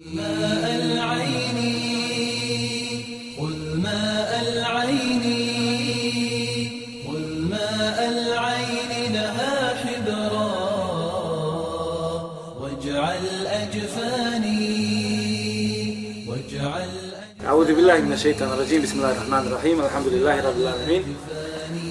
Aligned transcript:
ماء 0.00 0.76
العين 0.82 1.58
خذ 3.38 3.76
ماء 3.82 4.30
العين 4.48 5.24
خذ 7.06 7.24
ماء 7.50 7.98
العين 8.08 9.12
لها 9.12 9.74
حبرا 9.74 10.50
واجعل 12.60 13.46
أجفاني 13.46 14.64
واجعل 16.28 16.90
أعوذ 17.46 17.74
بالله 17.74 17.98
من 18.00 18.12
الشيطان 18.12 18.48
الرجيم 18.52 18.82
بسم 18.82 18.96
الله 18.98 19.12
الرحمن 19.12 19.46
الرحيم 19.46 19.80
الحمد 19.80 20.06
لله 20.06 20.48
رب 20.48 20.56
العالمين 20.60 21.16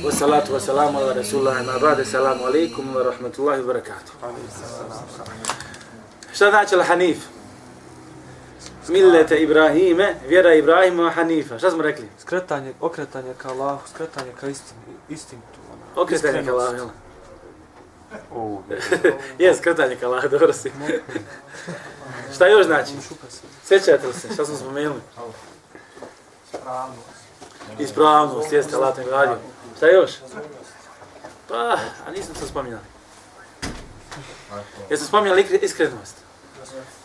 والصلاة 0.03 0.51
والسلام 0.51 0.95
على 0.97 1.11
رسول 1.11 1.39
الله 1.39 1.61
ما 1.61 1.77
بعد 1.77 1.99
السلام 1.99 2.43
عليكم 2.43 2.95
ورحمة 2.95 3.33
الله 3.39 3.61
وبركاته 3.61 4.11
Šta 6.33 6.49
znači 6.49 6.75
al-Hanif? 6.75 7.36
Millete 8.89 9.37
Ibrahime, 9.43 10.15
vjera 10.27 10.53
Ibrahima 10.53 11.09
Hanifa. 11.09 11.57
Šta 11.57 11.71
smo 11.71 11.83
rekli? 11.83 12.09
Skretanje, 12.19 12.73
okretanje 12.81 13.33
ka 13.37 13.49
Allahu, 13.49 13.87
skretanje 13.93 14.31
ka 14.39 14.47
istini, 14.47 14.79
istintu. 15.09 15.59
Ona. 15.73 16.01
Okretanje 16.03 16.33
ka 16.33 16.39
Iskrenost. 16.39 16.67
Allah, 16.67 16.75
jel? 16.75 16.87
O, 18.35 18.61
Je, 19.39 19.55
skretanje 19.55 19.95
ka 19.95 20.05
Allah, 20.05 20.23
dobro 20.31 20.53
si. 20.53 20.71
Šta 22.35 22.47
još 22.47 22.65
znači? 22.65 22.91
Sjećate 23.63 24.07
li 24.07 24.13
se? 24.13 24.33
Šta 24.33 24.45
smo 24.45 24.55
spomenuli? 24.57 25.01
Ispravnost, 27.79 28.53
jeste, 28.53 28.75
Allah 28.75 28.95
te 28.95 29.03
gradio. 29.03 29.37
Šta 29.77 29.87
još? 29.87 30.11
Pa, 31.47 31.77
a 32.07 32.11
nisam 32.11 32.35
se 32.35 32.47
spominjali. 32.47 32.83
Jesmo 34.89 35.07
spominjali 35.07 35.59
iskrenost? 35.61 36.15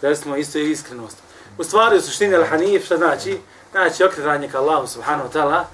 Da 0.03 0.17
smo 0.17 0.37
isto 0.37 0.59
i 0.59 0.71
iskrenost. 0.71 1.17
U 1.59 1.65
stvari, 1.65 1.97
u 1.97 2.01
suštini, 2.01 2.35
al-Hanif, 2.35 2.85
što 2.85 2.97
znači? 2.97 3.39
Znači, 3.71 4.05
okretanje 4.05 4.49
ka 4.49 4.59
Allahu, 4.59 4.87
subhanahu 4.87 5.29
wa 5.29 5.33
ta'ala, 5.33 5.65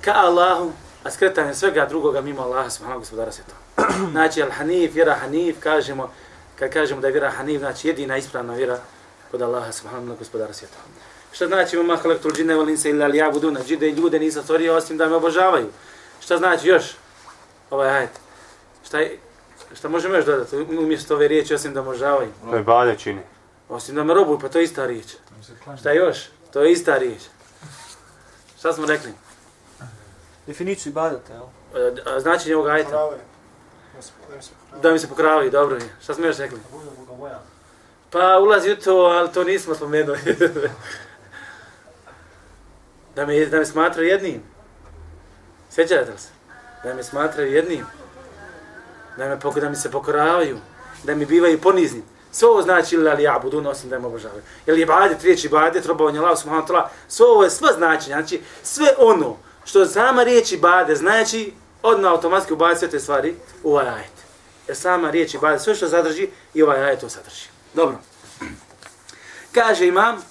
ka 0.00 0.12
Allahu, 0.14 0.72
a 1.04 1.10
skretanje 1.10 1.54
svega 1.54 1.86
drugoga 1.86 2.20
mimo 2.20 2.42
Allaha, 2.42 2.70
subhanahu 2.70 3.00
gospodara 3.00 3.32
svjetova. 3.32 3.58
Znači, 4.12 4.42
al-Hanif, 4.42 4.94
vjera 4.94 5.14
Hanif, 5.14 5.60
kažemo, 5.60 6.10
kad 6.58 6.72
kažemo 6.72 7.00
da 7.00 7.06
je 7.06 7.12
vjera 7.12 7.30
Hanif, 7.30 7.58
znači 7.58 7.88
jedina 7.88 8.16
ispravna 8.16 8.54
vjera 8.54 8.78
kod 9.30 9.42
Allaha, 9.42 9.72
subhanahu 9.72 10.16
gospodara 10.18 10.52
svjetova. 10.52 10.82
Šta 11.32 11.46
znači 11.46 11.76
ima 11.76 11.96
halaktul 11.96 12.32
džine 12.32 12.54
wal 12.54 12.70
insa 12.70 12.88
illa 12.88 13.08
liya'buduna? 13.08 13.66
Džide 13.66 13.88
i 13.88 13.92
ljude 13.92 14.18
nisam 14.18 14.42
stvorio 14.42 14.76
osim 14.76 14.96
da 14.96 15.08
me 15.08 15.14
obožavaju. 15.14 15.66
Šta 16.20 16.38
znači 16.38 16.68
još? 16.68 16.84
Ovaj 17.70 17.90
ajet. 17.90 18.10
Šta 18.86 18.98
je, 18.98 19.18
šta 19.74 19.88
možemo 19.88 20.14
još 20.14 20.24
dodati 20.24 20.56
umjesto 20.56 21.14
ove 21.14 21.28
riječi 21.28 21.54
osim 21.54 21.74
da 21.74 21.80
obožavaju? 21.80 22.28
To 22.50 22.56
je 22.56 22.62
čini. 22.96 23.20
Osim 23.70 23.94
da 23.94 24.04
me 24.04 24.14
robuju, 24.14 24.38
pa 24.38 24.48
to 24.48 24.58
je 24.58 24.64
ista 24.64 24.86
riječ. 24.86 25.06
Šta 25.80 25.92
još? 25.92 26.18
To 26.52 26.62
je 26.62 26.72
ista 26.72 26.98
riječ. 26.98 27.22
Šta 28.58 28.72
smo 28.72 28.86
rekli? 28.86 29.12
Definiciju 30.46 30.90
ibadeta, 30.90 31.32
jel? 31.32 31.44
E, 31.74 32.10
a 32.10 32.20
Značenje 32.20 32.56
ovog 32.56 32.68
ajeta? 32.68 33.10
Da 34.82 34.92
mi 34.92 34.98
se 34.98 35.08
pokravaju, 35.08 35.50
dobro 35.50 35.76
je. 35.76 35.82
Šta 36.02 36.14
smo 36.14 36.26
još 36.26 36.36
rekli? 36.36 36.58
Pa 38.10 38.38
ulazi 38.38 38.72
u 38.72 38.76
to, 38.76 38.96
ali 38.96 39.32
to 39.32 39.44
nismo 39.44 39.74
spomenuli. 39.74 40.18
da 43.16 43.26
me, 43.26 43.46
da 43.46 43.58
me 43.58 43.66
smatraju 43.66 44.08
jednim. 44.08 44.42
Sjećate 45.70 46.10
li 46.10 46.18
se? 46.18 46.28
Da 46.84 46.94
me 46.94 47.02
smatraju 47.02 47.52
jednim. 47.52 47.86
Da, 49.16 49.28
me, 49.28 49.60
da 49.60 49.68
mi 49.68 49.76
se 49.76 49.90
pokoravaju. 49.90 50.58
Da 51.04 51.14
mi 51.14 51.26
bivaju 51.26 51.60
ponizni. 51.60 52.02
Sve 52.32 52.48
ovo 52.48 52.62
znači 52.62 52.94
ili 52.94 53.10
ali 53.10 53.22
ja 53.22 53.38
budu 53.42 53.60
nosim 53.60 53.90
da 53.90 53.96
im 53.96 54.04
obožavaju. 54.04 54.42
Jer 54.66 54.78
je 54.78 54.82
ibadet, 54.82 55.22
riječ 55.22 55.44
ibadet, 55.44 55.86
robovanje 55.86 56.18
Allah, 56.18 56.38
subhanahu 56.38 56.66
wa 56.66 56.72
ta'ala, 56.72 56.88
sve 57.08 57.26
ovo 57.26 57.44
je 57.44 57.50
sva 57.50 57.68
značenja. 57.72 58.16
Znači, 58.16 58.40
sve 58.62 58.86
ono 58.98 59.36
što 59.64 59.86
sama 59.86 60.22
riječ 60.22 60.52
ibadet 60.52 60.98
znači, 60.98 61.52
odmah 61.82 62.10
automatski 62.10 62.52
ubaci 62.52 62.78
sve 62.78 62.88
te 62.88 63.00
stvari 63.00 63.34
u 63.62 63.70
ovaj 63.70 63.88
ajet. 63.88 64.12
Jer 64.68 64.76
sama 64.76 65.10
riječ 65.10 65.34
ibadet, 65.34 65.60
sve 65.60 65.74
što 65.74 65.88
sadrži, 65.88 66.28
i 66.54 66.62
ovaj 66.62 66.82
ajet 66.82 67.00
to 67.00 67.08
sadrži. 67.08 67.48
Dobro. 67.74 67.98
Kaže 69.52 69.86
imam, 69.86 70.22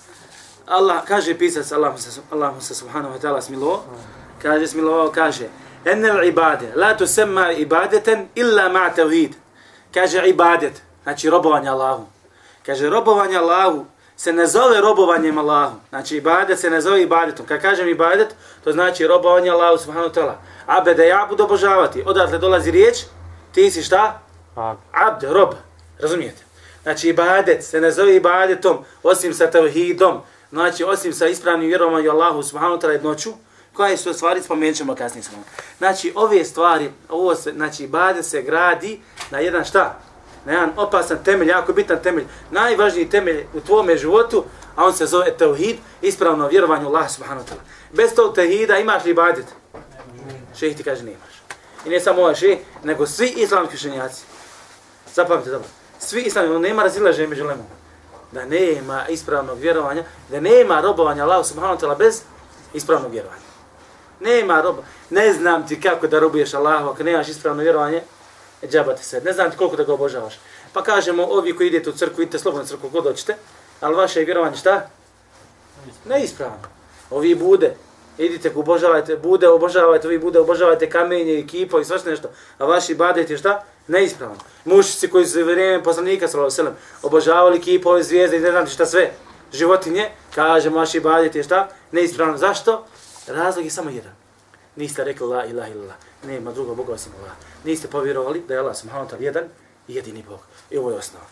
Allah, 0.65 1.03
kaže 1.07 1.37
pisac, 1.37 1.71
Allah 1.71 1.91
mu 1.91 1.97
se, 1.97 2.21
Allah 2.31 2.55
mu 2.55 2.61
se 2.61 2.75
subhanahu 2.75 3.13
wa 3.13 3.19
ta'ala 3.21 3.41
smilo, 3.41 3.83
kaže 4.41 4.67
smilo, 4.67 5.11
kaže, 5.11 5.49
enel 5.85 6.23
ibade, 6.23 6.71
la 6.75 6.97
tu 6.97 7.07
semma 7.07 7.51
ibadeten 7.51 8.27
illa 8.35 8.69
ma 8.69 8.89
tevhid. 8.89 9.35
Kaže 9.93 10.29
ibadet, 10.29 10.81
znači 11.03 11.29
robovanje 11.29 11.69
Allahu. 11.69 12.05
Kaže 12.65 12.89
robovanje 12.89 13.37
Allahu 13.37 13.85
se 14.19 14.33
ne 14.33 14.47
zove 14.47 14.81
robovanjem 14.81 15.37
Allahu. 15.37 15.75
Znači 15.89 16.17
ibadet 16.17 16.59
se 16.59 16.69
ne 16.69 16.81
zove 16.81 17.01
ibadetom. 17.01 17.45
Kad 17.45 17.61
kažem 17.61 17.87
ibadet, 17.87 18.35
to 18.63 18.71
znači 18.71 19.07
robovanje 19.07 19.49
Allahu 19.49 19.77
subhanahu 19.77 20.13
ta'ala. 20.13 20.33
Abede 20.65 21.07
ja 21.07 21.25
budu 21.29 21.43
obožavati. 21.43 22.03
Odatle 22.05 22.37
dolazi 22.37 22.71
riječ, 22.71 22.97
ti 23.51 23.71
si 23.71 23.83
šta? 23.83 24.19
A, 24.55 24.75
Abd, 24.91 25.23
rob. 25.23 25.49
Razumijete? 25.99 26.43
Znači, 26.83 27.09
ibadet 27.09 27.63
se 27.63 27.81
ne 27.81 27.91
zove 27.91 28.15
ibadetom 28.15 28.77
osim 29.03 29.33
sa 29.33 29.51
tevhidom, 29.51 30.21
znači 30.51 30.83
osim 30.83 31.13
sa 31.13 31.27
ispravnim 31.27 31.67
vjerovanjem 31.67 32.11
Allahu 32.11 32.43
subhanahu 32.43 32.81
ta'ala 32.81 32.91
jednoću, 32.91 33.29
koje 33.73 33.97
su 33.97 34.13
stvari 34.13 34.41
spomenut 34.41 34.77
ćemo 34.77 34.95
kasnije. 34.95 35.23
Znači, 35.77 36.13
ove 36.15 36.45
stvari, 36.45 36.91
ovo 37.09 37.35
se, 37.35 37.51
znači, 37.51 37.83
ibadet 37.83 38.25
se 38.25 38.41
gradi 38.41 39.01
na 39.31 39.39
jedan 39.39 39.65
šta? 39.65 39.99
Na 40.45 40.51
jedan 40.51 40.71
opasan 40.77 41.17
temelj, 41.23 41.49
jako 41.49 41.73
bitan 41.73 41.99
temelj, 42.03 42.25
najvažniji 42.51 43.09
temelj 43.09 43.45
u 43.53 43.59
tvome 43.59 43.97
životu, 43.97 44.43
a 44.75 44.85
on 44.85 44.93
se 44.93 45.05
zove 45.05 45.37
tevhid, 45.37 45.77
ispravno 46.01 46.47
vjerovanje 46.47 46.85
u 46.85 46.87
Allah 46.87 47.11
subhanahu 47.11 47.45
wa 47.45 47.49
ta'ala. 47.49 47.61
Bez 47.93 48.15
tog 48.15 48.35
tevhida 48.35 48.77
imaš 48.77 49.05
li 49.05 49.11
ibadet? 49.11 49.45
Šeh 50.55 50.77
ti 50.77 50.83
kaže 50.83 51.03
nemaš. 51.03 51.43
I 51.85 51.89
ne 51.89 51.99
samo 51.99 52.21
ovaj 52.21 52.35
šeh, 52.35 52.57
nego 52.83 53.05
svi 53.05 53.27
islamski 53.27 53.75
učenjaci. 53.75 54.23
Zapamtite 55.13 55.51
dobro. 55.51 55.67
Svi 55.99 56.21
islamski, 56.21 56.59
nema 56.59 56.83
razilaženja 56.83 57.29
među 57.29 57.43
lemom. 57.45 57.65
Da 58.31 58.45
nema 58.45 59.07
ispravnog 59.07 59.59
vjerovanja, 59.59 60.03
da 60.29 60.39
nema 60.39 60.81
robovanja 60.81 61.23
Allahu 61.23 61.43
subhanahu 61.43 61.79
wa 61.79 61.85
ta'ala 61.85 61.97
bez 61.97 62.21
ispravnog 62.73 63.11
vjerovanja. 63.11 63.41
Nema 64.19 64.61
roba. 64.61 64.83
Ne 65.09 65.33
znam 65.33 65.67
ti 65.67 65.81
kako 65.81 66.07
da 66.07 66.19
robuješ 66.19 66.53
Allahu 66.53 66.89
ako 66.89 67.03
nemaš 67.03 67.27
ispravno 67.27 67.63
vjerovanje, 67.63 68.01
e, 68.61 68.67
džaba 68.67 68.95
ti 68.95 69.05
se. 69.05 69.21
Ne 69.21 69.33
znam 69.33 69.51
ti 69.51 69.57
koliko 69.57 69.75
da 69.75 69.83
ga 69.83 69.93
obožavaš. 69.93 70.39
Pa 70.73 70.83
kažemo, 70.83 71.23
ovi 71.23 71.55
koji 71.55 71.67
idete 71.67 71.89
u 71.89 71.93
crkvu, 71.93 72.21
idete 72.21 72.39
slobodno 72.39 72.67
crkvu, 72.67 72.89
god 72.89 73.03
hoćete, 73.03 73.35
ali 73.81 73.95
vaše 73.95 74.19
vjerovanje 74.19 74.57
šta? 74.57 74.89
Neispravno. 76.05 76.67
Ovi 77.09 77.35
bude, 77.35 77.75
idite 78.17 78.51
obožavajte, 78.55 79.17
bude 79.17 79.47
obožavajte, 79.47 80.07
vi 80.07 80.17
bude 80.17 80.39
obožavajte 80.39 80.89
kamenje 80.89 81.33
i 81.33 81.47
i 81.81 81.85
svašta 81.85 82.09
nešto, 82.09 82.29
a 82.57 82.65
vaši 82.65 82.95
badet 82.95 83.29
je 83.29 83.37
šta? 83.37 83.63
Neispravno. 83.87 84.37
Mušici 84.65 85.09
koji 85.09 85.25
su 85.25 85.43
vrijeme 85.43 85.83
poslanika 85.83 86.27
sellem 86.27 86.73
obožavali 87.03 87.61
kipove, 87.61 88.03
zvijezde 88.03 88.37
i 88.37 88.39
ne 88.39 88.51
znam 88.51 88.65
ti 88.65 88.71
šta 88.71 88.85
sve, 88.85 89.11
životinje, 89.53 90.09
kaže 90.35 90.69
vaši 90.69 90.99
badet 90.99 91.35
je 91.35 91.43
šta? 91.43 91.69
Neispravno. 91.91 92.37
Zašto? 92.37 92.85
Razlog 93.27 93.65
je 93.65 93.71
samo 93.71 93.89
jedan. 93.89 94.11
Niste 94.75 95.03
rekli 95.03 95.27
la 95.27 95.45
ilaha 95.45 95.69
illallah, 95.69 95.95
nema 96.27 96.51
drugog 96.51 96.77
Boga 96.77 96.93
osim 96.93 97.11
Allah. 97.19 97.31
Niste 97.63 97.87
povjerovali 97.87 98.43
da 98.47 98.53
je 98.53 98.59
Allah 98.59 98.77
subhanahu 98.77 99.09
wa 99.09 99.11
ta'ala 99.11 99.23
jedan 99.23 99.43
i 99.87 99.95
jedini 99.95 100.23
Bog. 100.29 100.39
I 100.71 100.77
ovo 100.77 100.91
je 100.91 100.97
osnova. 100.97 101.25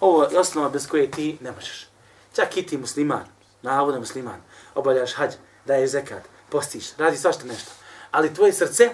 Ovo 0.00 0.22
je 0.24 0.38
osnova 0.38 0.68
bez 0.68 0.86
koje 0.86 1.10
ti 1.10 1.38
ne 1.40 1.52
možeš. 1.52 1.88
Čak 2.34 2.56
i 2.56 2.66
ti 2.66 2.78
musliman, 2.78 3.24
navodno 3.62 4.00
musliman, 4.00 4.40
obavljaš 4.74 5.14
hađ, 5.14 5.32
daješ 5.66 5.90
zekat, 5.90 6.22
postiš, 6.48 6.96
radi 6.98 7.16
svašta 7.16 7.44
nešto. 7.44 7.70
Ali 8.10 8.34
tvoje 8.34 8.52
srce 8.52 8.90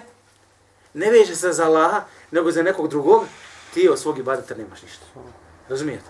ne 0.93 1.11
veže 1.11 1.35
se 1.35 1.53
za 1.53 1.65
Allaha, 1.65 2.03
nego 2.31 2.51
za 2.51 2.63
nekog 2.63 2.87
drugog, 2.87 3.23
ti 3.73 3.89
od 3.89 3.99
svog 3.99 4.19
ibadeta 4.19 4.55
nemaš 4.55 4.81
ništa. 4.81 5.05
Razumijete? 5.69 6.05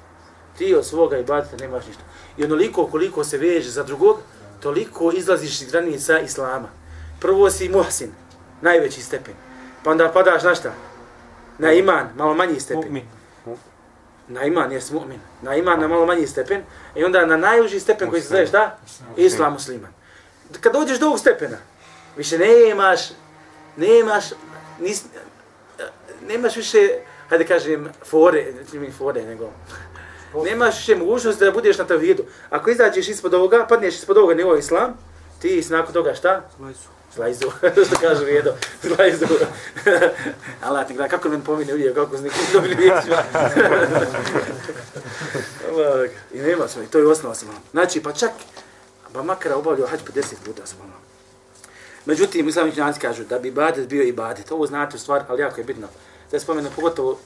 Ti 0.57 0.75
od 0.75 0.85
svoga 0.85 1.17
ibadeta 1.17 1.57
nemaš 1.57 1.87
ništa. 1.87 2.03
I 2.37 2.43
onoliko 2.43 2.87
koliko 2.87 3.23
se 3.23 3.37
veže 3.37 3.71
za 3.71 3.83
drugog, 3.83 4.17
toliko 4.59 5.11
izlaziš 5.11 5.61
iz 5.61 5.71
granica 5.71 6.19
Islama. 6.19 6.69
Prvo 7.19 7.49
si 7.51 7.69
muhsin, 7.69 8.11
najveći 8.61 9.01
stepen. 9.01 9.33
Pa 9.83 9.91
onda 9.91 10.11
padaš 10.11 10.43
na 10.43 10.55
šta? 10.55 10.73
Na 11.57 11.71
iman, 11.71 12.09
malo 12.15 12.33
manji 12.33 12.59
stepen. 12.59 12.83
Mu'min. 12.83 13.03
Na 14.27 14.43
iman, 14.43 14.71
jes 14.71 14.91
mu'min. 14.91 15.19
Na 15.41 15.55
iman 15.55 15.79
na 15.79 15.87
malo 15.87 16.05
manji 16.05 16.27
stepen. 16.27 16.63
I 16.95 17.03
onda 17.03 17.25
na 17.25 17.37
najuži 17.37 17.79
stepen 17.79 18.09
koji 18.09 18.21
se 18.21 18.27
zove 18.27 18.47
šta? 18.47 18.77
Islam 19.17 19.53
musliman. 19.53 19.91
Kad 20.61 20.73
dođeš 20.73 20.99
do 20.99 21.05
ovog 21.05 21.19
stepena, 21.19 21.57
više 22.17 22.37
nemaš, 22.37 22.99
nemaš, 23.77 24.25
nis, 24.79 25.03
nemaš 26.27 26.55
više, 26.55 26.89
hajde 27.29 27.45
kažem, 27.45 27.89
fore, 28.05 28.53
mi 28.73 28.91
fore, 28.91 29.23
nego, 29.23 29.51
nemaš 30.43 30.77
više 30.77 30.95
mogućnost 30.95 31.39
da 31.39 31.51
budeš 31.51 31.77
na 31.77 31.85
tevhidu. 31.85 32.23
Ako 32.49 32.69
izađeš 32.69 33.07
ispod 33.07 33.33
ovoga, 33.33 33.65
padneš 33.69 33.95
ispod 33.95 34.17
ovoga 34.17 34.33
nivoa 34.33 34.57
islam, 34.57 34.97
ti 35.41 35.63
si 35.63 35.73
nakon 35.73 35.93
toga 35.93 36.13
šta? 36.13 36.49
Svoji 36.55 36.73
su. 37.15 37.21
Zlajzu, 37.21 37.51
što 37.87 37.95
kaže 38.01 38.25
Vijedo, 38.25 38.53
zlajzu. 38.83 39.25
Allah 40.65 40.87
ti 40.87 40.93
gleda, 40.93 41.09
kako 41.09 41.29
men 41.29 41.41
pomine 41.41 41.73
uvijek, 41.73 41.95
kako 41.95 42.17
s 42.17 42.21
nekim 42.21 42.41
dobili 42.53 42.75
vijećima. 42.75 43.17
I 46.33 46.39
nema 46.39 46.67
sve, 46.67 46.85
to 46.85 46.99
je 46.99 47.07
osnova 47.07 47.35
sam. 47.35 47.49
Znači, 47.71 48.03
pa 48.03 48.11
čak, 48.11 48.31
pa 49.13 49.23
makar 49.23 49.53
obavljao 49.53 49.87
hađ 49.87 49.99
50 50.13 50.35
puta 50.45 50.65
sam. 50.65 50.77
Međutim, 52.05 52.47
islami 52.47 52.69
učenjaci 52.69 52.99
kažu 52.99 53.23
da 53.23 53.39
bi 53.39 53.47
ibadet 53.47 53.87
bio 53.87 54.03
ibadet. 54.03 54.51
Ovo 54.51 54.65
znate 54.65 54.95
u 54.95 54.99
stvar, 54.99 55.23
ali 55.27 55.41
jako 55.41 55.61
je 55.61 55.65
bitno. 55.65 55.87
Da 56.31 56.39
spomenu 56.39 56.69
pogotovo 56.75 57.17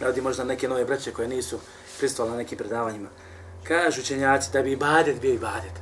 radi 0.00 0.20
možda 0.20 0.44
neke 0.44 0.68
nove 0.68 0.84
braće 0.84 1.12
koje 1.12 1.28
nisu 1.28 1.58
pristovali 1.98 2.30
na 2.30 2.38
nekim 2.38 2.58
predavanjima. 2.58 3.08
Kažu 3.68 4.00
učenjaci 4.00 4.52
da 4.52 4.62
bi 4.62 4.72
ibadet 4.72 5.20
bio 5.20 5.34
ibadet. 5.34 5.72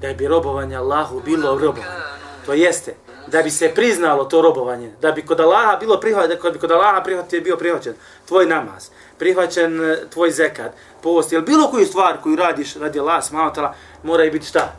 Da 0.00 0.12
bi 0.12 0.28
robovanje 0.28 0.76
Allahu 0.76 1.20
bilo 1.20 1.58
robovanje. 1.58 2.23
To 2.46 2.52
jeste, 2.52 2.94
da 3.26 3.42
bi 3.42 3.50
se 3.50 3.72
priznalo 3.74 4.24
to 4.24 4.42
robovanje, 4.42 4.92
da 5.00 5.12
bi 5.12 5.26
kod 5.26 5.40
Allaha 5.40 5.76
bilo 5.76 6.00
prihvaćen, 6.00 6.38
da 6.42 6.50
bi 6.50 6.58
kod 6.58 6.70
Allaha 6.70 7.02
prihvatio 7.02 7.40
bio 7.40 7.56
prihvaćen 7.56 7.94
tvoj 8.28 8.46
namaz, 8.46 8.88
prihvaćen 9.18 9.90
e, 9.90 10.10
tvoj 10.10 10.30
zekat, 10.30 10.72
post, 11.02 11.32
ili 11.32 11.42
bilo 11.42 11.70
koju 11.70 11.86
stvar 11.86 12.20
koju 12.22 12.36
radiš 12.36 12.74
radi 12.74 13.00
Allaha, 13.00 13.22
smalotala, 13.22 13.74
mora 14.02 14.24
i 14.24 14.30
biti 14.30 14.46
šta? 14.46 14.72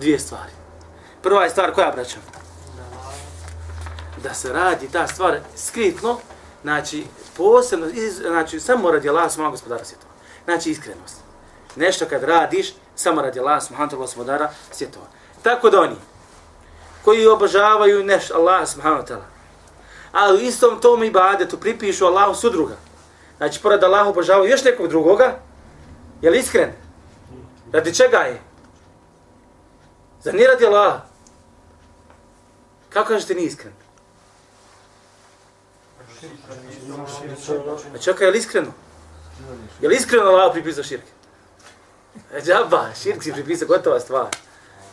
Dvije 0.00 0.18
stvari. 0.18 0.52
Prva 1.22 1.44
je 1.44 1.50
stvar 1.50 1.74
koja 1.74 1.90
braćam? 1.90 2.22
Da 4.22 4.34
se 4.34 4.52
radi 4.52 4.88
ta 4.92 5.06
stvar 5.06 5.38
skritno, 5.56 6.18
znači, 6.62 7.04
posebno, 7.36 7.86
iz, 7.86 8.16
znači, 8.16 8.60
samo 8.60 8.90
radi 8.90 9.08
Allaha, 9.08 9.28
smalotala 9.28 9.50
gospodara 9.50 9.84
svjetova. 9.84 10.12
Znači, 10.44 10.70
iskrenost. 10.70 11.16
Nešto 11.76 12.06
kad 12.06 12.22
radiš, 12.22 12.74
samo 12.94 13.22
radi 13.22 13.40
Allaha, 13.40 13.60
smalotala 13.60 14.00
gospodara 14.00 14.50
svjetova. 14.72 15.06
Tako 15.42 15.70
da 15.70 15.80
oni, 15.80 15.96
koji 17.04 17.26
obožavaju 17.26 18.04
neš 18.04 18.30
Allah 18.30 18.68
subhanahu 18.68 19.02
wa 19.02 19.06
ta'ala. 19.06 19.28
A 20.12 20.32
u 20.34 20.38
istom 20.38 20.80
tom 20.80 21.04
ibadetu 21.04 21.56
pripišu 21.56 22.06
Allahu 22.06 22.34
sudruga. 22.34 22.76
Znači, 23.36 23.62
pored 23.62 23.84
Allahu 23.84 24.10
obožavaju 24.10 24.50
još 24.50 24.64
nekog 24.64 24.88
drugoga, 24.88 25.38
je 26.22 26.30
li 26.30 26.38
iskren? 26.38 26.72
Radi 27.72 27.94
čega 27.94 28.18
je? 28.18 28.40
Zar 30.22 30.34
nije 30.34 30.48
radi 30.48 30.66
Allah? 30.66 31.00
Kako 32.88 33.08
kažete 33.08 33.34
nije 33.34 33.46
iskren? 33.46 33.72
A 37.94 37.98
čekaj, 37.98 38.26
je 38.26 38.30
li 38.30 38.38
iskreno? 38.38 38.72
Je 39.80 39.88
li 39.88 39.96
iskreno 39.96 40.24
Allah 40.24 40.52
pripisao 40.52 40.84
širke? 40.84 41.10
E, 42.32 42.40
džaba, 42.42 42.86
širk 43.02 43.22
si 43.22 43.32
pripisao, 43.32 43.68
gotova 43.68 44.00
stvar. 44.00 44.28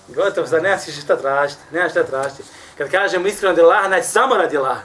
Gotovo, 0.07 0.47
sad 0.47 0.63
nemaš 0.63 0.81
šta 1.03 1.17
tražiti, 1.17 1.61
nemaš 1.71 1.91
šta 1.91 2.03
tražiti. 2.03 2.43
Kad 2.77 2.91
kažemo 2.91 3.27
iskreno 3.27 3.49
radi 3.49 3.61
Allaha, 3.61 3.87
naj 3.87 4.03
samo 4.03 4.35
radi 4.35 4.57
Allaha. 4.57 4.81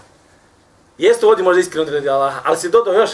Jeste 0.98 1.26
ovdje 1.26 1.44
možda 1.44 1.60
iskreno 1.60 1.90
radi 1.90 2.08
Allaha, 2.08 2.40
ali 2.44 2.56
si 2.56 2.68
dodao 2.68 2.94
još, 2.94 3.10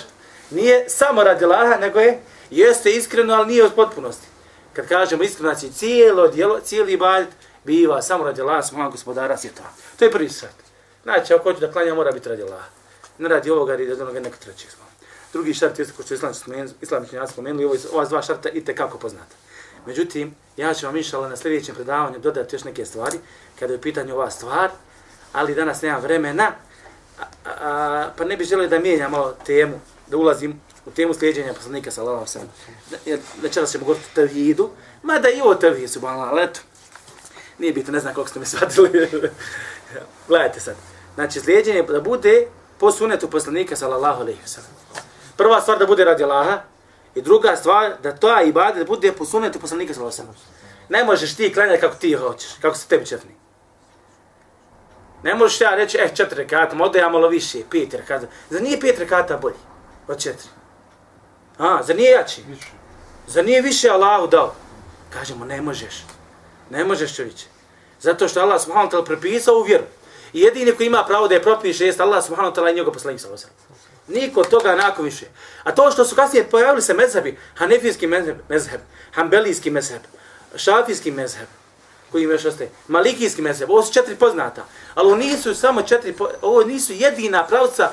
nije 0.51 0.89
samo 0.89 1.25
radi 1.25 1.45
Allaha, 1.45 1.77
nego 1.81 2.01
je, 2.01 2.21
jeste 2.51 2.91
iskreno, 2.91 3.35
ali 3.35 3.47
nije 3.47 3.65
od 3.65 3.75
potpunosti. 3.75 4.27
Kad 4.73 4.89
kažemo 4.89 5.23
iskreno, 5.23 5.55
znači 5.55 5.73
cijelo 5.73 6.29
djelo, 6.29 6.61
cijeli 6.61 6.93
ibadet 6.93 7.29
biva 7.65 8.03
samo 8.03 8.25
radi 8.25 8.41
Allaha, 8.41 8.63
smo 8.63 8.91
gospodara 8.91 9.37
svjetova. 9.37 9.69
To 9.99 10.05
je 10.05 10.11
prvi 10.11 10.29
svet. 10.29 10.55
Znači, 11.03 11.35
ako 11.35 11.43
hoću 11.43 11.61
da 11.61 11.73
klanja, 11.73 11.95
mora 11.95 12.13
biti 12.13 12.29
radi 12.29 12.43
Allaha. 12.43 12.69
Ne 13.19 13.29
radi 13.29 13.51
ovoga, 13.51 13.73
radi 13.73 13.93
od 13.93 14.01
onoga 14.01 14.21
nekog 14.21 14.39
trećeg. 14.39 14.71
Drugi 15.33 15.55
šart 15.55 15.79
jeste 15.79 15.95
ko 15.97 16.03
što 16.03 16.15
islam, 16.15 16.33
islam 16.81 17.07
spomenuli, 17.29 17.65
ovo, 17.65 17.77
ova 17.93 18.05
dva 18.05 18.23
šarta 18.23 18.49
i 18.49 18.65
kako 18.65 18.99
poznata. 18.99 19.35
Međutim, 19.89 20.35
ja 20.57 20.75
ću 20.75 20.87
vam 20.87 20.97
inšala 20.97 21.29
na 21.29 21.37
sljedećem 21.37 21.75
predavanju 21.75 22.19
dodati 22.19 22.57
još 22.57 22.65
neke 22.65 22.85
stvari, 22.85 23.19
kada 23.59 23.73
je 23.73 23.79
u 23.79 23.81
pitanju 23.81 24.15
ova 24.15 24.31
stvar, 24.31 24.71
ali 25.33 25.55
danas 25.55 25.83
nemam 25.83 26.03
vremena, 26.03 26.53
a, 27.19 27.25
a, 27.45 28.11
pa 28.17 28.25
ne 28.25 28.37
bih 28.37 28.47
želio 28.47 28.69
da 28.69 28.79
mijenjam 28.79 29.11
malo 29.11 29.37
temu, 29.47 29.81
da 30.07 30.17
ulazim 30.17 30.61
u 30.87 30.91
temu 30.91 31.15
sljeđenja 31.15 31.55
poslanika 31.55 31.91
sa 31.91 32.03
Allahom 32.03 32.27
sam. 32.27 32.43
Večeras 33.43 33.73
ćemo 33.73 33.85
govoriti 33.85 34.09
o 34.13 34.15
tevhidu, 34.15 34.71
mada 35.03 35.29
i 35.29 35.41
o 35.45 35.55
tevhidu 35.55 35.89
su 35.89 36.01
balala, 36.01 36.29
ali 36.31 36.43
eto, 36.43 36.61
nije 37.59 37.73
bitno, 37.73 37.93
ne 37.93 38.01
znam 38.01 38.15
koliko 38.15 38.31
ste 38.31 38.41
mi 38.41 38.47
shvatili. 38.53 39.31
Gledajte 40.29 40.61
sad. 40.61 40.77
Znači, 41.15 41.41
slijedjenje 41.41 41.83
da 41.83 42.01
bude 42.01 42.47
po 42.79 42.93
sunetu 42.93 43.31
poslanika 43.31 43.77
sallallahu 43.77 44.21
alaihi 44.21 44.41
wa. 44.47 44.61
Prva 45.37 45.61
stvar 45.61 45.79
da 45.79 45.87
bude 45.87 46.05
radi 46.05 46.25
Allaha, 46.25 46.61
I 47.19 47.23
druga 47.23 47.57
stvar, 47.57 47.93
da 48.03 48.17
to 48.17 48.43
ibadet 48.43 48.87
bude 48.87 49.13
po 49.13 49.25
sunetu 49.25 49.59
poslanika 49.59 49.95
sallallahu 49.95 50.21
alejhi 50.21 50.33
ve 50.33 50.39
sellem. 50.39 50.59
Ne 50.89 51.05
možeš 51.05 51.35
ti 51.37 51.55
klanjati 51.55 51.81
kako 51.81 51.95
ti 51.95 52.13
hoćeš, 52.15 52.51
kako 52.63 52.77
se 52.77 52.89
tebi 52.89 53.07
čefni. 53.07 53.31
Ne 55.23 55.35
možeš 55.35 55.61
ja 55.61 55.71
reći, 55.71 55.99
eh, 55.99 56.15
četiri 56.15 56.39
rekata, 56.39 56.77
možda 56.77 56.99
ja 56.99 57.09
malo 57.09 57.29
više, 57.29 57.59
pet 57.71 57.95
rekata. 57.95 58.27
Za 58.51 58.61
nije 58.61 58.81
pet 58.81 58.99
rekata 58.99 59.37
bolji 59.37 59.57
od 60.09 60.23
četiri? 60.23 60.49
A, 61.59 61.83
za 61.83 61.95
nije 61.95 62.11
jači? 62.11 62.43
Za 63.27 63.43
nije 63.43 63.63
više 63.63 63.89
Allahu 63.89 64.27
dao? 64.27 64.55
Kažemo, 65.11 65.45
ne 65.45 65.63
možeš. 65.63 66.05
Ne 66.71 66.85
možeš 66.85 67.17
čovječe. 67.17 67.47
Zato 68.01 68.29
što 68.29 68.41
Allah 68.41 68.63
subhanahu 68.63 68.91
wa 68.91 68.93
ta'ala 68.93 69.05
prepisao 69.07 69.55
u 69.55 69.63
vjeru. 69.63 69.85
I 70.33 70.41
jedini 70.41 70.73
koji 70.73 70.87
ima 70.87 71.05
pravo 71.07 71.29
da 71.29 71.35
je 71.35 71.43
propiše 71.43 71.87
jest 71.87 72.01
Allah 72.01 72.25
subhanahu 72.25 72.55
wa 72.55 72.61
ta'ala 72.61 72.73
i 72.73 72.75
njegov 72.75 72.95
poslanik 72.95 73.21
sallallahu 73.21 73.45
alejhi 73.45 73.57
ve 73.57 73.63
sellem. 73.63 73.68
Niko 74.09 74.45
toga 74.45 74.75
nakon 74.75 75.05
više. 75.05 75.27
A 75.65 75.75
to 75.75 75.91
što 75.91 76.05
su 76.05 76.17
kasnije 76.17 76.51
pojavili 76.51 76.83
se 76.83 76.95
mezhebi, 76.95 77.39
hanefijski 77.55 78.07
mezheb, 78.07 78.37
mezheb 78.49 78.81
hambelijski 79.19 79.71
mezheb, 79.71 80.03
šafijski 80.57 81.11
mezheb, 81.11 81.47
koji 82.13 82.25
im 82.25 82.31
još 82.31 82.45
ostaje, 82.45 82.71
malikijski 82.89 83.43
mezheb, 83.43 83.71
ovo 83.71 83.83
su 83.83 83.93
četiri 83.93 84.17
poznata, 84.17 84.65
ali 84.95 85.07
ovo 85.07 85.17
nisu 85.17 85.55
samo 85.55 85.83
četiri, 85.83 86.15
ovo 86.43 86.65
nisu 86.65 86.93
jedina 86.93 87.47
pravca, 87.47 87.91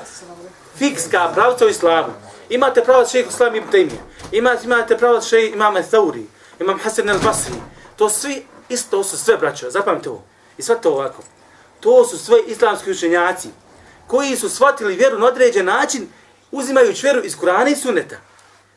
fikska 0.78 1.30
pravca 1.34 1.66
u 1.66 1.68
islamu. 1.68 2.12
Imate 2.48 2.84
pravac 2.84 3.10
šeha 3.10 3.28
islam 3.28 3.54
ibn 3.54 3.70
Taymiye, 3.70 4.00
imate, 4.32 4.64
imate 4.64 4.98
pravac 4.98 5.24
šeha 5.24 5.54
imame 5.54 5.82
Thauri, 5.82 6.26
imam 6.60 6.78
Hasan 6.78 7.08
al-Basri, 7.08 7.60
to 7.96 8.08
svi, 8.08 8.46
isto 8.68 9.04
su 9.04 9.18
sve 9.18 9.36
braćo, 9.36 9.70
zapamte 9.70 10.08
ovo, 10.10 10.22
i 10.58 10.62
sve 10.62 10.80
to 10.80 10.90
ovako. 10.90 11.22
To 11.80 12.04
su 12.04 12.18
sve 12.18 12.36
islamski 12.46 12.90
učenjaci, 12.90 13.48
koji 14.06 14.36
su 14.36 14.48
shvatili 14.48 14.96
vjeru 14.96 15.18
na 15.18 15.26
određen 15.26 15.66
način, 15.66 16.08
uzimajući 16.52 17.06
vjeru 17.06 17.24
iz 17.24 17.36
Kurana 17.36 17.70
i 17.70 17.76
Suneta. 17.76 18.16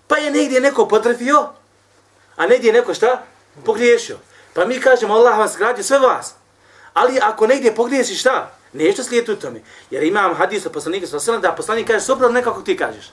Pa 0.08 0.18
je 0.18 0.32
negdje 0.32 0.62
neko 0.62 0.88
potrefio, 0.88 1.50
a 2.36 2.48
negdje 2.48 2.68
je 2.68 2.74
neko 2.74 2.94
šta? 2.94 3.24
Pogriješio. 3.66 4.18
Pa 4.54 4.66
mi 4.66 4.80
kažemo, 4.80 5.14
Allah 5.14 5.38
vas 5.38 5.58
gradio 5.58 5.84
sve 5.84 6.00
vas. 6.00 6.34
Ali 6.94 7.20
ako 7.22 7.48
negdje 7.48 7.76
pogriješi 7.76 8.16
šta? 8.16 8.52
Nešto 8.74 9.04
slijeti 9.04 9.32
u 9.32 9.36
tome. 9.36 9.62
Jer 9.92 10.04
imam 10.04 10.36
hadis 10.36 10.66
od 10.66 10.72
poslanika 10.72 11.08
sa 11.08 11.38
da 11.38 11.52
poslanik 11.52 11.88
kaže 11.88 12.06
suprotno 12.06 12.34
nekako 12.34 12.62
ti 12.62 12.78
kažeš. 12.78 13.12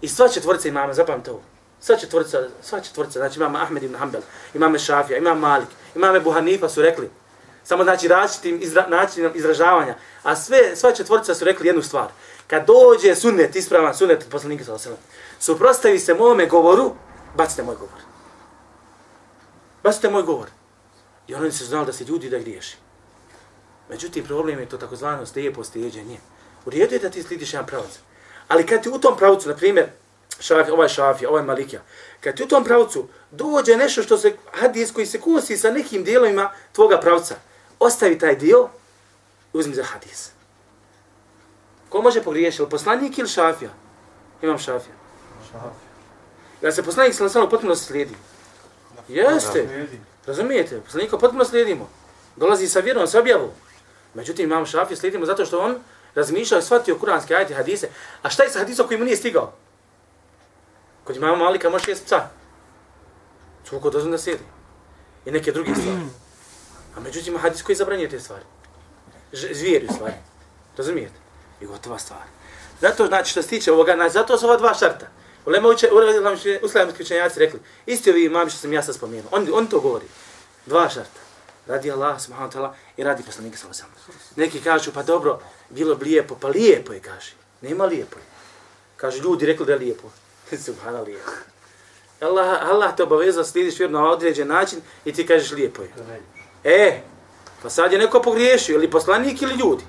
I 0.00 0.08
sva 0.08 0.28
četvorca 0.28 0.68
imama, 0.68 0.94
zapamte 0.94 1.30
ovo. 1.30 1.42
Sva 1.80 1.96
četvorca, 1.96 2.48
sva 2.62 2.80
četvorca, 2.80 3.18
znači 3.18 3.38
imam 3.38 3.56
Ahmed 3.56 3.82
ibn 3.82 3.96
Hanbel, 3.96 4.20
imam 4.54 4.78
Šafija, 4.78 5.18
imam 5.18 5.38
Malik, 5.38 5.68
imam 5.94 6.16
Ebu 6.16 6.30
Hanifa 6.30 6.68
su 6.68 6.82
rekli, 6.82 7.10
samo 7.68 7.84
znači 7.84 8.08
različitim 8.08 8.58
izra, 8.62 8.86
načinom 8.88 9.32
izražavanja. 9.34 9.94
A 10.22 10.36
sve, 10.36 10.76
sva 10.76 10.92
četvorica 10.92 11.34
su 11.34 11.44
rekli 11.44 11.66
jednu 11.66 11.82
stvar. 11.82 12.08
Kad 12.46 12.66
dođe 12.66 13.14
sunnet, 13.14 13.56
ispravan 13.56 13.94
sunnet 13.94 14.22
od 14.22 14.28
poslanika 14.30 14.64
sa 14.64 14.74
osallam, 14.74 14.98
suprostavi 15.40 15.98
se 15.98 16.14
mome 16.14 16.46
govoru, 16.46 16.94
bacite 17.36 17.62
moj 17.62 17.74
govor. 17.74 18.00
Bacite 19.82 20.10
moj 20.10 20.22
govor. 20.22 20.48
I 21.26 21.34
oni 21.34 21.52
su 21.52 21.64
znali 21.64 21.86
da 21.86 21.92
se 21.92 22.04
ljudi 22.04 22.30
da 22.30 22.38
griješi. 22.38 22.76
Međutim, 23.90 24.24
problem 24.24 24.58
je 24.58 24.68
to 24.68 24.78
takozvano 24.78 25.26
stejepo 25.26 25.64
steđenje. 25.64 26.18
U 26.64 26.70
redu 26.70 26.94
je 26.94 26.98
da 26.98 27.10
ti 27.10 27.22
slidiš 27.22 27.52
jedan 27.52 27.66
pravac. 27.66 27.98
Ali 28.48 28.66
kad 28.66 28.82
ti 28.82 28.88
u 28.88 28.98
tom 28.98 29.16
pravcu, 29.16 29.48
na 29.48 29.56
primjer, 29.56 29.86
šafi, 30.40 30.70
ovaj 30.70 30.88
šafi, 30.88 31.26
ovaj 31.26 31.42
malikija, 31.42 31.82
kad 32.20 32.36
ti 32.36 32.42
u 32.42 32.48
tom 32.48 32.64
pravcu 32.64 33.08
dođe 33.30 33.76
nešto 33.76 34.02
što 34.02 34.18
se, 34.18 34.36
hadis 34.52 34.92
koji 34.92 35.06
se 35.06 35.20
kosi 35.20 35.56
sa 35.56 35.70
nekim 35.70 36.04
dijelovima 36.04 36.50
tvoga 36.72 37.00
pravca, 37.00 37.34
ostavi 37.78 38.18
taj 38.18 38.36
dio, 38.36 38.68
uzmi 39.52 39.74
za 39.74 39.84
hadis. 39.84 40.30
Ko 41.88 42.02
može 42.02 42.22
pogriješiti, 42.22 42.62
ili 42.62 42.70
poslanik 42.70 43.18
ili 43.18 43.28
šafija? 43.28 43.70
Imam 44.42 44.58
šafija. 44.58 44.94
Šafija. 45.46 45.88
Ja 46.62 46.72
se 46.72 46.82
poslanik 46.82 47.14
sa 47.14 47.28
samo 47.28 47.48
potpuno 47.48 47.76
slijedi. 47.76 48.14
Jeste. 49.08 49.88
Razumijete? 50.26 50.80
Poslanika 50.80 51.18
potpuno 51.18 51.44
slijedimo. 51.44 51.88
Dolazi 52.36 52.68
sa 52.68 52.80
vjerom, 52.80 53.06
sa 53.06 53.18
objavu. 53.18 53.50
Međutim, 54.14 54.44
imam 54.44 54.66
šafija 54.66 54.96
slijedimo 54.96 55.26
zato 55.26 55.44
što 55.44 55.60
on 55.60 55.78
razmišljao 56.14 56.58
i 56.58 56.62
shvatio 56.62 56.98
kuranske 56.98 57.34
ajte 57.34 57.54
hadise. 57.54 57.88
A 58.22 58.30
šta 58.30 58.42
je 58.42 58.50
sa 58.50 58.58
hadisom 58.58 58.86
koji 58.86 58.98
mu 58.98 59.04
nije 59.04 59.16
stigao? 59.16 59.52
Kod 61.04 61.16
imama 61.16 61.36
Malika 61.36 61.70
može 61.70 61.90
jesti 61.90 62.06
psa. 62.06 62.28
Čuko 63.68 63.90
dozvom 63.90 64.12
da 64.12 64.18
sjedi. 64.18 64.44
I 65.26 65.30
neke 65.30 65.52
druge 65.52 65.74
stvari. 65.74 65.98
A 66.98 67.00
međutim, 67.00 67.38
hadis 67.38 67.62
koji 67.62 67.76
zabranjuje 67.76 68.10
te 68.10 68.20
stvari. 68.20 68.44
Zvijeri 69.32 69.88
stvari. 69.94 70.14
Razumijete? 70.76 71.14
I 71.60 71.66
gotova 71.66 71.98
stvar. 71.98 72.26
Zato, 72.80 73.06
znači, 73.06 73.30
što 73.30 73.42
se 73.42 73.48
tiče 73.48 73.72
ovoga, 73.72 73.94
znači, 73.94 74.12
zato 74.12 74.38
su 74.38 74.46
ova 74.46 74.56
dva 74.56 74.74
šarta. 74.74 75.06
Ulema 75.46 75.68
uče, 75.68 75.88
uslavimski 76.62 77.02
učenjaci 77.02 77.40
rekli, 77.40 77.60
isti 77.86 78.10
ovi 78.10 78.24
imami 78.24 78.50
što 78.50 78.60
sam 78.60 78.72
ja 78.72 78.82
sad 78.82 78.94
spomenuo. 78.94 79.30
On, 79.32 79.48
on 79.52 79.66
to 79.66 79.80
govori. 79.80 80.06
Dva 80.66 80.88
šarta. 80.88 81.20
radi 81.66 81.92
Allah 81.92 82.20
subhanahu 82.20 82.50
wa 82.50 82.56
ta'ala 82.56 82.72
i 82.96 83.04
radi 83.04 83.22
poslanika 83.22 83.58
sallallahu 83.58 83.84
alejhi 83.84 84.20
ve. 84.36 84.44
Neki 84.44 84.60
kažu 84.60 84.92
pa 84.92 85.02
dobro, 85.02 85.40
bilo 85.70 85.94
bi 85.94 86.04
lijepo, 86.04 86.36
pa 86.40 86.48
lijepo 86.48 86.92
je 86.92 87.00
kaže. 87.00 87.32
Nema 87.60 87.84
lijepo. 87.84 88.18
je. 88.18 88.24
Kaže 88.96 89.22
ljudi 89.22 89.46
rekli 89.46 89.66
da 89.66 89.72
je 89.72 89.78
lijepo. 89.78 90.10
Subhanallah 90.66 91.06
lijepo. 91.06 91.30
Allah, 92.20 92.70
Allah 92.70 92.96
te 92.96 93.02
obavezao 93.02 93.44
slidiš 93.44 93.78
vjeru 93.78 93.92
na 93.92 94.10
određen 94.10 94.48
način 94.48 94.80
i 95.04 95.12
ti 95.12 95.26
kažeš 95.26 95.50
lijepo 95.50 95.82
je. 95.82 95.88
E, 96.64 97.00
pa 97.62 97.70
sad 97.70 97.92
je 97.92 97.98
neko 97.98 98.22
pogriješio, 98.22 98.74
ili 98.74 98.90
poslanik 98.90 99.42
ili 99.42 99.54
ljudi. 99.54 99.84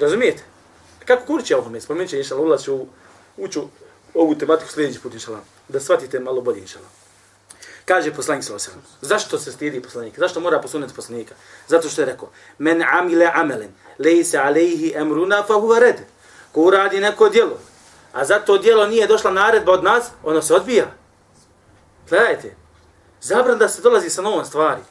Razumijete? 0.00 0.42
Kako 1.04 1.26
kurči 1.26 1.54
ovo 1.54 1.70
me? 1.70 1.80
Spomenut 1.80 2.10
će 2.10 2.18
inšala, 2.18 2.40
ulaz 2.40 2.68
u, 2.68 2.86
uću 3.36 3.62
ovu 4.14 4.34
tematiku 4.34 4.70
sljedeći 4.70 5.00
put 5.00 5.14
inšala. 5.14 5.40
Da 5.68 5.80
shvatite 5.80 6.20
malo 6.20 6.40
bolje 6.40 6.60
inšala. 6.60 6.86
Kaže 7.84 8.14
poslanik 8.14 8.44
sallallahu 8.44 8.70
alejhi. 8.70 8.88
Zašto 9.00 9.38
se 9.38 9.52
stidi 9.52 9.82
poslanik? 9.82 10.18
Zašto 10.18 10.40
mora 10.40 10.60
posuneti 10.60 10.94
poslanika? 10.94 11.34
Zato 11.68 11.88
što 11.88 12.02
je 12.02 12.06
rekao: 12.06 12.30
"Men 12.58 12.82
amile 12.82 13.30
amelen, 13.34 13.74
laysa 13.98 14.46
alejhi 14.46 14.94
amruna 14.96 15.42
fa 15.42 15.54
huwa 15.54 15.78
rad." 15.78 15.96
Ko 16.52 16.60
uradi 16.60 17.00
neko 17.00 17.28
djelo, 17.28 17.58
a 18.12 18.24
za 18.24 18.38
to 18.38 18.58
djelo 18.58 18.86
nije 18.86 19.06
došla 19.06 19.30
naredba 19.30 19.72
od 19.72 19.84
nas, 19.84 20.04
ono 20.22 20.42
se 20.42 20.54
odbija. 20.54 20.86
Gledajte, 22.08 22.54
zabran 23.20 23.58
da 23.58 23.68
se 23.68 23.82
dolazi 23.82 24.10
sa 24.10 24.22
novom 24.22 24.44
stvari. 24.44 24.82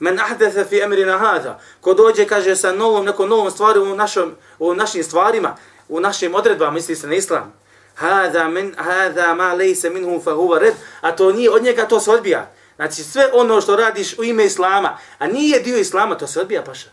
Men 0.00 0.20
ahdatha 0.20 0.64
fi 0.64 0.82
amrina 0.82 1.18
hada, 1.18 1.60
ko 1.80 1.94
dođe 1.94 2.24
kaže 2.26 2.56
sa 2.56 2.72
novom 2.72 3.04
nekom 3.04 3.28
novom 3.28 3.50
stvari 3.50 3.78
u 3.78 3.96
našom 3.96 4.32
u 4.58 4.74
našim 4.74 5.04
stvarima, 5.04 5.56
u 5.88 6.00
našim 6.00 6.34
odredbama, 6.34 6.70
misli 6.70 6.96
se 6.96 7.06
na 7.06 7.14
islam. 7.14 7.52
Hada 7.94 8.48
min 8.48 8.74
hada 8.78 9.34
ma 9.34 9.54
lejse 9.54 9.90
minhu 9.90 10.20
fa 10.20 10.32
huva 10.32 10.58
red. 10.58 10.74
a 11.00 11.16
to 11.16 11.32
nije 11.32 11.50
od 11.50 11.62
njega 11.62 11.88
to 11.88 12.00
se 12.00 12.10
odbija. 12.10 12.50
Znači 12.76 13.02
sve 13.02 13.30
ono 13.32 13.60
što 13.60 13.76
radiš 13.76 14.18
u 14.18 14.24
ime 14.24 14.44
islama, 14.44 14.98
a 15.18 15.26
nije 15.26 15.60
dio 15.60 15.78
islama, 15.78 16.14
to 16.14 16.26
se 16.26 16.40
odbija 16.40 16.64
paša. 16.64 16.88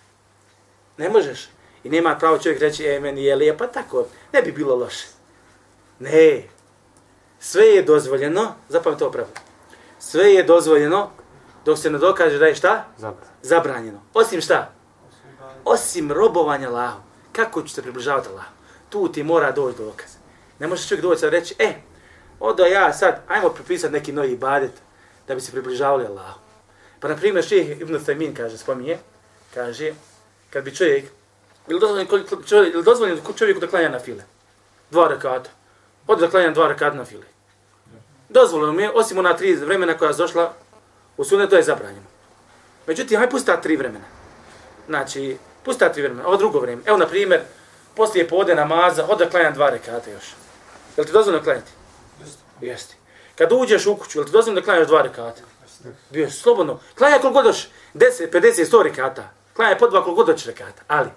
Ne 0.98 1.10
možeš. 1.10 1.50
I 1.84 1.90
nema 1.90 2.16
pravo 2.16 2.38
čovjek 2.38 2.60
reći, 2.60 2.86
e, 2.86 3.00
meni 3.00 3.24
je 3.24 3.36
lijepa 3.36 3.68
tako, 3.68 4.08
ne 4.34 4.42
bi 4.42 4.52
bilo 4.52 4.76
loše. 4.76 5.08
Ne. 6.00 6.44
Sve 7.40 7.66
je 7.66 7.84
dozvoljeno, 7.84 8.56
zapamte 8.70 9.00
to 9.00 9.12
pravo. 9.12 9.30
Sve 10.00 10.34
je 10.34 10.44
dozvoljeno 10.44 11.12
dok 11.68 11.78
se 11.78 11.90
ne 11.90 11.98
dokaže 11.98 12.38
da 12.40 12.48
je 12.48 12.56
šta? 12.56 12.86
Zabra. 12.98 13.26
Zabranjeno. 13.42 14.00
Osim 14.14 14.42
šta? 14.42 14.72
Osim 15.66 16.12
robovanja 16.12 16.70
Allahu. 16.70 17.02
Kako 17.32 17.62
ću 17.62 17.70
se 17.70 17.82
približavati 17.82 18.30
Allahu? 18.30 18.52
Tu 18.90 19.12
ti 19.12 19.24
mora 19.24 19.52
doći 19.52 19.78
dokaz. 19.78 20.16
Ne 20.60 20.68
može 20.68 20.88
čovjek 20.88 21.04
doći 21.04 21.26
i 21.26 21.30
reći, 21.30 21.56
e, 21.60 21.74
odo 22.40 22.66
ja 22.66 22.94
sad, 22.94 23.22
ajmo 23.28 23.50
pripisati 23.50 23.94
neki 23.94 24.12
novi 24.12 24.32
ibadet 24.32 24.72
da 25.28 25.36
bi 25.36 25.42
se 25.42 25.52
približavali 25.52 26.06
Allahu. 26.06 26.40
Pa, 27.00 27.08
na 27.08 27.16
primjer, 27.16 27.46
ših 27.46 27.82
Ibn 27.82 27.94
Taymin 27.94 28.36
kaže, 28.36 28.58
spominje, 28.58 28.98
kaže, 29.54 29.94
kad 30.50 30.64
bi 30.64 30.76
čovjek, 30.76 31.06
ili 31.68 31.80
dozvoljeno 31.80 32.10
čovjek, 32.48 32.74
ili 32.74 32.84
dozvoljeno 32.84 33.22
čovjeku 33.36 33.60
da 33.60 33.68
klanja 33.68 33.90
na 33.90 34.00
file? 34.00 34.24
Dva 34.92 35.08
rekata. 35.08 35.50
Ode 36.08 36.22
da 36.22 36.32
klanja 36.32 36.52
dva 36.52 36.68
rekata 36.68 36.98
na 36.98 37.06
file. 37.06 37.26
Dozvoljeno 38.30 38.74
mi 38.74 38.84
je, 38.84 38.92
osim 38.92 39.18
ona 39.18 39.38
tri 39.38 39.56
vremena 39.56 39.98
koja 39.98 40.10
je 40.10 40.18
došla, 40.18 40.54
u 41.18 41.24
sunet 41.24 41.50
to 41.50 41.56
je 41.56 41.64
zabranjeno. 41.64 42.06
Međutim, 42.88 43.18
haj 43.18 43.30
pusta 43.30 43.62
tri 43.62 43.76
vremena. 43.76 44.06
Znači, 44.88 45.38
pusta 45.64 45.92
tri 45.92 46.02
vremena, 46.02 46.28
ovo 46.28 46.38
drugo 46.38 46.60
vrijeme. 46.60 46.82
Evo, 46.86 46.98
na 46.98 47.08
primjer, 47.08 47.42
poslije 47.96 48.28
pode 48.28 48.56
namaza, 48.56 49.06
ode 49.10 49.26
da 49.26 49.32
klanja 49.32 49.52
dva 49.52 49.70
rekata 49.70 50.12
još. 50.12 50.36
Jel 50.98 51.06
ti 51.06 51.12
dozvoljeno 51.12 51.44
klanjati? 51.44 51.72
Jeste. 52.62 52.96
Kad 53.36 53.52
uđeš 53.52 53.86
u 53.86 53.96
kuću, 53.96 54.20
jel 54.20 54.26
ti 54.26 54.32
dozvoljeno 54.32 54.62
da 54.62 54.66
klanjaš 54.66 54.88
dva 54.88 55.02
rekata? 55.02 55.42
Bio 56.10 56.32
slobodno. 56.32 56.80
Klanja 56.98 57.20
koliko 57.20 57.42
doš, 57.42 57.68
10, 57.94 58.32
50, 58.32 58.66
100 58.66 58.84
rekata. 58.84 59.32
Klanja 59.54 59.78
po 59.78 59.88
dva 59.88 60.04
koliko 60.04 60.24
doć 60.24 60.46
rekata. 60.46 60.82
Ali, 60.88 61.10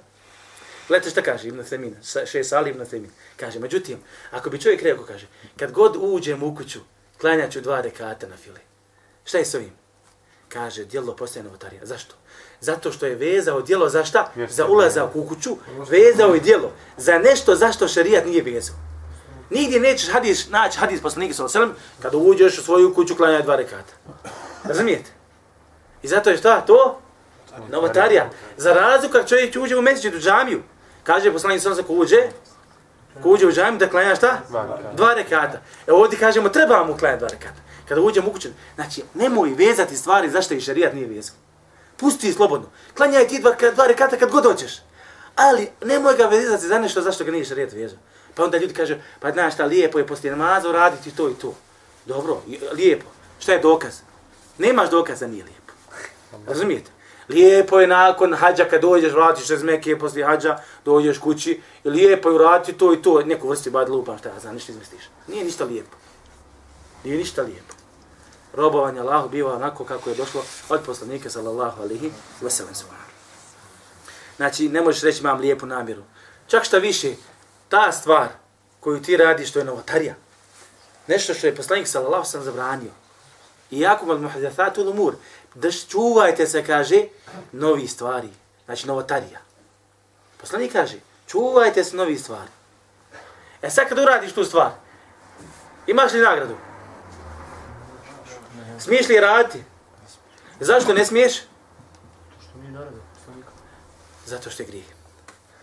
gledajte 0.88 1.10
šta 1.10 1.22
kaže 1.22 1.48
Ibn 1.48 1.64
Semin, 1.64 1.96
šest 2.26 2.52
Ali 2.52 2.70
Ibn 2.70 2.86
Semin. 2.86 3.10
Kaže, 3.36 3.58
međutim, 3.58 3.98
ako 4.30 4.50
bi 4.50 4.60
čovjek 4.60 4.82
rekao, 4.82 5.04
kaže, 5.04 5.26
kad 5.56 5.72
god 5.72 5.96
uđem 6.00 6.42
u 6.42 6.56
kuću, 6.56 6.80
klanjat 7.20 7.52
ću 7.52 7.60
dva 7.60 7.80
rekata 7.80 8.28
na 8.28 8.36
fili. 8.36 8.60
Šta 9.24 9.38
je 9.38 9.44
s 9.44 9.54
ovim? 9.54 9.79
Kaže, 10.52 10.84
djelo 10.84 11.16
postaje 11.16 11.44
novotarija. 11.44 11.86
Zašto? 11.86 12.14
Zato 12.60 12.92
što 12.92 13.06
je 13.06 13.14
vezao 13.14 13.62
djelo 13.62 13.88
za 13.88 14.04
šta? 14.04 14.30
Za 14.48 14.66
ulazak 14.66 15.16
u 15.16 15.28
kuću. 15.28 15.56
Vezao 15.90 16.34
je 16.34 16.40
djelo 16.40 16.72
za 16.96 17.18
nešto 17.18 17.54
zašto 17.54 17.88
šarijat 17.88 18.26
nije 18.26 18.42
vezao. 18.42 18.76
Nigdje 19.50 19.80
nećeš 19.80 20.12
hadis, 20.12 20.48
naći 20.48 20.78
hadis 20.78 21.02
poslanika 21.02 21.34
sa 21.34 21.44
oselem, 21.44 21.74
kada 22.02 22.16
uđeš 22.16 22.58
u 22.58 22.62
svoju 22.62 22.94
kuću 22.94 23.16
klanjaj 23.16 23.42
dva 23.42 23.56
rekata. 23.56 23.92
Razumijete? 24.64 25.10
I 26.02 26.08
zato 26.08 26.30
je 26.30 26.36
šta? 26.36 26.60
To? 26.60 27.00
Novotarija. 27.70 28.30
Za 28.56 28.72
razliku 28.72 29.12
kad 29.12 29.28
čovjek 29.28 29.56
uđe 29.56 29.76
u 29.76 29.82
mesiću 29.82 30.16
u 30.16 30.20
džamiju, 30.20 30.62
kaže 31.04 31.32
poslanik 31.32 31.62
sa 31.62 31.82
ko 31.86 31.92
uđe, 31.92 32.28
ko 33.22 33.28
uđe 33.28 33.46
u 33.46 33.52
džamiju 33.52 33.78
da 33.78 33.88
klanja 33.88 34.16
šta? 34.16 34.38
Dva 34.96 35.14
rekata. 35.14 35.58
E 35.86 35.92
ovdje 35.92 36.18
kažemo 36.18 36.48
treba 36.48 36.84
mu 36.84 36.96
klanjati 36.96 37.18
dva 37.18 37.28
rekata. 37.28 37.60
Kada 37.90 38.00
uđem 38.00 38.28
u 38.28 38.32
kuću, 38.32 38.48
znači 38.74 39.02
nemoj 39.14 39.50
vezati 39.50 39.96
stvari 39.96 40.30
zašto 40.30 40.54
i 40.54 40.60
šarijat 40.60 40.94
nije 40.94 41.06
vezao. 41.06 41.34
Pusti 41.96 42.32
slobodno. 42.32 42.68
Klanjaj 42.96 43.28
ti 43.28 43.40
dva, 43.40 43.54
dva 43.74 43.86
rekata 43.86 44.16
kad 44.16 44.30
god 44.30 44.44
hoćeš. 44.44 44.82
Ali 45.36 45.68
nemoj 45.84 46.16
ga 46.16 46.26
vezati 46.26 46.66
za 46.66 46.78
nešto 46.78 47.02
zašto 47.02 47.24
ga 47.24 47.30
nije 47.30 47.44
šarijat 47.44 47.72
vezao. 47.72 47.98
Pa 48.34 48.44
onda 48.44 48.58
ljudi 48.58 48.74
kaže, 48.74 49.02
pa 49.20 49.32
znaš 49.32 49.54
šta, 49.54 49.64
lijepo 49.64 49.98
je 49.98 50.06
poslije 50.06 50.36
namaza 50.36 50.68
uraditi 50.68 51.16
to 51.16 51.28
i 51.28 51.34
to. 51.34 51.54
Dobro, 52.06 52.42
lijepo. 52.72 53.06
Šta 53.38 53.52
je 53.52 53.58
dokaz? 53.58 54.00
Nemaš 54.58 54.90
dokaza, 54.90 55.26
nije 55.26 55.44
lijepo. 55.44 55.72
Razumijete? 56.46 56.90
Lijepo 57.28 57.80
je 57.80 57.86
nakon 57.86 58.34
hađa 58.34 58.64
kad 58.64 58.80
dođeš, 58.80 59.12
vratiš 59.12 59.46
se 59.46 59.56
Mekije 59.56 59.98
poslije 59.98 60.26
hađa, 60.26 60.58
dođeš 60.84 61.18
kući, 61.18 61.60
i 61.84 61.90
lijepo 61.90 62.28
je 62.28 62.34
uraditi 62.34 62.78
to 62.78 62.94
i 62.94 63.02
to, 63.02 63.22
neku 63.22 63.48
vrsti 63.48 63.70
bad 63.70 63.88
lupa, 63.88 64.18
šta 64.18 64.28
ja 64.28 64.40
znam, 64.40 64.54
ništa 64.54 64.72
izmisliš. 64.72 65.02
Nije 65.28 65.44
ništa 65.44 65.64
lijepo. 65.64 65.96
Nije 67.04 67.16
ništa 67.16 67.42
lijepo. 67.42 67.79
Robovanje 68.52 69.00
Allahu 69.00 69.28
biva 69.28 69.54
onako 69.54 69.84
kako 69.84 70.10
je 70.10 70.16
došlo 70.16 70.42
od 70.68 70.80
poslanika 70.86 71.30
sallallahu 71.30 71.82
alihi 71.82 72.12
wasallam 72.42 72.74
subhanahu. 72.74 73.10
Znači, 74.36 74.68
ne 74.68 74.80
možeš 74.80 75.02
reći 75.02 75.20
imam 75.20 75.40
lijepu 75.40 75.66
namjeru. 75.66 76.02
Čak 76.46 76.64
šta 76.64 76.78
više, 76.78 77.14
ta 77.68 77.92
stvar 77.92 78.28
koju 78.80 79.02
ti 79.02 79.16
radiš, 79.16 79.52
to 79.52 79.58
je 79.58 79.64
novotarija. 79.64 80.14
Nešto 81.06 81.34
što 81.34 81.46
je 81.46 81.56
poslanik 81.56 81.88
sallallahu 81.88 82.24
sam 82.24 82.42
zabranio. 82.42 82.90
I 83.70 83.80
jako 83.80 84.06
mal 84.06 84.18
muhadathatul 84.18 84.88
umur, 84.88 85.14
da 85.54 85.70
čuvajte 85.70 86.46
se, 86.46 86.66
kaže, 86.66 87.04
novi 87.52 87.88
stvari. 87.88 88.28
Znači, 88.64 88.86
novotarija. 88.86 89.40
Poslanik 90.40 90.72
kaže, 90.72 90.96
čuvajte 91.26 91.84
se 91.84 91.96
novi 91.96 92.18
stvari. 92.18 92.50
E 93.62 93.70
sad 93.70 93.88
kad 93.88 93.98
uradiš 93.98 94.32
tu 94.32 94.44
stvar, 94.44 94.70
imaš 95.86 96.12
li 96.12 96.20
nagradu? 96.20 96.56
Smiješ 98.80 99.08
li 99.08 99.20
raditi? 99.20 99.64
Zašto 100.60 100.94
ne 100.94 101.04
smiješ? 101.04 101.34
Zato 104.26 104.50
što 104.50 104.62
je 104.62 104.66
grije. 104.66 104.84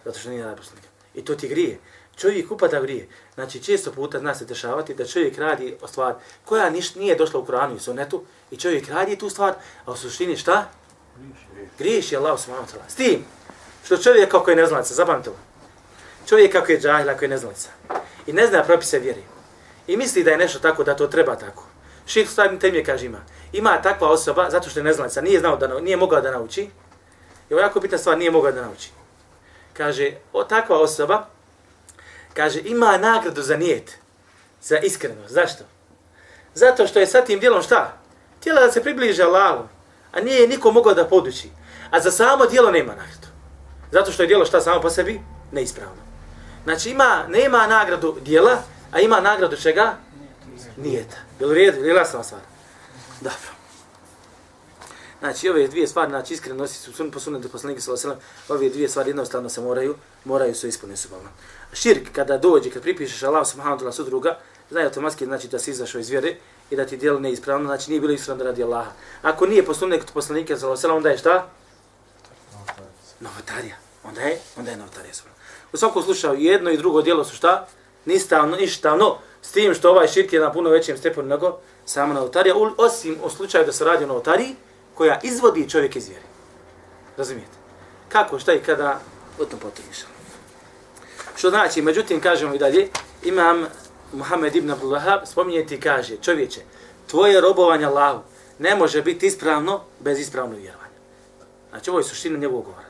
Zato 0.06 0.20
što 0.20 0.30
nije 0.30 0.42
nagrada 0.42 0.62
poslanika. 0.62 0.88
I 1.14 1.26
to 1.26 1.36
ti 1.36 1.48
grije. 1.48 1.80
Čovjek 2.18 2.52
upada 2.52 2.82
grije. 2.82 3.08
Znači, 3.36 3.64
često 3.64 3.92
puta 3.92 4.20
zna 4.20 4.36
se 4.36 4.46
dešavati 4.46 4.94
da 4.94 5.06
čovjek 5.06 5.38
radi 5.38 5.78
o 5.82 5.88
stvar 5.88 6.16
koja 6.46 6.70
niš, 6.70 6.96
nije 6.96 7.16
došla 7.16 7.40
u 7.40 7.46
Koranu 7.46 7.76
i 7.76 7.80
Sunnetu 7.80 8.24
i 8.52 8.58
čovjek 8.58 8.90
radi 8.90 9.16
tu 9.16 9.30
stvar, 9.30 9.54
a 9.86 9.92
u 9.92 9.96
suštini 9.96 10.38
šta? 10.38 10.70
Griješ 11.78 12.12
je 12.12 12.18
Allah 12.18 12.40
subhanahu 12.40 12.68
wa 12.68 12.76
ta'ala. 12.76 12.90
S 12.92 12.96
tim, 12.96 13.26
što 13.86 13.98
čovjek 13.98 14.32
kako 14.32 14.50
je 14.50 14.56
neznalica, 14.56 14.94
zapamte 14.94 15.30
ovo. 15.30 15.40
Čovjek 16.28 16.52
kako 16.52 16.72
je 16.72 16.80
džahil, 16.80 17.10
ako 17.10 17.26
je 17.26 17.30
neznalica. 17.30 17.70
I 18.28 18.34
ne 18.34 18.48
zna 18.48 18.64
propise 18.64 19.00
vjeri. 19.00 19.24
I 19.88 19.98
misli 19.98 20.24
da 20.24 20.32
je 20.32 20.38
nešto 20.38 20.60
tako, 20.60 20.84
da 20.84 20.96
to 20.96 21.08
treba 21.08 21.36
tako. 21.36 21.67
Ših 22.08 22.30
stavim 22.30 22.60
Temije 22.60 22.84
kaže 22.84 23.06
ima. 23.06 23.20
Ima 23.54 23.82
takva 23.82 24.10
osoba, 24.10 24.50
zato 24.50 24.70
što 24.70 24.80
je 24.80 24.84
neznalica, 24.84 25.22
nije 25.22 25.40
znao 25.40 25.58
da, 25.58 25.80
nije 25.80 25.98
mogao 25.98 26.22
da 26.22 26.32
nauči. 26.32 26.70
I 27.50 27.54
ovo 27.54 27.62
jako 27.62 27.80
bitna 27.80 27.98
stvar, 27.98 28.18
nije 28.18 28.32
mogao 28.32 28.52
da 28.52 28.62
nauči. 28.62 28.90
Kaže, 29.74 30.12
o 30.34 30.44
takva 30.44 30.80
osoba, 30.80 31.26
kaže, 32.34 32.62
ima 32.66 32.98
nagradu 32.98 33.42
za 33.42 33.58
nijet, 33.58 33.98
za 34.62 34.78
iskrenost. 34.78 35.34
Zašto? 35.34 35.64
Zato 36.54 36.88
što 36.88 37.00
je 37.00 37.08
sa 37.08 37.22
tim 37.22 37.40
djelom 37.40 37.62
šta? 37.62 37.98
Tijela 38.40 38.62
da 38.62 38.72
se 38.72 38.84
približe 38.84 39.24
Allahu, 39.24 39.68
a 40.12 40.22
nije 40.22 40.48
niko 40.48 40.72
mogao 40.72 40.94
da 40.94 41.08
poduči. 41.08 41.50
A 41.92 42.00
za 42.00 42.12
samo 42.12 42.46
djelo 42.46 42.72
nema 42.72 42.96
nagradu. 42.96 43.28
Zato 43.92 44.12
što 44.12 44.24
je 44.24 44.28
djelo 44.28 44.46
šta 44.46 44.62
samo 44.62 44.82
po 44.82 44.90
sebi? 44.90 45.22
Neispravno. 45.52 46.02
Znači 46.64 46.90
ima, 46.90 47.26
nema 47.28 47.68
nagradu 47.68 48.18
djela, 48.22 48.58
a 48.92 49.00
ima 49.00 49.20
nagradu 49.20 49.58
čega? 49.58 49.94
Nijeta. 50.78 51.27
Jel 51.40 51.50
u 51.50 51.54
redu? 51.54 51.86
Jel 51.86 51.98
jasna 51.98 52.24
stvar? 52.24 52.42
Dobro. 53.22 53.58
Znači, 55.20 55.50
ove 55.50 55.68
dvije 55.68 55.88
stvari, 55.88 56.10
znači, 56.10 56.34
iskreno 56.34 56.68
su 56.68 56.94
sun 56.94 57.12
posunet 57.12 57.42
do 57.42 57.50
poslanika 57.50 57.82
sallallahu 57.82 58.08
alejhi 58.08 58.20
ve 58.20 58.36
sellem, 58.48 58.62
ove 58.62 58.70
dvije 58.70 58.90
stvari 58.90 59.10
jednostavno 59.10 59.50
se 59.50 59.62
moraju, 59.62 59.96
moraju 60.26 60.56
se 60.56 60.68
ispuniti 60.68 61.02
subhalno. 61.02 61.30
Širk 61.74 62.12
kada 62.12 62.38
dođe, 62.38 62.70
kad 62.70 62.82
pripišeš 62.82 63.24
Allah 63.24 63.48
subhanahu 63.48 63.86
wa 63.86 63.92
sudruga, 63.92 64.38
znaj 64.70 64.84
automatski 64.84 65.26
znači 65.26 65.48
da 65.48 65.60
si 65.60 65.72
izašao 65.72 66.00
iz 66.00 66.10
vjere 66.10 66.36
i 66.70 66.76
da 66.76 66.86
ti 66.86 66.98
djelo 66.98 67.20
neispravno, 67.20 67.68
znači 67.68 67.90
nije 67.90 68.02
bilo 68.02 68.14
ispravno 68.14 68.44
radi 68.44 68.64
Allaha. 68.64 68.92
Ako 69.22 69.46
nije 69.46 69.66
posunet 69.66 70.02
do 70.02 70.14
poslanika 70.14 70.58
sallallahu 70.58 70.72
alejhi 70.72 70.78
ve 70.78 70.82
sellem, 70.82 70.98
onda 70.98 71.10
je 71.10 71.18
šta? 71.18 71.50
novotarija. 73.20 73.76
Onda 74.04 74.22
je, 74.22 74.40
onda 74.58 74.72
je 74.72 74.78
novotarija. 74.78 75.14
U 75.74 75.78
svakom 75.78 76.04
slučaju, 76.04 76.40
jedno 76.40 76.72
i 76.72 76.78
drugo 76.78 77.02
dijelo 77.02 77.24
su 77.24 77.36
šta? 77.36 77.68
Nistavno, 78.06 78.56
ništavno, 78.56 79.18
s 79.48 79.52
tim 79.52 79.74
što 79.74 79.92
ovaj 79.92 80.08
širk 80.08 80.34
je 80.34 80.40
na 80.40 80.52
puno 80.52 80.70
većem 80.70 80.98
stepenu 80.98 81.28
nego 81.28 81.58
sama 81.86 82.14
novotarija, 82.14 82.56
osim 82.78 83.18
u 83.24 83.30
slučaju 83.30 83.66
da 83.66 83.72
se 83.72 83.86
radi 83.86 84.04
o 84.04 84.08
novotariji, 84.08 84.56
koja 84.94 85.20
izvodi 85.24 85.70
čovjek 85.70 85.96
iz 85.96 86.08
vjere. 86.08 86.24
Razumijete? 87.18 87.58
Kako, 88.10 88.40
šta 88.40 88.54
i 88.54 88.60
kada, 88.60 89.00
o 89.40 89.46
tom 89.46 89.60
potom. 89.60 89.86
Što 91.36 91.50
znači, 91.50 91.82
međutim, 91.82 92.22
kažemo 92.22 92.56
i 92.56 92.58
dalje, 92.58 92.90
imam 93.24 93.66
Muhammed 94.14 94.56
ibn 94.56 94.72
Abdul 94.72 94.92
Wahab, 94.92 95.26
spominjeti 95.26 95.76
i 95.76 95.80
kaže, 95.80 96.18
čovječe, 96.22 96.62
tvoje 97.08 97.42
robovanje 97.42 97.86
Allahu 97.86 98.22
ne 98.60 98.76
može 98.76 99.02
biti 99.02 99.28
ispravno 99.28 99.82
bez 100.00 100.20
ispravnog 100.20 100.60
vjerovanja. 100.60 100.98
Znači, 101.70 101.90
ovo 101.90 102.00
je 102.00 102.04
suština 102.04 102.38
njegovog 102.38 102.66
govora. 102.66 102.88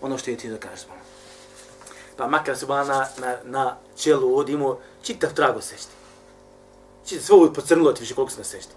Ono 0.00 0.18
što 0.18 0.30
je 0.30 0.36
ti 0.36 0.48
da 0.48 0.58
kažeš, 0.58 0.86
Pa 2.16 2.26
makar 2.26 2.56
se 2.56 2.66
na, 2.66 3.06
na, 3.18 3.36
na 3.44 3.76
čelu 3.96 4.38
od 4.38 4.48
imao 4.48 4.78
čitav 5.05 5.33
trago 5.33 5.61
sešti. 5.61 5.91
Čitav 7.05 7.23
svoj 7.23 7.53
pocrnilo 7.53 7.93
ti 7.93 8.01
više 8.01 8.15
koliko 8.15 8.31
se 8.31 8.37
na 8.37 8.43
sešti. 8.43 8.73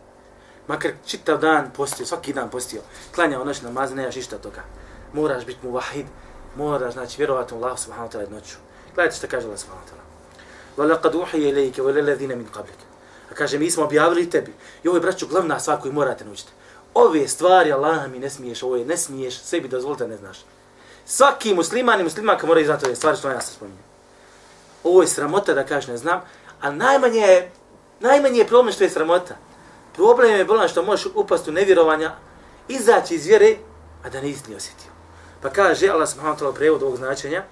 Makar 0.68 0.90
čitav 1.06 1.38
dan 1.38 1.70
postio, 1.76 2.06
svaki 2.06 2.32
dan 2.32 2.50
postio, 2.50 2.80
klanjao 3.14 3.44
noć 3.44 3.62
namaz, 3.62 3.92
nemaš 3.92 4.16
išta 4.16 4.38
toga. 4.38 4.62
Moraš 5.12 5.46
biti 5.46 5.66
mu 5.66 5.72
vahid, 5.72 6.06
moraš, 6.56 6.92
znači, 6.92 7.14
vjerovati 7.18 7.54
u 7.54 7.56
Allah 7.56 7.78
subhanahu 7.78 8.08
wa 8.08 8.16
ta'ala 8.16 8.30
noću. 8.30 8.56
Gledajte 8.94 9.16
što 9.16 9.26
kaže 9.26 9.46
Allah 9.46 9.58
subhanahu 9.58 9.86
wa 9.86 9.90
ta'ala. 9.90 10.04
وَلَقَدْ 10.76 11.14
وُحِيَ 11.14 11.52
إِلَيْكَ 11.52 11.78
وَلَلَذِينَ 11.78 12.34
مِنْ 12.34 12.46
قَبْلِكَ 12.54 12.80
A 13.30 13.34
kaže, 13.34 13.58
mi 13.58 13.70
smo 13.70 13.84
objavili 13.84 14.30
tebi. 14.30 14.54
I 14.82 14.88
ovo 14.88 14.96
je, 14.96 15.00
braću, 15.00 15.26
glavna 15.26 15.60
stvar 15.60 15.80
koju 15.80 15.92
morate 15.92 16.24
naučiti. 16.24 16.52
Ove 16.94 17.28
stvari 17.28 17.72
Allaha 17.72 18.06
mi 18.06 18.18
ne 18.18 18.30
smiješ, 18.30 18.62
ovo 18.62 18.76
je 18.76 18.84
ne 18.84 18.96
smiješ, 18.96 19.40
sebi 19.40 19.68
dozvolite 19.68 20.08
ne 20.08 20.16
znaš. 20.16 20.38
Svaki 21.06 21.54
musliman 21.54 22.00
i 22.00 22.04
muslimanka 22.04 22.46
mora 22.46 22.60
iznati 22.60 22.86
ove 22.86 22.96
stvari 22.96 23.16
što 23.16 23.30
ja 23.30 23.40
se 23.40 23.52
spominjem. 23.52 23.87
Ovo 24.83 25.01
je 25.01 25.07
sramota 25.07 25.53
da 25.53 25.65
kažeš 25.65 25.87
ne 25.87 25.97
znam, 25.97 26.21
a 26.61 26.71
najmanje 26.71 27.19
je, 27.19 27.51
najmanje 27.99 28.39
je 28.39 28.47
problem 28.47 28.73
što 28.73 28.83
je 28.83 28.89
sramota. 28.89 29.35
Problem 29.95 30.35
je 30.35 30.45
bolan 30.45 30.67
što 30.67 30.83
možeš 30.83 31.07
upasti 31.15 31.49
u 31.49 31.53
nevjerovanja, 31.53 32.15
izaći 32.67 33.15
iz 33.15 33.25
vjere, 33.25 33.55
a 34.05 34.09
da 34.09 34.21
nisi 34.21 34.49
ni 34.49 34.55
osjetio. 34.55 34.91
Pa 35.41 35.49
kaže 35.49 35.89
Allah 35.89 36.09
subhanahu 36.09 36.37
wa 36.37 36.39
ta'ala 36.39 36.53
prevod 36.53 36.83
ovog 36.83 36.97
značenja, 36.97 37.43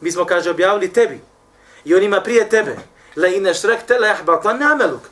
mi 0.00 0.12
smo, 0.12 0.24
kaže, 0.24 0.50
objavili 0.50 0.92
tebi 0.92 1.20
i 1.84 1.94
onima 1.94 2.20
prije 2.20 2.48
tebe, 2.48 2.76
la 3.16 3.28
ina 3.28 3.54
šrekte 3.54 3.98
la 3.98 4.06
jahbatla 4.06 4.54
nameluk. 4.54 5.02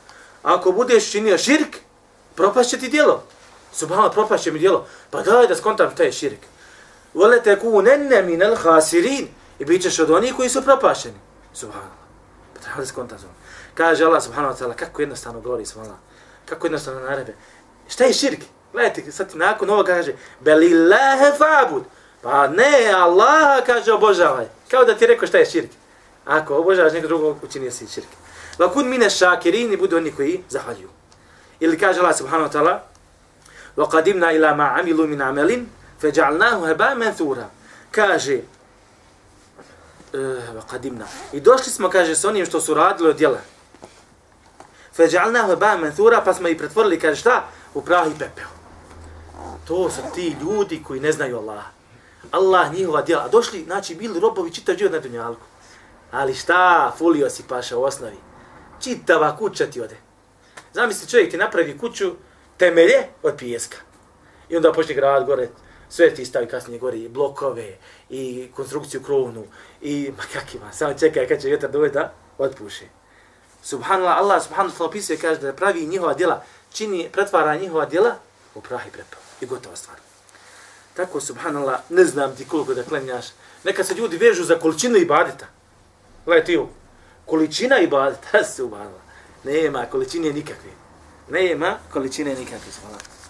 Ako 0.43 0.71
budeš 0.71 1.11
činio 1.11 1.37
širk, 1.37 1.77
propašće 2.35 2.79
ti 2.79 2.89
djelo. 2.89 3.23
Subhanallah, 3.73 4.13
propašće 4.13 4.51
mi 4.51 4.59
djelo. 4.59 4.87
Pa 5.09 5.21
daj 5.21 5.47
da 5.47 5.55
skontam 5.55 5.91
šta 5.93 6.03
je 6.03 6.11
širk. 6.11 6.39
Vole 7.13 7.43
te 7.43 7.59
ku 7.59 7.81
nenne 7.81 8.21
minel 8.21 8.55
hasirin. 8.55 9.27
I 9.59 9.65
bit 9.65 9.81
ćeš 9.81 9.99
od 9.99 10.11
onih 10.11 10.33
koji 10.35 10.49
su 10.49 10.61
propašeni. 10.61 11.15
Subhanallah. 11.53 12.01
Pa 12.53 12.59
treba 12.59 12.79
da 12.79 12.85
skontam. 12.85 13.17
Kaže 13.73 14.05
Allah 14.05 14.23
subhanahu 14.23 14.53
wa 14.53 14.57
ta'ala, 14.57 14.73
kako 14.73 15.01
jednostavno 15.01 15.41
govori 15.41 15.65
subhanallah. 15.65 15.99
Kako 16.45 16.67
jednostavno 16.67 16.99
narebe. 16.99 17.35
Šta 17.89 18.03
je 18.03 18.13
širk? 18.13 18.39
Gledajte, 18.73 19.11
sad 19.11 19.31
ti 19.31 19.37
nakon 19.37 19.69
ovo 19.69 19.83
kaže, 19.83 20.13
belillahe 20.39 21.31
fabud. 21.37 21.83
Pa 22.21 22.47
ne, 22.47 22.91
Allah 22.95 23.65
kaže 23.65 23.93
obožavaj. 23.93 24.45
Kao 24.71 24.83
da 24.83 24.95
ti 24.95 25.07
rekao 25.07 25.27
šta 25.27 25.37
je 25.37 25.45
širk. 25.45 25.69
Ako 26.25 26.55
obožavaš 26.55 26.93
nekog 26.93 27.07
drugog, 27.07 27.37
učinio 27.43 27.71
si 27.71 27.87
širk. 27.87 28.07
Vakun 28.59 28.89
mine 28.89 29.09
šakirini 29.09 29.77
budu 29.77 29.97
oni 29.97 30.11
koji 30.11 30.43
zahvaljuju. 30.49 30.89
Ili 31.59 31.77
kaže 31.77 31.99
Allah 31.99 32.17
subhanahu 32.17 32.49
wa 32.49 32.53
ta'ala, 32.53 32.79
wa 33.77 33.89
qadimna 33.91 34.35
ila 34.35 34.55
ma 34.55 34.75
amilu 34.79 35.07
min 35.07 35.21
amelin, 35.21 35.69
fe 35.99 36.11
ja'alnahu 36.11 36.67
heba. 36.67 36.95
Kaže, 37.91 38.41
uh. 40.13 41.33
I 41.33 41.39
došli 41.39 41.71
smo, 41.71 41.89
kaže, 41.89 42.15
s 42.15 42.25
onim 42.25 42.45
što 42.45 42.61
su 42.61 42.73
radili 42.73 43.09
od 43.09 43.17
djela. 43.17 43.39
Fe 44.93 45.03
ja'alnahu 45.03 45.49
heba 45.49 45.77
menthura, 45.77 46.21
pa 46.25 46.33
smo 46.33 46.47
i 46.47 46.57
pretvorili, 46.57 46.99
kaže 46.99 47.21
šta? 47.21 47.43
U 47.73 47.81
prah 47.81 48.07
i 48.07 48.19
pepeo. 48.19 48.47
To 49.67 49.89
su 49.89 50.01
ti 50.15 50.35
ljudi 50.41 50.83
koji 50.83 50.99
ne 50.99 51.11
znaju 51.11 51.37
Allaha. 51.37 51.69
Allah 52.31 52.73
njihova 52.73 53.01
djela. 53.01 53.23
A 53.23 53.27
došli, 53.27 53.63
znači, 53.63 53.95
bili 53.95 54.19
robovi 54.19 54.53
čitav 54.53 54.75
život 54.75 54.93
na 54.93 54.99
dunjalku. 54.99 55.45
Ali 56.11 56.33
šta, 56.33 56.93
fulio 56.97 57.29
si 57.29 57.43
paša 57.47 57.77
u 57.77 57.83
osnovi. 57.83 58.17
Čitava 58.81 59.37
kuća 59.37 59.65
ti 59.65 59.81
ode. 59.81 59.97
Zamisli, 60.73 61.09
čovjek 61.09 61.31
ti 61.31 61.37
napravi 61.37 61.77
kuću 61.77 62.11
temelje 62.57 63.07
od 63.23 63.35
pijeska. 63.37 63.77
I 64.49 64.55
onda 64.55 64.71
počne 64.71 64.95
grad 64.95 65.25
gore, 65.25 65.49
sve 65.91 66.15
ti 66.15 66.25
stavi 66.25 66.47
kasnije 66.47 66.79
gori, 66.79 67.03
i 67.03 67.09
blokove, 67.09 67.77
i 68.09 68.49
konstrukciju 68.55 69.03
krovnu, 69.03 69.43
i 69.81 70.11
ma 70.17 70.23
kak 70.33 70.55
ima, 70.55 70.73
samo 70.73 70.93
čekaj 70.93 71.27
kad 71.27 71.41
će 71.41 71.47
vjetar 71.47 71.71
doći 71.71 71.93
da 71.93 72.13
otpuše. 72.37 72.85
Subhanallah, 73.63 74.17
Allah 74.17 74.43
subhanallah 74.43 74.77
ta'ala 74.77 74.85
opisuje, 74.85 75.17
kaže 75.17 75.41
da 75.41 75.53
pravi 75.53 75.85
njihova 75.85 76.13
djela, 76.13 76.43
čini, 76.73 77.09
pretvara 77.11 77.55
njihova 77.55 77.85
djela 77.85 78.15
u 78.55 78.61
prah 78.61 78.87
i 78.87 78.91
prepao. 78.91 79.19
I 79.41 79.45
gotova 79.45 79.75
stvar. 79.75 79.97
Tako, 80.93 81.21
subhanallah, 81.21 81.79
ne 81.89 82.05
znam 82.05 82.35
ti 82.35 82.47
koliko 82.47 82.73
da 82.73 82.83
klenjaš. 82.83 83.25
Neka 83.63 83.83
se 83.83 83.93
ljudi 83.93 84.17
vežu 84.17 84.43
za 84.43 84.59
količinu 84.59 84.97
ibadeta. 84.97 85.45
Gledaj 86.25 86.45
ti 86.45 86.59
Količina 87.25 87.79
ibadeta, 87.79 88.43
subhanallah. 88.55 89.01
Nema 89.43 89.85
količine 89.85 90.33
nikakve. 90.33 90.71
Nema 91.29 91.77
količine 91.93 92.35
nikakve, 92.35 92.71
subhanallah. 92.71 93.20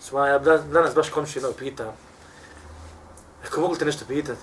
Subhanallah, 0.00 0.46
ja 0.46 0.58
danas 0.58 0.94
baš 0.94 1.10
komši 1.10 1.38
jednog 1.38 1.54
pita. 1.56 1.94
Ako 3.46 3.60
mogu 3.60 3.76
te 3.76 3.84
nešto 3.84 4.04
pitati? 4.08 4.40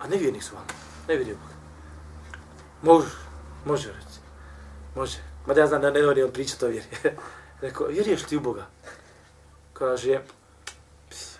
A 0.00 0.08
ne 0.08 0.16
vjernik, 0.16 0.42
subhanallah. 0.42 0.76
Ne 1.08 1.16
vjerio 1.16 1.36
Bog. 1.36 1.50
Može, 2.82 3.08
može 3.64 3.88
reći. 3.88 4.18
Može. 4.94 5.18
Mada 5.46 5.60
ja 5.60 5.66
znam 5.66 5.82
da 5.82 5.90
ne 5.90 6.02
voli 6.02 6.22
on 6.22 6.32
pričati 6.32 6.64
o 6.64 6.68
vjeri. 6.68 6.86
Rekao, 7.60 7.86
vjeruješ 7.86 8.22
ti 8.22 8.36
u 8.36 8.40
Boga? 8.40 8.66
Kaže, 9.72 10.20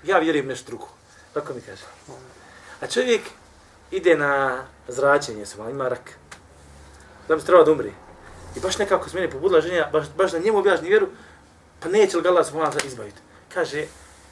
ja 0.04 0.18
vjerujem 0.18 0.46
nešto 0.46 0.66
drugo. 0.66 0.88
Tako 1.34 1.54
mi 1.54 1.60
kaže. 1.60 1.82
A 2.80 2.87
čovjek 2.87 3.22
ide 3.90 4.16
na 4.16 4.64
zračenje, 4.88 5.46
sam, 5.46 5.70
ima 5.70 5.88
rak. 5.88 6.10
Da 7.28 7.34
bi 7.34 7.40
se 7.40 7.46
trebao 7.46 7.64
da 7.64 7.72
umri. 7.72 7.92
I 8.56 8.60
baš 8.60 8.78
nekako 8.78 9.08
se 9.08 9.16
mene 9.16 9.30
pobudila 9.30 9.60
ženja, 9.60 9.88
baš, 9.92 10.06
baš 10.16 10.32
na 10.32 10.38
njemu 10.38 10.58
objažni 10.58 10.88
vjeru, 10.88 11.08
pa 11.84 11.90
neće 11.90 12.16
li 12.16 12.22
ga 12.22 12.28
Allah 12.28 12.46
subhanahu 12.46 12.86
izbaviti. 12.86 13.20
Kaže, 13.54 13.84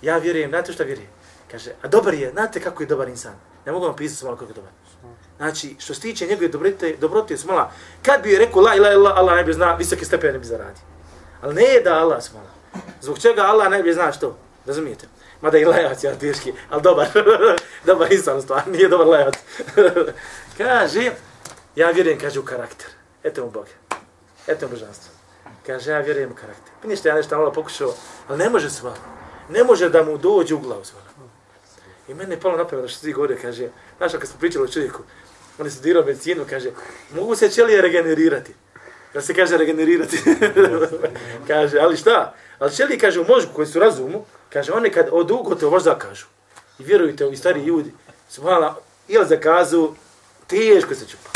ja 0.03 0.19
vjerujem, 0.19 0.51
znate 0.51 0.73
što 0.73 0.85
vjerujem? 0.85 1.11
Kaže, 1.51 1.71
a 1.83 1.89
dobar 1.89 2.15
je, 2.15 2.31
znate 2.31 2.61
kako 2.61 2.83
je 2.83 2.87
dobar 2.87 3.09
insan? 3.09 3.35
Ne 3.67 3.73
mogu 3.73 3.87
vam 3.87 3.97
pisati 3.97 4.21
samo 4.21 4.37
kako 4.37 4.51
je 4.51 4.55
dobar. 4.55 4.71
Znači, 5.37 5.77
što 5.79 5.95
se 5.95 6.01
tiče 6.01 6.27
njegove 6.27 6.49
dobrote, 6.49 6.97
dobrote 7.01 7.37
su 7.37 7.47
mala, 7.47 7.71
kad 8.03 8.23
bi 8.23 8.39
rekao 8.39 8.63
la 8.63 8.75
ila 8.75 8.93
ila, 8.93 9.13
Allah 9.17 9.37
ne 9.37 9.45
bi 9.45 9.53
zna, 9.53 9.75
visoke 9.75 10.05
stepe 10.05 10.33
ne 10.33 10.39
bi 10.39 10.47
zaradio. 10.47 10.83
Ali 11.41 11.55
ne 11.55 11.63
je 11.63 11.81
da 11.81 11.95
Allah 11.95 12.23
smala. 12.23 12.51
Zbog 13.01 13.19
čega 13.19 13.43
Allah 13.43 13.71
ne 13.71 13.83
bi 13.83 13.93
zna 13.93 14.13
što? 14.13 14.37
Razumijete? 14.67 15.07
Mada 15.41 15.59
i 15.59 15.65
lajac 15.65 16.05
je 16.05 16.19
teški, 16.19 16.53
ali 16.71 16.83
dobar. 16.83 17.09
dobar 17.87 18.13
insan 18.13 18.43
stvar, 18.43 18.69
nije 18.69 18.89
dobar 18.89 19.07
lajac. 19.07 19.35
kaže, 20.59 21.11
ja 21.77 21.91
vjerujem, 21.91 22.19
kaže, 22.19 22.41
u 22.41 22.45
karakter. 22.45 22.87
Eto 23.23 23.45
mu 23.45 23.51
Bog. 23.51 23.67
Eto 24.47 24.67
mu 24.67 24.71
božanstvo. 24.71 25.12
Kaže, 25.67 25.91
ja 25.91 26.01
vjerujem 26.01 26.31
u 26.31 26.35
karakter. 26.35 26.73
Pa 26.83 26.89
ništa, 26.89 27.09
ja 27.09 27.15
nešto 27.15 27.39
malo 27.39 27.53
pokušao, 27.53 27.95
ali 28.29 28.39
ne 28.39 28.51
može 28.51 28.71
sva. 28.71 28.95
Ne 29.49 29.65
može 29.65 29.89
da 29.89 30.03
mu 30.03 30.19
dođe 30.19 30.55
u 30.55 30.59
glavu 30.59 30.85
sva. 30.85 31.01
I 32.09 32.15
mene 32.15 32.35
je 32.35 32.41
palo 32.41 32.57
napravljeno 32.57 32.89
što 32.89 33.01
ti 33.01 33.13
govorio, 33.13 33.39
kaže, 33.43 33.69
znaš, 33.99 34.13
kad 34.13 34.29
smo 34.29 34.41
pričali 34.41 34.65
o 34.65 34.69
čovjeku, 34.69 35.03
on 35.59 35.67
je 35.67 35.71
studirao 35.71 36.05
medicinu, 36.05 36.45
kaže, 36.51 36.71
mogu 37.15 37.37
se 37.37 37.49
ćelije 37.49 37.83
regenerirati. 37.83 38.55
Da 39.15 39.21
se 39.21 39.35
kaže 39.35 39.57
regenerirati. 39.57 40.21
kaže, 41.49 41.79
ali 41.79 41.97
šta? 41.97 42.35
Ali 42.59 42.73
ćelije, 42.73 42.99
kaže, 42.99 43.21
u 43.21 43.25
mozgu 43.25 43.53
koji 43.55 43.67
su 43.67 43.79
razumu, 43.79 44.25
Kaže, 44.53 44.73
one 44.73 44.91
kad 44.93 45.09
od 45.13 45.31
ugo 45.31 45.55
te 45.55 45.67
možda 45.67 45.99
kažu. 45.99 46.27
I 46.79 46.85
vjerujte, 46.85 47.27
ovi 47.27 47.37
stari 47.37 47.61
ljudi, 47.61 47.93
su 48.29 48.43
ili 49.09 49.27
zakazu, 49.27 49.95
teško 50.47 50.95
se 50.95 51.07
čupa. 51.07 51.31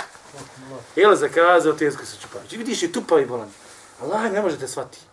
Ili 0.96 1.16
zakazu, 1.16 1.72
teško 1.72 2.06
se 2.06 2.16
čupa. 2.22 2.38
Znači, 2.38 2.56
vidiš 2.56 2.82
i 2.82 2.92
tupa 2.92 3.20
i 3.20 3.26
bolan. 3.26 3.48
Allah 4.02 4.32
ne 4.32 4.42
možete 4.42 4.68
shvatiti. 4.68 5.04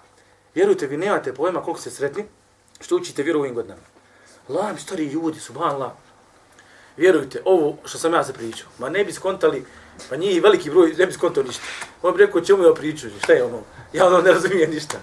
Vjerujte, 0.55 0.87
vi 0.87 0.97
nemate 0.97 1.33
pojma 1.33 1.63
koliko 1.63 1.81
ste 1.81 1.89
sretni, 1.89 2.25
što 2.81 2.95
učite 2.95 3.23
vjeru 3.23 3.39
ovim 3.39 3.55
godinama. 3.55 3.81
Allah 4.49 4.73
mi 4.73 4.79
stari 4.79 5.05
ljudi, 5.05 5.39
subhanallah. 5.39 5.91
Vjerujte, 6.97 7.41
ovo 7.45 7.77
što 7.85 7.97
sam 7.97 8.13
ja 8.13 8.23
se 8.23 8.33
pričao, 8.33 8.67
ma 8.79 8.89
ne 8.89 9.05
bi 9.05 9.13
skontali, 9.13 9.65
pa 10.09 10.17
nije 10.17 10.41
veliki 10.41 10.69
broj, 10.69 10.93
ne 10.97 11.05
bi 11.05 11.13
skontao 11.13 11.43
ništa. 11.43 11.63
On 12.01 12.13
bi 12.13 12.25
rekao, 12.25 12.41
čemu 12.41 12.63
ja 12.63 12.73
pričao, 12.73 13.09
šta 13.23 13.33
je 13.33 13.43
ono? 13.43 13.61
Ja 13.93 14.07
ono 14.07 14.21
ne 14.21 14.31
razumijem 14.31 14.71
ništa. 14.71 14.97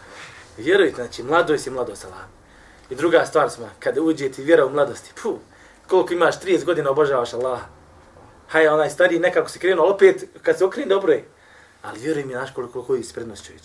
Vjerujte, 0.56 0.94
znači, 0.94 1.22
mladost 1.22 1.66
je 1.66 1.72
mladost, 1.72 2.04
Allah. 2.04 2.24
I 2.90 2.94
druga 2.94 3.26
stvar 3.26 3.50
smo, 3.50 3.70
kada 3.78 4.02
uđe 4.02 4.28
ti 4.28 4.42
vjera 4.42 4.66
u 4.66 4.70
mladosti, 4.70 5.12
puh, 5.22 5.38
koliko 5.88 6.14
imaš 6.14 6.40
30 6.40 6.64
godina 6.64 6.90
obožavaš 6.90 7.32
Allaha. 7.34 7.66
Hajde, 8.48 8.70
onaj 8.70 8.90
stari 8.90 9.18
nekako 9.18 9.48
se 9.48 9.58
krenuo, 9.58 9.90
opet 9.90 10.24
kad 10.42 10.58
se 10.58 10.64
okrene 10.64 10.88
dobro 10.88 11.12
je. 11.12 11.24
Ali 11.82 12.00
vjeruj 12.00 12.24
mi, 12.24 12.32
znaš 12.32 12.50
koliko 12.54 12.82
koji 12.82 13.02
si 13.02 13.14
čovječ. 13.14 13.62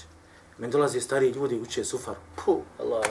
Men 0.58 0.72
dolaze 0.72 1.02
stari 1.02 1.30
ljudi, 1.30 1.60
uče 1.60 1.84
sufar, 1.86 2.16
puh, 2.46 2.60
Allah. 2.80 3.06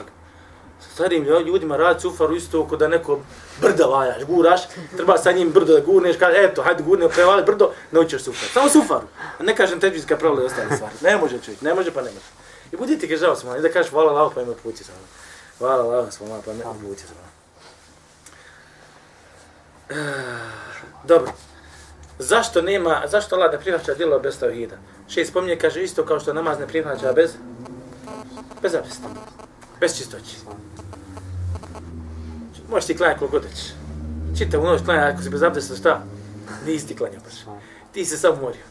starim 0.93 1.23
ljudima 1.23 1.77
radi 1.77 2.01
sufaru 2.01 2.35
isto 2.35 2.61
oko 2.61 2.77
da 2.77 2.87
neko 2.87 3.19
brda 3.61 3.85
vajaš, 3.85 4.23
guraš, 4.23 4.61
treba 4.95 5.17
sa 5.17 5.31
njim 5.31 5.51
brdo 5.51 5.73
da 5.73 5.79
gurneš, 5.79 6.17
kaže, 6.19 6.37
eto, 6.37 6.63
hajde 6.63 6.83
gurne, 6.83 7.09
prevali 7.09 7.43
brdo, 7.43 7.71
naučiš 7.91 8.23
sufar. 8.23 8.49
Samo 8.53 8.69
sufaru. 8.69 9.07
A 9.39 9.43
ne 9.43 9.55
kažem 9.55 9.79
teđvijska 9.79 10.17
pravila 10.17 10.43
i 10.43 10.45
ostale 10.45 10.75
stvari. 10.75 10.95
Ne 11.01 11.17
može 11.17 11.39
čovjek, 11.39 11.61
ne 11.61 11.73
može 11.73 11.91
pa 11.91 12.01
ne 12.01 12.11
može. 12.11 12.25
I 12.71 12.77
budi 12.77 12.99
ti 12.99 13.09
kažao 13.09 13.35
sam, 13.35 13.57
i 13.57 13.61
da 13.61 13.69
kažeš, 13.69 13.91
hvala 13.91 14.11
Allah, 14.11 14.31
pa 14.35 14.41
ima 14.41 14.53
pući 14.63 14.83
samo. 14.83 14.97
Hvala 15.57 15.83
Allah, 15.83 16.13
sam, 16.13 16.27
pa 16.45 16.51
ima 16.51 16.73
pući 16.81 17.01
samo. 17.01 17.25
Eh, 19.89 20.03
dobro. 21.03 21.31
Zašto 22.19 22.61
nema, 22.61 23.01
zašto 23.07 23.35
Allah 23.35 23.51
da 23.51 23.57
prihvaća 23.57 23.93
djelo 23.93 24.19
bez 24.19 24.39
tavhida? 24.39 24.75
Še 25.09 25.25
spominje, 25.25 25.55
kaže 25.55 25.83
isto 25.83 26.05
kao 26.05 26.19
što 26.19 26.33
namaz 26.33 26.59
ne 26.59 26.67
prihvaća 26.67 27.13
bez 27.13 27.31
bez 28.61 28.75
abdesta. 28.75 29.07
Bez 29.79 29.97
čistoći. 29.97 30.35
Možeš 32.69 32.87
ti 32.87 32.97
klanjati 32.97 33.19
koliko 33.19 33.37
hoćeš. 33.37 33.65
Čitav 34.37 34.63
noć 34.63 34.81
klanjati, 34.85 35.13
ako 35.13 35.23
si 35.23 35.29
bez 35.29 35.43
abdesta, 35.43 35.75
šta? 35.75 36.03
Nisi 36.65 36.87
ti 36.87 36.95
klanjao 36.95 37.21
baš. 37.23 37.59
Ti 37.91 38.05
se 38.05 38.17
sam 38.17 38.33
umorio. 38.33 38.61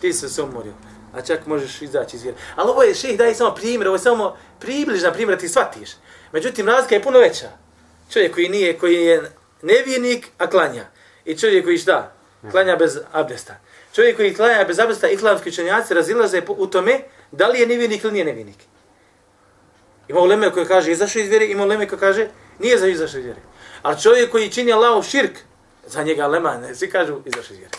Ti 0.00 0.12
se 0.12 0.28
sam 0.28 0.48
umorio. 0.48 0.72
A 1.14 1.22
čak 1.22 1.46
možeš 1.46 1.82
izaći 1.82 2.16
iz 2.16 2.22
vjere. 2.22 2.38
Ali 2.56 2.70
ovo 2.70 2.82
je 2.82 2.94
šeh 2.94 3.18
daje 3.18 3.34
samo 3.34 3.54
primjer, 3.54 3.88
ovo 3.88 3.94
je 3.94 4.00
samo 4.00 4.36
približna 4.60 5.12
primjer 5.12 5.36
da 5.36 5.40
ti 5.40 5.48
shvatiš. 5.48 5.90
Međutim, 6.32 6.66
razlika 6.66 6.94
je 6.94 7.02
puno 7.02 7.18
veća. 7.18 7.48
Čovjek 8.10 8.34
koji 8.34 8.48
nije, 8.48 8.78
koji 8.78 8.94
je 8.94 9.30
nevijenik, 9.62 10.28
a 10.38 10.46
klanja. 10.46 10.84
I 11.24 11.38
čovjek 11.38 11.64
koji 11.64 11.78
šta? 11.78 12.12
Klanja 12.50 12.76
bez 12.76 12.98
abdesta. 13.12 13.54
Čovjek 13.96 14.16
koji 14.16 14.34
klanja 14.34 14.64
bez 14.64 14.78
abdesta, 14.78 15.08
islamski 15.08 15.48
učenjaci 15.48 15.94
razilaze 15.94 16.42
u 16.48 16.66
tome 16.66 17.00
da 17.32 17.48
li 17.48 17.60
je 17.60 17.66
nevinik 17.66 18.04
ili 18.04 18.12
nije 18.12 18.24
nevinik. 18.24 18.56
Ima 20.08 20.20
uleme 20.20 20.50
koji 20.52 20.66
kaže 20.66 20.92
izašao 20.92 21.22
iz 21.22 21.28
vjere, 21.28 21.46
ima 21.46 21.64
uleme 21.64 21.88
koji 21.88 22.00
kaže 22.00 22.28
nije 22.58 22.78
za 22.78 22.86
izašao 22.86 23.18
iz 23.18 23.24
vjere. 23.24 23.40
A 23.82 23.94
čovjek 23.96 24.30
koji 24.30 24.50
čini 24.50 24.72
Allahov 24.72 25.02
širk, 25.02 25.38
za 25.86 26.02
njega 26.02 26.26
lema, 26.26 26.58
ne, 26.58 26.74
svi 26.74 26.90
kažu 26.90 27.16
izašao 27.24 27.54
iz 27.54 27.58
vjere. 27.58 27.78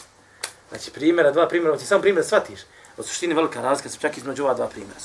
Znači 0.70 0.92
primjera, 0.92 1.32
dva 1.32 1.48
primjera, 1.48 1.78
ti 1.78 1.86
samo 1.86 2.02
primjer 2.02 2.26
shvatiš. 2.26 2.60
U 2.98 3.04
suštini 3.04 3.34
velika 3.34 3.62
razlika 3.62 3.90
se 3.90 4.00
čak 4.00 4.18
između 4.18 4.44
ova 4.44 4.54
dva 4.54 4.68
primjera. 4.68 5.00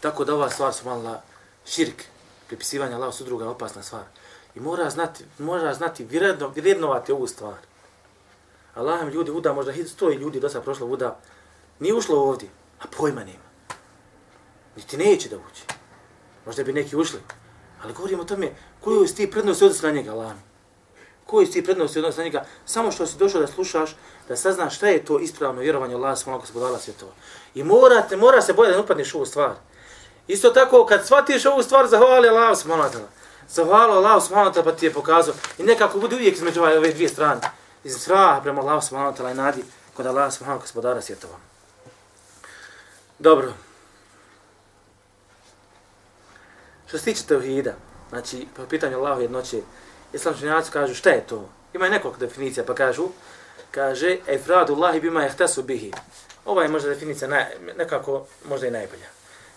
Tako 0.00 0.24
da 0.24 0.34
ova 0.34 0.50
stvar 0.50 0.72
su 0.72 0.84
malo 0.84 1.22
širk, 1.66 2.04
pripisivanje 2.46 2.94
Allahov 2.94 3.12
su 3.12 3.24
druga 3.24 3.48
opasna 3.48 3.82
stvar. 3.82 4.04
I 4.54 4.60
mora 4.60 4.90
znati, 4.90 5.24
mora 5.38 5.74
znati 5.74 6.04
vredno, 6.04 6.48
vrednovati 6.48 7.12
ovu 7.12 7.26
stvar. 7.26 7.69
Allah 8.74 9.12
ljudi 9.12 9.30
uda, 9.30 9.52
možda 9.52 9.72
sto 9.86 10.10
ljudi 10.10 10.40
do 10.40 10.48
sada 10.48 10.64
prošlo 10.64 10.86
uda, 10.86 11.20
nije 11.78 11.94
ušlo 11.94 12.20
ovdje, 12.20 12.48
a 12.80 12.84
pojma 12.96 13.24
nema. 13.24 13.50
Niti 14.76 14.96
neće 14.96 15.28
da 15.28 15.36
uđe. 15.36 15.62
Možda 16.46 16.64
bi 16.64 16.72
neki 16.72 16.96
ušli. 16.96 17.20
Ali 17.82 17.92
govorimo 17.92 18.22
o 18.22 18.24
tome 18.24 18.50
koju 18.80 19.06
si 19.06 19.16
ti 19.16 19.30
prednosti 19.30 19.64
odnosi 19.64 19.86
na 19.86 19.92
njega, 19.92 20.12
Allah. 20.12 20.32
Koju 21.26 21.46
si 21.46 21.52
ti 21.52 21.64
prednosti 21.64 21.98
odnosi 21.98 22.18
na 22.18 22.24
njega? 22.24 22.44
Samo 22.64 22.92
što 22.92 23.06
si 23.06 23.18
došao 23.18 23.40
da 23.40 23.46
slušaš, 23.46 23.96
da 24.28 24.36
saznaš 24.36 24.76
šta 24.76 24.86
je 24.86 25.04
to 25.04 25.18
ispravno 25.18 25.60
vjerovanje 25.60 25.94
Allah, 25.94 26.18
samo 26.18 26.36
ako 26.36 26.46
se 26.46 26.52
podala 26.52 26.78
svjetova. 26.78 27.12
I 27.54 27.64
morate, 27.64 28.16
mora 28.16 28.42
se 28.42 28.52
bolje 28.52 28.70
da 28.70 28.76
ne 28.76 28.82
upadneš 28.82 29.14
u 29.14 29.16
ovu 29.16 29.26
stvar. 29.26 29.54
Isto 30.26 30.50
tako, 30.50 30.86
kad 30.86 31.06
shvatiš 31.06 31.46
ovu 31.46 31.62
stvar, 31.62 31.86
zahvali 31.86 32.28
Allah, 32.28 32.58
subhanahu 32.58 32.88
wa 32.88 33.04
Zahvala 33.48 33.96
Allah, 33.96 34.22
subhanahu 34.22 34.54
wa 34.54 34.64
pa 34.64 34.72
ti 34.72 34.86
je 34.86 34.92
pokazao. 34.92 35.34
I 35.58 35.62
nekako 35.62 35.98
bude 35.98 36.16
uvijek 36.16 36.36
između 36.36 36.60
ovaj- 36.60 36.76
ove 36.76 36.92
dvije 36.92 37.08
strane. 37.08 37.40
Iz 37.84 37.96
straha 37.96 38.40
prema 38.40 38.60
Allahu 38.60 38.86
subhanahu 38.86 39.16
wa 39.16 39.30
i 39.30 39.34
nadi 39.34 39.64
kod 39.96 40.06
Allah, 40.06 40.32
subhanahu 40.32 40.62
wa 40.62 40.82
ta'ala, 40.82 41.00
svjetova. 41.00 41.36
Dobro. 43.18 43.52
Što 46.86 46.98
se 46.98 47.04
tiče 47.04 47.26
tevhida, 47.26 47.74
znači, 48.08 48.46
po 48.56 48.66
pitanju 48.66 48.98
Allahu 48.98 49.20
jednoće, 49.20 49.60
islam 50.12 50.34
činjaci 50.38 50.70
kažu 50.70 50.94
šta 50.94 51.10
je 51.10 51.26
to? 51.26 51.48
Ima 51.74 51.86
i 51.86 51.90
nekoliko 51.90 52.20
definicija, 52.20 52.64
pa 52.64 52.74
kažu, 52.74 53.08
kaže, 53.70 54.18
efradu 54.26 54.74
Allahi 54.74 55.00
bima 55.00 55.22
jehtesu 55.22 55.62
bihi. 55.62 55.92
Ova 56.44 56.62
je 56.62 56.68
možda 56.68 56.88
definicija 56.88 57.28
naj, 57.28 57.44
nekako 57.76 58.26
možda 58.48 58.66
i 58.66 58.70
najbolja. 58.70 59.06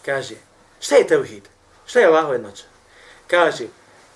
Kaže, 0.06 0.36
šta 0.80 0.96
je 0.96 1.08
tevhid? 1.08 1.44
Šta 1.86 2.00
je 2.00 2.08
Allahu 2.08 2.34
jednoća? 2.34 2.64
Kaže, 3.28 3.68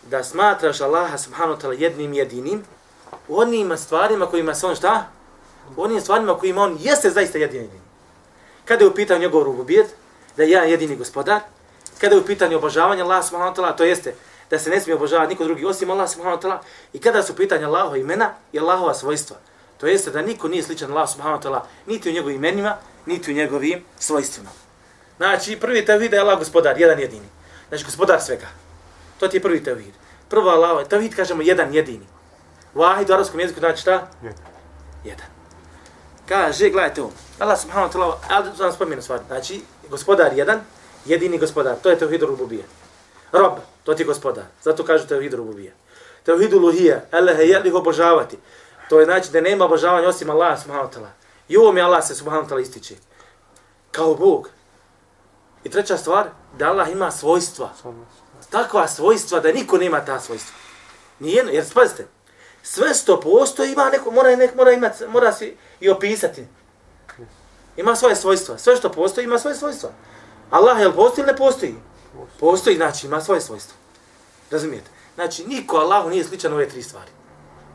da 0.04 0.24
smatraš 0.24 0.82
Allaha 0.82 1.18
subhanahu 1.18 1.60
wa 1.60 1.62
ta'ala 1.62 1.82
jednim 1.82 2.14
jedinim, 2.14 2.64
u 3.28 3.40
onim 3.40 3.78
stvarima 3.78 4.26
kojima 4.26 4.56
se 4.56 4.66
on 4.66 4.76
šta? 4.76 5.08
U 5.76 5.84
onim 5.84 6.02
stvarima 6.02 6.38
kojima 6.38 6.62
on 6.62 6.78
jeste 6.80 7.10
zaista 7.10 7.38
jedini. 7.38 7.82
Kada 8.66 8.84
je 8.84 8.90
u 8.90 8.94
pitanju 8.94 9.22
njegov 9.22 9.44
rububijet, 9.44 9.96
da 10.38 10.44
je 10.44 10.50
jedan 10.50 10.70
jedini 10.70 10.96
gospodar, 10.96 11.42
kada 12.02 12.16
je 12.16 12.22
u 12.22 12.26
pitanju 12.26 12.58
obožavanja 12.58 13.04
Allah 13.04 13.26
subhanahu 13.26 13.56
wa 13.56 13.56
ta'ala, 13.56 13.76
to 13.76 13.84
jeste 13.84 14.16
da 14.50 14.60
se 14.60 14.70
ne 14.70 14.82
smije 14.82 14.96
obožavati 14.96 15.30
niko 15.30 15.44
drugi 15.44 15.66
osim 15.66 15.92
Allah 15.92 16.10
subhanahu 16.10 16.38
wa 16.38 16.42
ta'ala, 16.42 16.60
i 16.94 17.00
kada 17.00 17.24
su 17.24 17.36
pitanja 17.36 17.68
Allahova 17.68 17.98
imena 17.98 18.34
i 18.52 18.60
Allahova 18.60 18.94
svojstva, 18.94 19.38
to 19.78 19.88
jeste 19.88 20.12
da 20.12 20.22
niko 20.22 20.48
nije 20.48 20.64
sličan 20.64 20.92
Allah 20.92 21.10
subhanahu 21.10 21.42
wa 21.42 21.48
ta'ala, 21.48 21.62
niti 21.86 22.10
u 22.10 22.14
njegovim 22.14 22.38
imenima, 22.38 22.78
niti 23.06 23.32
u 23.32 23.36
njegovim 23.36 23.84
svojstvima. 24.00 24.50
Znači, 25.18 25.60
prvi 25.60 25.86
tevhid 25.86 26.14
je 26.14 26.20
Allah 26.20 26.40
gospodar, 26.40 26.80
jedan 26.82 27.00
jedini. 27.00 27.26
Znači, 27.70 27.84
gospodar 27.84 28.22
svega. 28.22 28.48
To 29.20 29.28
ti 29.28 29.38
je 29.38 29.42
prvi 29.42 29.64
tevhid. 29.64 29.94
Prvo 30.30 30.50
Allah, 30.50 30.88
tevhid 30.88 31.16
kažemo 31.16 31.42
jedan 31.42 31.74
jedini. 31.74 32.06
Vahid 32.74 33.10
u 33.10 33.14
arabskom 33.14 33.40
jeziku 33.40 33.60
znači 33.60 33.82
šta? 33.82 34.08
Jedan. 35.04 35.26
Kaže, 36.28 36.70
gledajte 36.70 37.02
ovo. 37.02 37.12
Allah 37.40 37.60
subhanahu 37.62 37.90
wa 37.90 37.94
ta'ala, 37.94 38.16
ali 38.30 38.50
to 38.58 38.64
nam 38.64 38.74
spomenu 38.74 39.02
stvari. 39.02 39.24
Znači, 39.28 39.62
gospodar 39.90 40.34
jedan, 40.36 40.60
jedini 41.06 41.38
gospodar. 41.38 41.76
To 41.84 41.90
je 41.90 42.00
tevhid 42.00 42.24
rububije. 42.24 42.64
Rob, 43.32 43.54
to 43.84 43.94
ti 43.94 44.02
je 44.04 44.08
gospodar. 44.08 44.44
Zato 44.64 44.86
kažu 44.86 45.08
tevhid 45.08 45.34
rububije. 45.34 45.74
Tevhid 46.24 46.54
uluhije, 46.54 47.08
elehe, 47.12 47.44
jednih 47.44 47.74
obožavati. 47.74 48.38
To 48.90 49.00
je 49.00 49.06
znači 49.06 49.32
da 49.32 49.42
nema 49.42 49.66
obožavanja 49.66 50.08
osim 50.08 50.30
Allah 50.30 50.62
subhanahu 50.62 50.90
wa 50.90 50.94
ta'ala. 50.94 51.10
I 51.48 51.58
ovo 51.58 51.72
mi 51.72 51.82
Allah 51.82 52.08
se 52.08 52.16
subhanahu 52.16 52.48
wa 52.48 52.50
ta'ala 52.50 52.62
ističe. 52.62 52.96
Kao 53.92 54.16
Bog. 54.16 54.50
I 55.64 55.70
treća 55.70 55.98
stvar, 55.98 56.28
da 56.58 56.70
Allah 56.70 56.92
ima 56.92 57.12
svojstva. 57.12 57.70
Takva 58.50 58.88
svojstva 58.88 59.40
da 59.40 59.52
niko 59.52 59.78
nema 59.78 60.06
ta 60.06 60.20
svojstva. 60.20 60.56
Nijedno, 61.20 61.52
jer 61.52 61.66
spazite, 61.66 62.08
sve 62.70 62.94
što 62.94 63.20
postoji 63.20 63.72
ima 63.72 63.90
neko, 63.90 64.12
mora, 64.12 64.36
nek, 64.36 64.56
mora, 64.56 64.72
imati, 64.72 65.08
mora 65.08 65.34
se 65.34 65.54
i 65.80 65.90
opisati. 65.90 66.48
Ima 67.78 67.96
svoje 67.96 68.16
svojstva. 68.16 68.58
Sve 68.58 68.76
što 68.76 68.92
postoji 68.92 69.26
ima 69.26 69.40
svoje 69.40 69.56
svojstva. 69.56 69.90
Allah 70.50 70.80
je 70.80 70.88
li 70.88 70.94
postoji 70.94 71.24
ili 71.24 71.32
ne 71.32 71.38
postoji? 71.38 71.76
Postoji, 72.40 72.76
znači 72.76 73.08
ima 73.08 73.22
svoje 73.22 73.42
svojstva. 73.42 73.76
Razumijete? 74.52 74.90
Znači, 75.16 75.46
niko 75.48 75.78
Allahu 75.78 76.10
nije 76.10 76.24
sličan 76.24 76.54
ove 76.54 76.70
tri 76.70 76.84
stvari. 76.84 77.12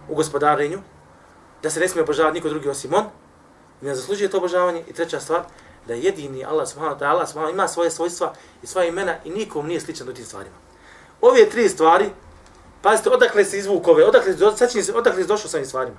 U 0.09 0.15
gospodarenju, 0.15 0.79
da 1.63 1.71
se 1.71 1.81
ne 1.81 1.89
smije 1.89 2.03
obožavati 2.03 2.35
niko 2.35 2.49
drugi 2.49 2.69
osim 2.69 2.95
on, 2.95 3.05
ne 3.81 3.95
zaslužuje 3.95 4.31
to 4.31 4.37
obožavanje. 4.37 4.85
I 4.89 4.93
treća 4.93 5.21
stvar, 5.21 5.43
da 5.87 5.95
jedini 5.95 6.45
Allah 6.45 6.69
subhanahu 6.69 7.01
ta'ala 7.01 7.27
subhanahu 7.27 7.53
ima 7.53 7.69
svoje 7.69 7.91
svojstva 7.91 8.35
i 8.63 8.67
svoje 8.67 8.89
imena 8.89 9.17
i 9.25 9.31
nikom 9.31 9.67
nije 9.67 9.81
sličan 9.81 10.09
u 10.09 10.15
tim 10.15 10.25
stvarima. 10.25 10.57
Ove 11.21 11.51
tri 11.51 11.69
stvari, 11.69 12.11
pazite, 12.83 13.11
odakle 13.11 13.45
se 13.45 13.59
izvuk 13.59 13.89
ove, 13.89 14.05
odakle, 14.05 14.35
sad 14.57 14.71
će, 14.71 14.95
odakle 14.95 15.23
se 15.23 15.29
došao 15.29 15.49
sa 15.49 15.57
ovim 15.57 15.67
stvarima? 15.67 15.97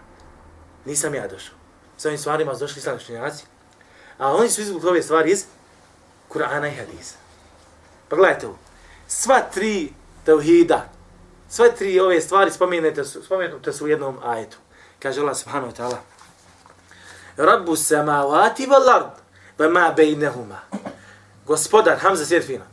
Nisam 0.85 1.15
ja 1.15 1.27
došao. 1.27 1.55
Sa 1.97 2.07
ovim 2.07 2.17
stvarima 2.17 2.53
su 2.53 2.59
došli 2.59 2.79
islamski. 2.79 3.13
A 4.17 4.31
oni 4.35 4.49
su 4.49 4.61
izvukli 4.61 4.89
ove 4.89 5.01
stvari 5.01 5.31
iz 5.31 5.45
Kur'ana 6.29 6.67
i 6.67 6.75
Hadisa. 6.75 7.15
Pa 8.09 8.15
gledajte 8.15 8.47
ovo. 8.47 8.57
Sva 9.07 9.39
tri 9.53 9.93
tauhida, 10.25 10.89
sve 11.49 11.75
tri 11.75 11.99
ove 11.99 12.21
stvari 12.21 12.51
spomenute 12.51 13.03
su, 13.03 13.23
spomenute 13.23 13.73
su 13.73 13.85
u 13.85 13.87
jednom 13.87 14.17
ajetu. 14.23 14.57
Kaže 14.99 15.21
Allah 15.21 15.37
subhanahu 15.37 15.71
wa 15.71 15.75
ta'ala. 15.75 15.97
Rabbu 17.37 17.75
samavati 17.75 18.65
val 18.65 18.89
ard 18.89 19.11
wa 19.57 19.69
ma 19.71 19.93
bejnehuma. 19.97 20.59
Gospodar, 21.45 21.97
Hamza 21.97 22.25
Sjedfina. 22.25 22.65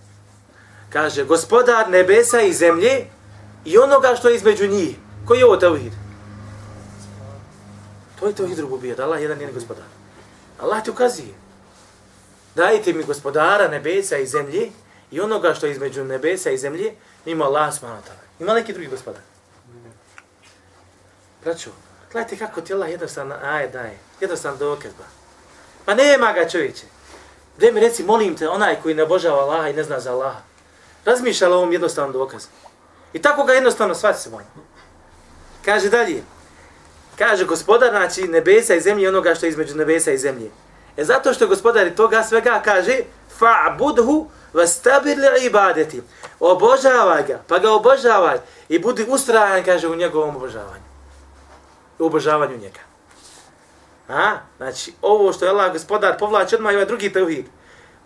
Kaže, 0.90 1.24
gospodar 1.24 1.90
nebesa 1.90 2.40
i 2.40 2.52
zemlje 2.52 3.06
i 3.64 3.78
onoga 3.78 4.16
što 4.16 4.28
je 4.28 4.36
između 4.36 4.66
njih. 4.66 4.96
Koji 5.26 5.38
je 5.38 5.46
ovo 5.46 5.56
tevhid? 5.56 5.92
To 8.20 8.26
je 8.26 8.34
tevhid 8.34 8.58
rububija, 8.58 8.96
da 8.96 9.04
Allah 9.04 9.22
jedan 9.22 9.38
njen 9.38 9.52
gospodar. 9.54 9.84
Allah 10.60 10.84
ti 10.84 10.90
ukazuje. 10.90 11.34
Dajte 12.54 12.92
mi 12.92 13.02
gospodara 13.02 13.68
nebesa 13.68 14.16
i 14.16 14.26
zemlje 14.26 14.70
i 15.10 15.20
onoga 15.20 15.54
što 15.54 15.66
je 15.66 15.72
između 15.72 16.04
nebesa 16.04 16.50
i 16.50 16.58
zemlje, 16.58 16.94
mimo 17.24 17.44
Allah 17.44 17.74
subhanahu 17.74 18.02
Ima 18.40 18.54
neki 18.54 18.72
drugi 18.72 18.88
gospodar? 18.88 19.22
Braćo, 21.44 21.70
gledajte 22.12 22.36
kako 22.36 22.60
ti 22.60 22.74
Allah 22.74 22.90
jednostavno 22.90 23.34
aje 23.42 23.68
daje. 23.68 23.98
Jednostavno 24.20 24.58
dokaz 24.58 24.92
ba. 24.98 25.04
Pa 25.84 25.94
nema 25.94 26.32
ga 26.32 26.48
čovječe. 26.48 26.86
Gde 27.56 27.72
mi 27.72 27.80
reci, 27.80 28.02
molim 28.02 28.36
te, 28.36 28.48
onaj 28.48 28.82
koji 28.82 28.94
ne 28.94 29.02
obožava 29.02 29.42
Allaha 29.42 29.68
i 29.68 29.72
ne 29.72 29.82
zna 29.82 30.00
za 30.00 30.12
Allaha. 30.12 30.40
Razmišljala 31.04 31.56
ovom 31.56 31.72
jednostavnom 31.72 32.12
dokazu. 32.12 32.46
I 33.12 33.22
tako 33.22 33.44
ga 33.44 33.52
jednostavno 33.52 33.94
shvati 33.94 34.20
se. 34.20 34.30
Kaže 35.64 35.88
dalje. 35.88 36.22
Kaže 37.18 37.44
gospodar, 37.44 37.90
znači 37.90 38.28
nebesa 38.28 38.74
i 38.74 38.80
zemlje 38.80 39.08
onoga 39.08 39.34
što 39.34 39.46
je 39.46 39.50
između 39.50 39.76
nebesa 39.76 40.10
i 40.10 40.18
zemlje. 40.18 40.50
E 40.96 41.04
zato 41.04 41.32
što 41.32 41.46
gospodar 41.46 41.90
toga 41.96 42.22
svega 42.22 42.60
kaže 42.64 42.98
fa'budhu 43.40 44.26
vastabir 44.52 45.18
li 45.18 45.46
ibadeti. 45.46 46.02
Obožavaj 46.40 47.22
ga, 47.26 47.40
pa 47.46 47.58
ga 47.58 47.72
obožavaj 47.72 48.38
i 48.68 48.78
budi 48.78 49.06
ustrajan, 49.08 49.64
kaže, 49.64 49.88
u 49.88 49.96
njegovom 49.96 50.36
obožavanju. 50.36 50.84
U 51.98 52.06
obožavanju 52.06 52.56
njega. 52.56 52.80
A? 54.08 54.36
Znači, 54.56 54.92
ovo 55.02 55.32
što 55.32 55.44
je 55.44 55.50
Allah 55.50 55.72
gospodar 55.72 56.18
povlači 56.18 56.54
odmah 56.54 56.72
i 56.72 56.76
ovaj 56.76 56.86
drugi 56.86 57.12
tevhid. 57.12 57.46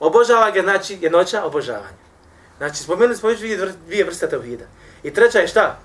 Obožavaj 0.01 0.53
ga, 0.53 0.63
znači, 0.63 0.99
jednoća 1.01 1.45
obožavanja. 1.45 2.05
Znači, 2.59 2.83
spomenuli 2.83 3.17
smo 3.17 3.29
već 3.29 3.39
dvije, 3.39 3.73
dvije 3.87 4.05
vrste 4.05 4.29
tevhida. 4.29 4.65
I 5.05 5.15
treća 5.15 5.39
je 5.39 5.49
šta? 5.49 5.79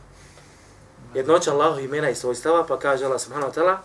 Jednoća 1.14 1.54
Allahu 1.54 1.80
imena 1.80 2.10
i 2.10 2.16
svojstava, 2.16 2.66
pa 2.66 2.80
kaže 2.80 3.06
Allah 3.06 3.22
subhanahu 3.22 3.52
wa 3.52 3.56
ta'ala, 3.56 3.78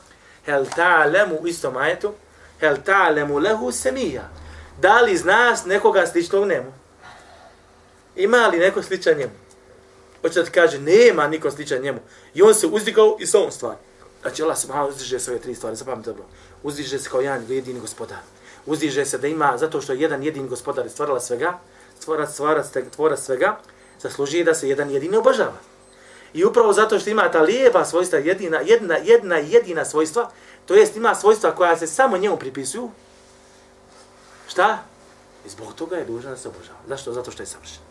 hel 0.46 0.64
ta'lemu 0.76 1.40
u 1.40 1.46
istom 1.46 1.76
ajetu, 1.76 2.12
hel 2.60 2.76
ta'lemu 2.86 3.42
lehu 3.42 3.72
semija. 3.72 4.30
Da 4.80 5.00
li 5.00 5.16
znaš 5.16 5.64
nekoga 5.64 6.06
sličnog 6.06 6.48
njemu? 6.48 6.72
Ima 8.16 8.46
li 8.46 8.58
neko 8.58 8.82
sličan 8.82 9.16
njemu? 9.18 9.32
Hoće 10.22 10.40
da 10.40 10.44
ti 10.44 10.50
kaže, 10.50 10.78
nema 10.78 11.28
niko 11.28 11.50
sličan 11.50 11.82
njemu. 11.82 11.98
I 12.34 12.42
on 12.42 12.54
se 12.54 12.66
uzdigao 12.66 13.16
i 13.20 13.26
s 13.26 13.34
ovom 13.34 13.50
stvari. 13.50 13.78
Znači 14.22 14.42
Allah 14.42 14.58
subhanahu 14.58 14.88
uzdiže 14.88 15.20
svoje 15.20 15.38
tri 15.38 15.54
stvari, 15.54 15.76
zapamite 15.76 16.10
dobro. 16.10 16.24
Uzdiže 16.62 16.98
se 16.98 17.10
kao 17.10 17.20
jedan 17.20 17.44
jedini 17.48 17.80
gospodar. 17.80 18.18
Uzdiže 18.66 19.04
se 19.04 19.18
da 19.18 19.26
ima, 19.26 19.56
zato 19.56 19.80
što 19.80 19.92
je 19.92 20.00
jedan 20.00 20.22
jedini 20.22 20.48
gospodar 20.48 20.88
stvarala 20.90 21.20
svega, 21.20 21.58
stvara, 22.00 22.26
stvara, 22.26 22.64
stvara 22.64 23.16
svega, 23.16 23.58
zaslužuje 24.04 24.44
da 24.44 24.54
se 24.54 24.68
jedan 24.68 24.90
jedini 24.90 25.16
obožava. 25.16 25.58
I 26.34 26.44
upravo 26.44 26.72
zato 26.72 26.98
što 26.98 27.10
ima 27.10 27.30
ta 27.30 27.42
lijepa 27.42 27.84
svojstva, 27.84 28.18
jedina, 28.18 28.60
jedna, 28.60 28.96
jedna 28.96 29.36
jedina 29.36 29.84
svojstva, 29.84 30.30
to 30.66 30.74
jest 30.74 30.96
ima 30.96 31.14
svojstva 31.14 31.54
koja 31.54 31.76
se 31.76 31.86
samo 31.86 32.18
njemu 32.18 32.36
pripisuju, 32.36 32.90
šta? 34.48 34.78
I 35.46 35.48
zbog 35.48 35.74
toga 35.74 35.96
je 35.96 36.04
dužan 36.04 36.30
da 36.30 36.36
se 36.36 36.48
obožava. 36.48 36.78
Zašto? 36.88 37.12
Zato 37.12 37.30
što 37.30 37.42
je 37.42 37.46
savršen. 37.46 37.82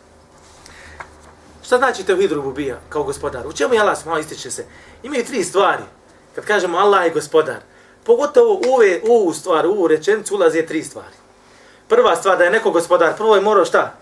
Šta 1.63 1.77
znači 1.77 2.03
te 2.03 2.15
vidru 2.15 2.41
bubija 2.41 2.79
kao 2.89 3.03
gospodar? 3.03 3.47
U 3.47 3.53
čemu 3.53 3.73
je 3.73 3.79
Allah 3.79 4.05
malo 4.05 4.19
ističe 4.19 4.51
se? 4.51 4.65
Imaju 5.03 5.25
tri 5.25 5.43
stvari. 5.43 5.83
Kad 6.35 6.45
kažemo 6.45 6.77
Allah 6.77 7.05
je 7.05 7.13
gospodar, 7.13 7.59
pogotovo 8.03 8.53
u 8.53 8.73
ove, 8.75 9.01
u 9.03 9.15
ovu 9.15 9.33
stvar, 9.33 9.65
u 9.65 9.71
ovu 9.71 9.87
rečenicu 9.87 10.35
ulaze 10.35 10.65
tri 10.65 10.83
stvari. 10.83 11.15
Prva 11.87 12.15
stvar 12.15 12.37
da 12.37 12.43
je 12.43 12.51
neko 12.51 12.71
gospodar, 12.71 13.17
prvo 13.17 13.35
je 13.35 13.41
morao 13.41 13.65
šta? 13.65 13.93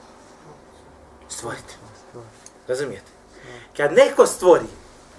Stvoriti. 1.30 1.81
Razumijete? 2.72 3.12
Kad 3.78 3.94
neko 3.94 4.28
stvori, 4.28 4.66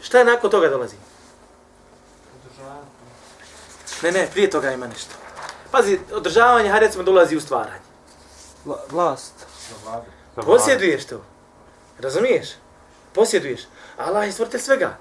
šta 0.02 0.18
je 0.18 0.24
nakon 0.24 0.50
toga 0.50 0.68
dolazi? 0.68 0.96
Ne, 4.02 4.12
ne, 4.12 4.28
prije 4.32 4.50
toga 4.50 4.72
ima 4.72 4.86
nešto. 4.86 5.14
Pazi, 5.70 5.98
održavanje, 6.12 6.70
hajde 6.70 6.86
recimo 6.86 7.04
dolazi 7.04 7.36
u 7.36 7.40
stvaranje. 7.40 7.80
Vla, 8.64 8.78
vlast. 8.90 9.32
Posjeduješ 10.34 11.04
to. 11.06 11.24
Razumiješ? 11.98 12.48
Posjeduješ. 13.12 13.60
Allah 13.96 14.26
je 14.26 14.32
stvoritelj 14.32 14.60
svega. 14.60 14.96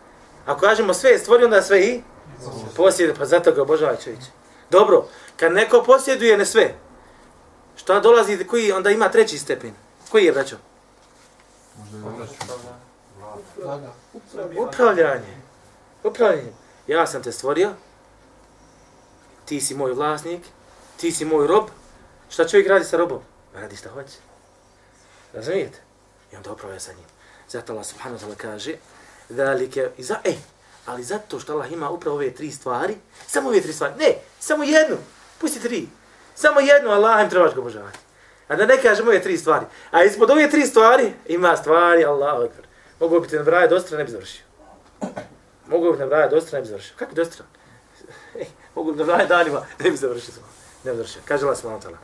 Ako 0.46 0.62
kažemo 0.62 0.94
sve 0.94 1.12
je 1.12 1.20
stvorio, 1.20 1.46
onda 1.46 1.62
sve 1.62 1.82
i 1.82 2.04
posjeduje. 2.76 3.16
Pa 3.16 3.26
zato 3.26 3.52
ga 3.52 3.62
obožava 3.62 3.96
čovječ. 3.96 4.24
Dobro, 4.70 5.08
kad 5.38 5.54
neko 5.54 5.84
posjeduje 5.84 6.38
ne 6.38 6.46
sve, 6.46 6.76
šta 7.76 8.00
dolazi, 8.00 8.44
koji 8.48 8.72
onda 8.72 8.90
ima 8.90 9.10
treći 9.10 9.38
stepen? 9.38 9.74
Koji 10.10 10.26
je, 10.26 10.32
braćo? 10.32 10.58
Upravljanje. 14.57 15.38
Upravljanje. 16.03 16.51
Ja 16.88 17.07
sam 17.07 17.23
te 17.23 17.31
stvorio, 17.31 17.73
ti 19.45 19.62
si 19.62 19.75
moj 19.75 19.93
vlasnik, 19.93 20.41
ti 20.97 21.12
si 21.12 21.25
moj 21.25 21.47
rob. 21.47 21.69
Šta 22.29 22.47
čovjek 22.47 22.67
radi 22.67 22.86
sa 22.86 22.97
robom? 22.97 23.19
Radi 23.53 23.75
šta 23.75 23.89
hoće. 23.89 24.17
Razumijete? 25.34 25.79
I 26.31 26.36
onda 26.36 26.51
upravlja 26.51 26.79
sa 26.79 26.93
njim. 26.93 27.05
Zato 27.49 27.73
Allah 27.73 27.86
subhanahu 27.86 28.25
wa 28.25 28.27
ta'ala 28.27 28.36
kaže, 28.36 28.75
Zalike, 29.29 29.89
i 29.97 30.03
za, 30.03 30.15
e, 30.23 30.34
ali 30.86 31.03
zato 31.03 31.39
što 31.39 31.53
Allah 31.53 31.71
ima 31.71 31.89
upravo 31.89 32.15
ove 32.15 32.31
tri 32.34 32.51
stvari, 32.51 32.97
samo 33.27 33.49
ove 33.49 33.62
tri 33.62 33.73
stvari, 33.73 33.93
ne, 33.99 34.15
samo 34.39 34.63
jednu, 34.63 34.97
pusti 35.39 35.60
tri, 35.60 35.88
samo 36.36 36.60
jednu 36.60 36.89
Allah 36.89 37.23
im 37.23 37.29
trebaš 37.29 37.53
ga 37.53 37.62
obožavati. 37.62 37.99
A 38.52 38.56
da 38.56 38.66
ne 38.66 38.82
kažemo 38.82 39.10
ove 39.10 39.22
tri 39.22 39.38
stvari. 39.38 39.66
A 39.92 40.04
ispod 40.04 40.30
ove 40.30 40.50
tri 40.50 40.66
stvari 40.66 41.14
ima 41.28 41.58
stvari, 41.58 42.06
Allah 42.06 42.34
akbar. 42.34 42.66
Mogu 43.00 43.20
biti 43.20 43.36
na 43.36 43.40
nabrajati 43.40 43.74
dostra, 43.74 43.98
ne 43.98 44.04
bi 44.04 44.12
završio. 44.12 44.44
Mogu 45.68 45.92
bi 45.92 45.98
na 45.98 46.06
nabrajati 46.06 46.36
dostra, 46.36 46.58
ne 46.58 46.62
bi 46.62 46.68
završio. 46.68 46.94
Kako 46.98 47.16
dostra? 47.16 47.46
Mogu 48.76 48.92
bi 48.92 48.98
nabrajati 48.98 49.30
danima, 49.30 49.66
ne 49.80 49.92
bi 49.92 49.98
završio. 49.98 50.34
Ne 50.84 50.92
bi 50.92 50.98
završio. 50.98 51.22
Kaže 51.26 51.46
Allah 51.46 51.58
subhanahu 51.58 51.84
wa 51.84 51.88
ta'ala. 51.88 51.98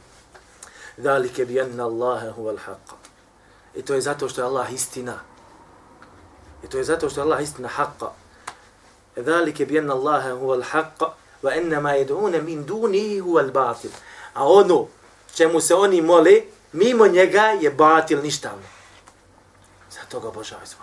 Zalike 0.97 1.45
bi 1.45 1.61
anna 1.61 1.85
Allahe 1.85 2.31
huval 2.31 2.57
haqqa. 2.57 2.95
I 3.75 3.81
to 3.81 3.93
je 3.93 4.01
zato 4.01 4.29
što 4.29 4.41
je 4.41 4.45
Allah 4.45 4.73
istina. 4.73 5.19
I 6.63 6.67
to 6.67 6.77
je 6.77 6.83
zato 6.83 7.09
što 7.09 7.19
je 7.21 7.23
Allah 7.25 7.43
istina 7.43 7.69
haqqa. 7.77 8.09
Zalike 9.15 9.65
bi 9.65 9.79
anna 9.79 9.93
Allahe 9.93 10.31
huval 10.31 10.63
haqqa. 10.71 11.11
wa 11.43 11.53
enna 11.55 11.81
yed'una 11.81 12.41
min 12.41 12.65
dunihi 12.65 13.21
huwa 13.21 13.41
al-batil. 13.41 13.91
A 14.33 14.47
ono 14.47 14.87
čemu 15.35 15.61
se 15.61 15.75
oni 15.75 16.01
mole, 16.01 16.41
mimo 16.71 17.07
njega 17.07 17.41
je 17.41 17.69
batil 17.69 18.21
ništavno. 18.21 18.63
Zato 19.91 20.19
ga 20.19 20.27
obožavaj 20.27 20.65
s 20.65 20.75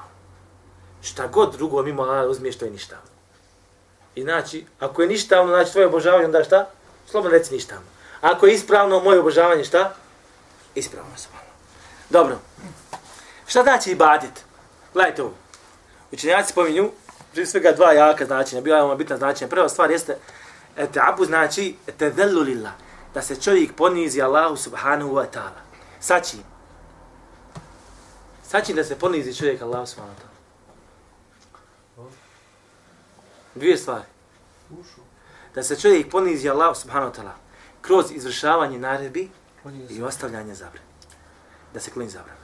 Šta 1.02 1.26
god 1.26 1.52
drugo 1.52 1.82
mimo 1.82 2.02
Allah 2.02 2.30
uzmiješ, 2.30 2.58
to 2.58 2.64
je 2.64 2.70
ništavno. 2.70 3.14
I 4.14 4.22
znači, 4.22 4.66
ako 4.80 5.02
je 5.02 5.08
ništavno, 5.08 5.52
znači 5.52 5.72
tvoje 5.72 5.86
obožavanje, 5.86 6.24
onda 6.24 6.44
šta? 6.44 6.70
Slobodno 7.10 7.38
reci 7.38 7.54
ništavno. 7.54 7.86
Ako 8.20 8.46
je 8.46 8.54
ispravno 8.54 9.00
moje 9.00 9.20
obožavanje, 9.20 9.64
šta? 9.64 9.94
Ispravno 10.74 11.10
s 11.16 11.28
Dobro. 12.10 12.38
Šta 13.46 13.62
znači 13.62 13.90
ibadet? 13.90 14.44
Gledajte 14.92 15.22
ovo. 15.22 15.34
Učenjaci 16.12 16.52
spominju, 16.52 16.90
prije 17.32 17.46
svega 17.46 17.72
dva 17.72 17.92
jaka 17.92 18.24
značenja, 18.24 18.62
bila 18.62 18.76
je 18.76 18.82
ona 18.82 18.94
bitna 18.94 19.16
značenja. 19.16 19.48
Prva 19.48 19.68
stvar 19.68 19.90
jeste, 19.90 20.16
ete 20.76 21.00
abu 21.02 21.24
znači, 21.24 21.76
ete 21.86 22.12
lillah, 22.26 22.72
da 23.14 23.22
se 23.22 23.40
čovjek 23.40 23.76
ponizi 23.76 24.22
Allahu 24.22 24.56
subhanahu 24.56 25.10
wa 25.10 25.26
ta'ala. 25.34 25.62
Sači. 26.00 26.36
Sači 28.42 28.74
da 28.74 28.84
se 28.84 28.98
ponizi 28.98 29.34
čovjek 29.34 29.62
Allahu 29.62 29.86
subhanahu 29.86 30.16
wa 30.16 30.20
ta'ala. 30.20 30.34
Dvije 33.54 33.76
stvari. 33.76 34.04
Da 35.54 35.62
se 35.62 35.80
čovjek 35.80 36.10
ponizi 36.10 36.48
Allahu 36.48 36.74
subhanahu 36.74 37.12
wa 37.12 37.16
ta'ala 37.16 37.32
kroz 37.80 38.10
izvršavanje 38.10 38.78
naredbi 38.78 39.30
i 39.90 40.02
ostavljanje 40.02 40.54
zabrane. 40.54 40.86
Da 41.74 41.80
se 41.80 41.90
klini 41.90 42.10
zabrane. 42.10 42.38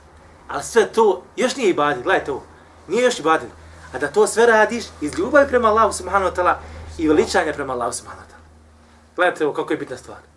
Ali 0.48 0.62
sve 0.62 0.92
to 0.92 1.22
još 1.36 1.56
nije 1.56 1.70
ibadet, 1.70 2.04
gledajte 2.04 2.32
ovo. 2.32 2.42
Nije 2.88 3.04
još 3.04 3.18
ibadet. 3.18 3.48
A 3.92 3.98
da 3.98 4.12
to 4.12 4.26
sve 4.26 4.46
radiš 4.46 4.84
iz 5.00 5.18
ljubavi 5.18 5.48
prema 5.48 5.68
Allahu 5.68 5.92
subhanahu 5.92 6.30
wa 6.30 6.36
ta'ala 6.36 6.54
i 6.98 7.08
veličanja 7.08 7.52
prema 7.52 7.72
Allahu 7.72 7.92
subhanahu 7.92 8.26
wa 8.26 8.30
ta'ala. 8.32 8.44
Gledajte 9.16 9.46
ovo 9.46 9.54
kako 9.54 9.72
je 9.72 9.76
bitna 9.76 9.96
stvar. 9.96 10.29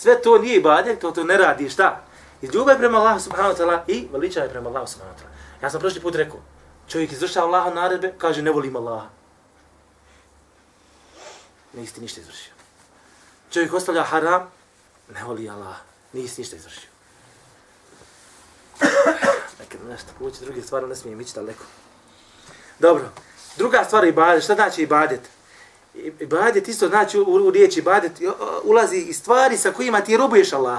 Sve 0.00 0.22
to 0.22 0.38
nije 0.38 0.56
ibadet, 0.56 1.00
to 1.00 1.10
to 1.10 1.24
ne 1.24 1.36
radi 1.36 1.70
šta? 1.70 2.00
Iz 2.42 2.54
ljubavi 2.54 2.78
prema 2.78 2.98
Allahu 2.98 3.20
subhanahu 3.20 3.54
wa 3.54 3.58
ta'ala 3.58 3.80
i 3.86 4.08
veličanja 4.12 4.48
prema 4.48 4.68
Allahu 4.68 4.86
subhanahu 4.86 5.16
wa 5.16 5.20
ta'ala. 5.20 5.62
Ja 5.62 5.70
sam 5.70 5.80
prošli 5.80 6.00
put 6.00 6.14
rekao, 6.14 6.40
čovjek 6.88 7.12
izvršava 7.12 7.46
Allaha 7.46 7.70
naredbe, 7.70 8.12
kaže 8.18 8.42
ne 8.42 8.50
volim 8.50 8.76
Allaha. 8.76 9.08
Nisi 11.72 12.00
ništa 12.00 12.20
izvršio. 12.20 12.52
Čovjek 13.50 13.74
ostavlja 13.74 14.02
haram, 14.02 14.50
ne 15.14 15.24
voli 15.24 15.50
Allah. 15.50 15.76
Nisi 16.12 16.40
ništa 16.40 16.56
izvršio. 16.56 16.90
Nekad 19.60 19.80
nešto 19.88 20.12
povući 20.18 20.44
druge 20.44 20.62
stvari, 20.62 20.86
ne 20.86 20.96
smijem 20.96 21.20
ići 21.20 21.34
daleko. 21.34 21.64
Dobro. 22.78 23.08
Druga 23.56 23.84
stvar 23.84 24.04
je 24.04 24.10
ibadet. 24.10 24.44
Šta 24.44 24.54
znači 24.54 24.82
ibadet? 24.82 25.20
Ibadet 26.20 26.68
isto 26.68 26.88
znači 26.88 27.18
u, 27.18 27.24
u 27.24 27.50
riječi 27.50 27.80
ibadet 27.80 28.12
ulazi 28.64 28.96
i 28.96 29.12
stvari 29.12 29.56
sa 29.56 29.72
kojima 29.72 30.00
ti 30.00 30.16
robuješ 30.16 30.52
Allah. 30.52 30.78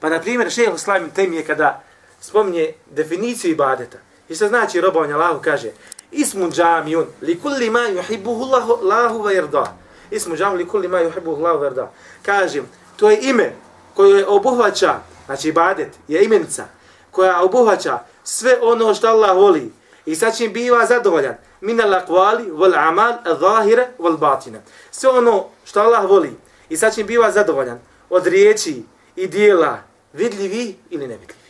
Pa 0.00 0.08
na 0.08 0.20
primjer 0.20 0.50
šeho 0.50 0.78
slavim 0.78 1.10
tem 1.10 1.32
je 1.32 1.44
kada 1.44 1.82
spominje 2.20 2.72
definiciju 2.90 3.50
ibadeta. 3.50 3.98
I 4.28 4.34
što 4.34 4.48
znači 4.48 4.80
robovanje 4.80 5.14
Allahu 5.14 5.42
kaže 5.42 5.70
Ismu 6.10 6.50
džamijun 6.50 7.06
li 7.22 7.40
kulli 7.40 7.70
ma 7.70 7.80
yuhibbuhu 7.80 8.42
Allahu 8.82 9.18
wa 9.18 9.40
yarda. 9.40 9.66
Ismu 10.10 10.36
džamijun 10.36 10.58
li 10.58 10.68
kulli 10.68 10.88
ma 10.88 10.98
yuhibbuhu 10.98 11.36
Allahu 11.36 11.64
wa 11.64 11.70
yarda. 11.70 11.86
Kažem, 12.22 12.68
to 12.96 13.10
je 13.10 13.18
ime 13.22 13.52
koje 13.94 14.26
obuhvaća, 14.26 15.00
znači 15.26 15.48
ibadet 15.48 15.88
je 16.08 16.24
imenica 16.24 16.64
koja 17.10 17.42
obuhvaća 17.42 17.98
sve 18.24 18.58
ono 18.62 18.94
što 18.94 19.08
Allah 19.08 19.36
voli 19.36 19.72
i 20.06 20.14
sa 20.14 20.30
čim 20.30 20.52
biva 20.52 20.86
zadovoljan. 20.86 21.34
Min 21.62 21.80
al 21.80 21.94
aqwali 21.94 22.50
wal 22.50 22.74
amal 22.74 23.18
al-zahira 23.24 23.86
wal 23.98 24.18
batina. 24.18 24.58
Sve 24.90 25.10
ono 25.10 25.46
što 25.64 25.80
Allah 25.80 26.10
voli 26.10 26.36
i 26.68 26.76
sa 26.76 26.90
čim 26.90 27.06
biva 27.06 27.30
zadovoljan 27.30 27.80
od 28.10 28.26
riječi 28.26 28.82
i 29.16 29.26
dijela 29.26 29.78
vidljivi 30.12 30.76
ili 30.90 31.08
nevidljivi. 31.08 31.40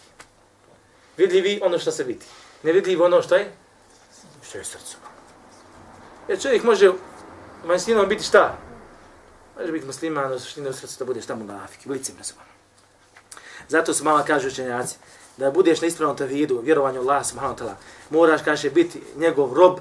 Vidljivi 1.16 1.60
ono 1.62 1.78
što 1.78 1.90
se 1.90 2.04
vidi. 2.04 2.26
Nevidljivi 2.62 3.02
ono 3.02 3.22
što 3.22 3.34
je 3.36 3.52
što 4.42 4.58
je 4.58 4.64
srcu. 4.64 4.96
Jer 6.28 6.42
čovjek 6.42 6.62
može 6.62 6.92
vanjstinom 7.64 8.08
biti 8.08 8.24
šta? 8.24 8.58
Može 9.58 9.72
biti 9.72 9.86
musliman, 9.86 10.32
u 10.32 10.38
suštini 10.38 10.68
u 10.68 10.72
srcu 10.72 10.98
da 10.98 11.04
bude 11.04 11.22
šta 11.22 11.34
mu 11.34 11.44
nafik, 11.44 11.86
licim 11.86 12.14
na 12.18 12.24
sobom. 12.24 12.44
Zato 13.68 13.94
su 13.94 14.04
mama 14.04 14.22
kažu 14.22 14.48
učenjaci, 14.48 14.96
da 15.36 15.50
budeš 15.50 15.80
na 15.80 15.86
ispravnom 15.86 16.16
tevhidu, 16.16 16.60
vjerovanju 16.64 17.00
Allah 17.00 17.26
subhanahu 17.26 17.56
wa 17.56 17.64
ta'ala, 17.64 17.74
moraš, 18.10 18.40
kaže, 18.44 18.70
biti 18.70 19.02
njegov 19.16 19.54
rob 19.54 19.78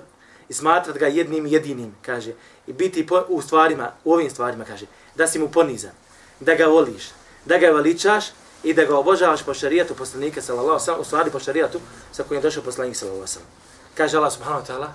i 0.51 0.53
smatrat 0.53 0.97
ga 0.97 1.07
jednim 1.07 1.45
jedinim, 1.45 1.95
kaže, 2.05 2.33
i 2.67 2.73
biti 2.73 3.07
po, 3.07 3.23
u 3.27 3.41
stvarima, 3.41 3.91
u 4.03 4.13
ovim 4.13 4.29
stvarima, 4.29 4.65
kaže, 4.65 4.85
da 5.15 5.27
si 5.27 5.39
mu 5.39 5.47
ponizan, 5.51 5.91
da 6.39 6.55
ga 6.55 6.65
voliš, 6.65 7.03
da 7.45 7.57
ga 7.57 7.69
veličaš 7.71 8.25
i 8.63 8.73
da 8.73 8.85
ga 8.85 8.97
obožavaš 8.97 9.43
po 9.43 9.53
šarijatu 9.53 9.95
poslanika 9.95 10.41
sallallahu 10.41 10.71
alejhi 10.71 10.91
ve 10.91 11.01
u 11.01 11.03
stvari 11.03 11.31
po 11.31 11.39
šarijatu 11.39 11.79
sa 12.11 12.23
kojim 12.23 12.39
je 12.39 12.43
došao 12.43 12.63
poslanik 12.63 12.95
sallallahu 12.95 13.23
alejhi 13.23 13.39
ve. 13.39 13.95
Kaže 13.97 14.17
Allah 14.17 14.33
subhanahu 14.33 14.63
wa 14.63 14.67
ta'ala: 14.67 14.89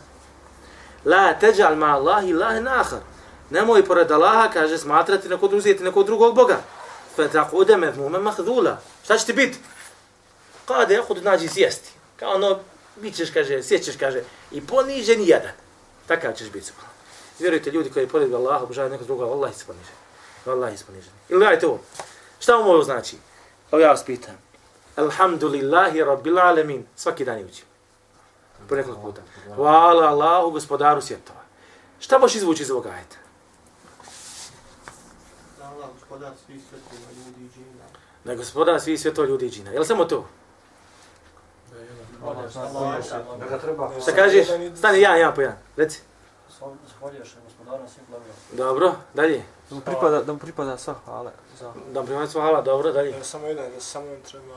La 1.05 1.35
taj'al 1.41 1.77
ma 1.77 1.87
Allahi 1.87 2.29
ilahan 2.29 2.69
akhar. 2.69 3.01
Nemoj 3.51 3.85
pored 3.85 4.11
Allaha, 4.11 4.51
kaže, 4.53 4.79
smatrati 4.79 5.29
nekog 5.29 5.53
uzeti 5.53 5.85
nekog 5.85 6.07
drugog 6.07 6.35
Boga. 6.35 6.61
Fa 7.17 7.29
taquda 7.29 7.77
madhmuman 7.77 8.23
makhdhula. 8.23 8.77
Šta 9.05 9.19
će 9.19 9.27
ti 9.27 9.33
biti? 9.33 9.59
Kada 10.67 10.95
je 10.95 11.03
kod 11.03 11.25
nađi 11.25 11.49
sjesti. 11.49 11.91
Kao 12.17 12.35
ono, 12.35 12.59
bit 12.97 13.15
ćeš, 13.15 13.31
kaže, 13.31 13.63
sjećeš, 13.63 13.97
kaže, 13.97 14.23
i 14.51 14.67
ponižen 14.67 15.21
jedan. 15.21 15.53
Takav 16.07 16.33
ćeš 16.33 16.51
biti. 16.51 16.73
Vjerujte, 17.39 17.71
ljudi 17.71 17.91
koji 17.91 18.09
pored 18.09 18.35
Allaha 18.35 18.65
obožavaju 18.65 18.93
nekog 18.93 19.07
drugog, 19.07 19.31
Allah 19.31 19.51
je 19.51 19.67
ponižen. 19.67 19.95
Allah 20.47 20.73
je 20.73 20.79
ponižen. 20.87 21.13
Ili 21.29 21.39
gledajte 21.39 21.67
ovo. 21.67 21.81
Šta 22.39 22.59
mu 22.59 22.71
ovo 22.71 22.83
znači? 22.83 23.17
Evo 23.73 23.83
ja 23.83 23.91
vas 23.91 24.05
pitam. 24.05 24.35
Alhamdulillahi 24.97 26.05
rabbil 26.05 26.39
alamin. 26.39 26.87
Svaki 26.97 27.25
dan 27.25 27.39
je 27.39 27.45
učim. 27.45 27.65
Po 28.69 28.75
nekoliko 28.75 29.03
puta. 29.03 29.23
Hvala 29.55 30.07
Allahu, 30.07 30.51
gospodaru 30.51 31.01
svjetova. 31.01 31.41
Šta 32.01 32.19
možeš 32.19 32.37
izvući 32.37 32.63
iz 32.63 32.71
ovoga 32.71 32.91
ajeta? 32.91 33.17
Allah, 35.63 35.89
gospodar 35.99 36.33
svih 36.47 36.61
svjetova, 36.69 37.13
ljudi 37.17 37.45
i 37.45 37.49
džina. 37.55 37.85
Da 38.25 38.35
gospodar 38.35 38.81
svih 38.81 39.01
svjetova 39.01 39.29
ljudi 39.29 39.47
i 39.47 39.51
džina. 39.51 39.71
Je 39.71 39.79
li 39.79 39.87
samo 39.87 40.05
to? 40.05 40.29
Da 43.39 43.47
ga 43.51 43.59
treba... 43.59 43.91
Šta 44.03 44.13
kažeš? 44.13 44.47
Stani 44.79 45.01
ja, 45.01 45.17
ja 45.17 45.33
po 45.33 45.41
jedan. 45.41 45.57
Reci. 45.77 46.01
Zahvaljuješ 46.89 47.37
gospodara 47.45 47.89
svim 47.89 48.07
plemena. 48.07 48.33
Dobro, 48.53 48.93
dalje. 49.15 49.43
Da 49.71 49.75
mu 49.75 49.81
pripada, 49.81 50.23
da 50.23 50.33
mu 50.33 50.39
pripada 50.39 50.79
sva 50.79 50.95
hvala 51.05 51.31
za... 51.59 51.73
Da 51.93 52.03
primati 52.03 52.33
hvala, 52.33 52.63
dobro, 52.63 52.93
dalje. 52.93 53.13
Da 53.13 53.25
samo 53.25 53.47
jedan, 53.47 53.65
da 53.75 53.81
samo 53.81 54.07
im 54.07 54.21
treba... 54.23 54.55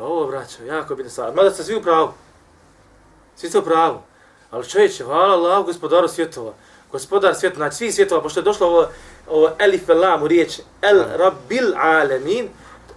Ovo, 0.00 0.26
braćo, 0.26 0.64
jako 0.64 0.94
bitna 0.94 1.10
stvar. 1.10 1.34
Mada 1.34 1.50
ste 1.50 1.64
svi 1.64 1.76
u 1.76 1.82
pravu. 1.82 2.12
Svi 3.36 3.48
ste 3.48 3.58
u 3.58 3.62
pravu. 3.62 3.98
Ali 4.50 4.68
čovječe, 4.68 5.04
hvala 5.04 5.34
Allah, 5.34 5.66
gospodaru 5.66 6.08
svjetova. 6.08 6.52
Gospodar 6.92 7.34
svjetova, 7.34 7.58
znači 7.58 7.76
svi 7.76 7.92
svjetova, 7.92 8.22
pošto 8.22 8.40
je 8.40 8.44
došlo 8.44 8.66
ovo, 8.66 8.88
ovo 9.28 9.50
elif 9.58 9.88
el 9.88 10.00
lam 10.00 10.22
u 10.22 10.28
riječ 10.28 10.60
el 10.82 11.02
rabbil 11.16 11.76
alemin, 11.76 12.48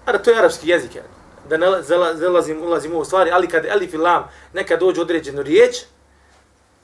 a 0.05 0.17
to 0.17 0.31
je 0.31 0.37
arapski 0.37 0.69
jezik, 0.69 0.95
yani. 0.95 1.14
Da 1.49 1.57
ne 1.57 1.67
zalazim, 2.13 2.61
ulazim 2.61 2.95
u 2.95 3.05
stvari, 3.05 3.31
ali 3.31 3.47
kad 3.47 3.65
elif 3.65 3.93
i 3.93 3.97
lam 3.97 4.29
nekad 4.53 4.79
dođe 4.79 5.01
određenu 5.01 5.41
riječ, 5.41 5.75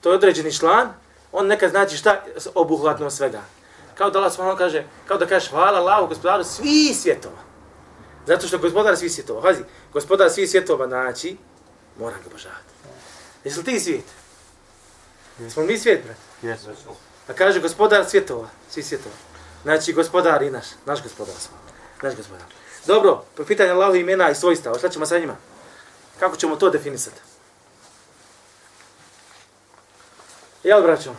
to 0.00 0.10
je 0.10 0.14
određeni 0.14 0.52
član, 0.52 0.94
on 1.32 1.46
nekad 1.46 1.70
znači 1.70 1.96
šta 1.96 2.24
obuhvatno 2.54 3.10
svega. 3.10 3.40
Kao 3.94 4.10
da 4.10 4.18
Allah 4.18 4.32
subhanahu 4.32 4.58
kaže, 4.58 4.84
kao 5.08 5.18
da 5.18 5.26
kažeš 5.26 5.50
hvala 5.50 5.78
Allahu 5.78 6.06
gospodaru 6.06 6.44
svih 6.44 6.96
svjetova. 6.96 7.38
Zato 8.26 8.46
što 8.46 8.58
gospodar 8.58 8.96
svih 8.96 9.12
svjetova, 9.12 9.42
pazi, 9.42 9.62
gospodar 9.92 10.30
svih 10.30 10.50
svjetova 10.50 10.86
znači, 10.86 11.36
mora 11.98 12.16
ga 12.16 12.22
obožavati. 12.26 12.72
Jesi 13.44 13.58
li 13.58 13.64
ti 13.64 13.80
svijet? 13.80 14.04
Jesmo 15.38 15.62
mi 15.62 15.78
svijet, 15.78 16.04
brat? 16.04 16.16
Jesu. 16.42 16.68
A 17.28 17.32
kaže 17.32 17.60
gospodar 17.60 18.04
svjetova, 18.08 18.48
svih 18.70 18.86
svjetova. 18.86 19.14
Znači 19.62 19.92
gospodar 19.92 20.42
i 20.42 20.50
naš, 20.50 20.66
naš 20.86 21.02
gospodar 21.02 21.34
smo. 21.34 21.56
Naš 22.02 22.16
gospodar. 22.16 22.61
Dobro, 22.86 23.24
po 23.36 23.44
pitanju 23.44 23.72
Allahu 23.72 23.94
imena 23.94 24.30
i 24.30 24.34
svojstava, 24.34 24.78
šta 24.78 24.88
ćemo 24.88 25.06
sa 25.06 25.18
njima? 25.18 25.36
Kako 26.20 26.36
ćemo 26.36 26.56
to 26.56 26.70
definisati? 26.70 27.20
Jel, 30.62 30.82
braćo? 30.82 31.14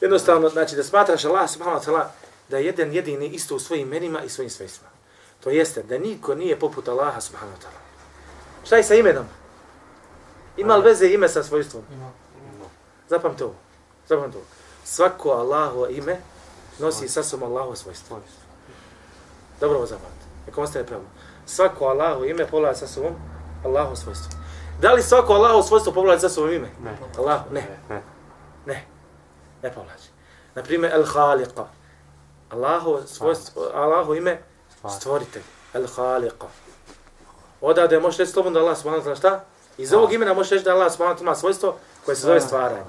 Jednostavno, 0.00 0.48
znači 0.48 0.76
da 0.76 0.82
smatraš 0.82 1.24
Allah 1.24 1.50
subhanahu 1.50 1.84
wa 1.84 1.88
ta'ala 1.88 2.04
da 2.48 2.58
je 2.58 2.64
jedan 2.64 2.92
jedini 2.92 3.28
isto 3.28 3.56
u 3.56 3.58
svojim 3.58 3.88
imenima 3.88 4.22
i 4.22 4.28
svojim 4.28 4.50
svojstvima. 4.50 4.90
To 5.40 5.50
jeste 5.50 5.82
da 5.82 5.98
niko 5.98 6.34
nije 6.34 6.58
poput 6.58 6.88
Allaha 6.88 7.20
subhanahu 7.20 7.56
wa 7.58 7.62
ta'ala. 7.62 7.80
Šta 8.66 8.76
je 8.76 8.84
sa 8.84 8.94
imenom? 8.94 9.26
Ima 10.56 10.76
li 10.76 10.84
veze 10.84 11.06
ime 11.06 11.28
sa 11.28 11.42
svojstvom? 11.42 11.82
Zapamte 13.08 13.44
ovo. 13.44 13.54
Zapamte 14.08 14.36
ovo. 14.36 14.46
Svako 14.84 15.30
Allahovo 15.30 15.88
ime 15.88 16.20
nosi 16.78 17.08
sa 17.08 17.22
sobom 17.22 17.50
Allahovo 17.50 17.76
svojstvo. 17.76 18.20
Dobro 19.62 19.78
ovo 19.78 19.86
zapamte. 19.86 20.24
Neka 20.46 20.60
ostane 20.60 20.86
pravno. 20.86 21.06
Svako 21.46 21.84
Allahovo 21.84 22.24
ime 22.24 22.46
povlači 22.46 22.78
sa 22.78 22.86
sobom 22.86 23.12
Allahovo 23.64 23.96
svojstvo. 23.96 24.30
Da 24.80 24.92
li 24.92 25.02
svako 25.02 25.32
Allahovo 25.32 25.62
svojstvo 25.62 25.92
povlači 25.92 26.20
sa 26.20 26.28
sobom 26.28 26.52
ime? 26.52 26.68
Ne. 26.84 26.98
Allah? 27.18 27.40
Ne. 27.52 27.78
Ne. 27.88 28.02
Ne. 28.66 28.84
Ne 29.62 29.72
povlači. 29.72 30.08
Naprimjer, 30.54 30.92
El 30.94 31.04
Khaliqa. 31.04 31.64
Allahovo 32.50 33.02
svojstvo, 33.06 33.70
Allahovo 33.74 34.14
ime 34.14 34.42
stvoritelj. 34.98 35.42
El 35.74 35.86
Khaliqa. 35.96 36.46
Odavde 37.60 38.00
možeš 38.00 38.18
reći 38.18 38.32
slobodno 38.32 38.58
da 38.60 38.64
Allah 38.64 38.78
subhanahu 38.78 39.10
wa 39.10 39.18
šta? 39.18 39.44
Iz 39.78 39.92
ovog 39.92 40.12
imena 40.12 40.34
možeš 40.34 40.50
reći 40.50 40.64
da 40.64 40.72
Allah 40.74 40.92
subhanahu 40.92 41.18
wa 41.18 41.22
ima 41.22 41.34
svojstvo 41.34 41.76
koje 42.04 42.16
se 42.16 42.26
zove 42.26 42.40
stvaranje. 42.40 42.82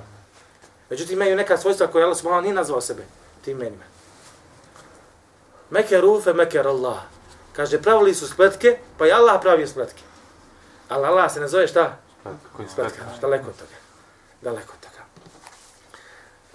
Međutim, 0.89 1.13
imaju 1.13 1.35
neka 1.35 1.57
svojstva 1.57 1.87
koje 1.87 2.03
Allah 2.03 2.17
subhanahu 2.17 2.41
nije 2.41 2.53
nazvao 2.53 2.81
sebe 2.81 3.03
tim 3.45 3.57
imenima. 3.57 3.92
Meker 5.73 6.05
ufe, 6.05 6.33
meker 6.33 6.67
Allah. 6.67 7.01
Kaže, 7.55 7.81
pravili 7.81 8.13
su 8.13 8.27
spletke, 8.27 8.77
pa 8.97 9.07
i 9.07 9.11
Allah 9.11 9.41
pravio 9.41 9.67
spletke. 9.67 10.01
Ali 10.89 11.05
Allah 11.05 11.31
se 11.33 11.39
ne 11.39 11.47
zove 11.47 11.67
šta? 11.67 11.97
Spletka. 12.71 13.01
Daleko 13.21 13.49
od 13.49 13.55
toga. 13.55 13.77
Daleko 14.41 14.73
od 14.73 14.79
toga. 14.79 15.03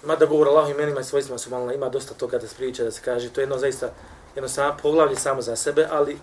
Mada 0.02 0.26
govor 0.26 0.48
Allahu 0.48 0.70
imenima 0.70 1.00
i 1.00 1.04
svojstvima 1.04 1.38
su 1.38 1.50
malo, 1.50 1.72
ima 1.72 1.88
dosta 1.88 2.14
toga 2.14 2.38
da 2.38 2.46
se 2.46 2.54
priča, 2.56 2.84
da 2.84 2.90
se 2.90 3.00
kaže, 3.04 3.32
to 3.32 3.40
je 3.40 3.42
jedno 3.42 3.58
zaista, 3.58 3.90
jedno 4.34 4.48
samo 4.48 4.76
poglavlje 4.82 5.16
samo 5.16 5.42
za 5.42 5.56
sebe, 5.56 5.86
ali 5.90 6.18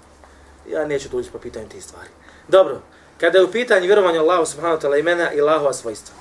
ja 0.69 0.85
neću 0.85 1.09
doći 1.09 1.31
po 1.31 1.39
pitanju 1.39 1.69
tih 1.69 1.83
stvari. 1.83 2.09
Dobro, 2.47 2.81
kada 3.19 3.37
je 3.37 3.45
u 3.45 3.51
pitanju 3.51 3.85
vjerovanja 3.85 4.21
Allahu 4.21 4.45
subhanahu 4.45 4.81
wa 4.81 4.87
ta'ala 4.87 4.99
imena 4.99 5.33
i 5.33 5.41
Allahova 5.41 5.73
svojstva. 5.73 6.15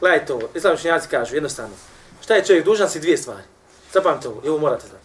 Gledajte 0.00 0.32
ovo, 0.32 0.48
islam 0.54 0.74
učenjaci 0.74 1.08
kažu 1.08 1.34
jednostavno, 1.34 1.74
šta 2.20 2.34
je 2.34 2.44
čovjek 2.44 2.64
dužan 2.64 2.88
si 2.88 3.00
dvije 3.00 3.16
stvari. 3.16 3.44
Zapamte 3.92 4.28
ovo, 4.28 4.40
i 4.44 4.48
ovo 4.48 4.58
morate 4.58 4.86
znati. 4.86 5.01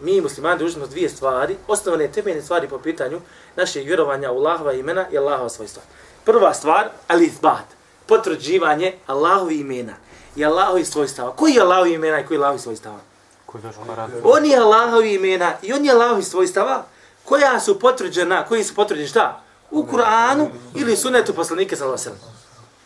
Mi 0.00 0.20
muslimani 0.20 0.58
dužni 0.58 0.74
smo 0.74 0.86
dvije 0.86 1.08
stvari, 1.08 1.56
osnovne 1.68 2.08
temeljne 2.08 2.42
stvari 2.42 2.68
po 2.68 2.78
pitanju 2.78 3.20
našeg 3.56 3.86
vjerovanja 3.86 4.32
u 4.32 4.36
Allahova 4.36 4.72
imena 4.72 5.06
i 5.12 5.18
Allahova 5.18 5.48
svojstva. 5.48 5.82
Prva 6.24 6.54
stvar, 6.54 6.88
al-ithbat, 7.08 7.64
potvrđivanje 8.06 8.94
Allahovi 9.06 9.60
imena 9.60 9.94
i 10.36 10.44
Allahovi 10.44 10.84
svojstava. 10.84 11.32
Koji 11.36 11.52
je 11.52 11.60
Allahovi 11.60 11.94
imena 11.94 12.20
i 12.20 12.26
koji 12.26 12.36
je 12.36 12.38
Allahovi 12.38 12.60
svojstava? 12.60 12.98
Koji 13.46 13.62
daš 13.62 13.74
parat? 13.86 14.10
On 14.24 14.44
je 14.44 14.56
Allahovi 14.56 15.14
imena 15.14 15.54
i 15.62 15.72
on 15.72 15.84
je 15.84 15.92
Allahovi 15.92 16.22
svojstava 16.22 16.84
koja 17.24 17.60
su 17.60 17.78
potvrđena, 17.78 18.44
koji 18.46 18.64
su 18.64 18.74
potvrđeni 18.74 19.08
šta? 19.08 19.42
U 19.70 19.82
Kur'anu 19.82 20.48
ili 20.74 20.96
sunetu 20.96 21.34
poslanike 21.34 21.76
sallallahu 21.76 22.02
alejhi 22.02 22.20
ve 22.20 22.20
sellem. 22.20 22.40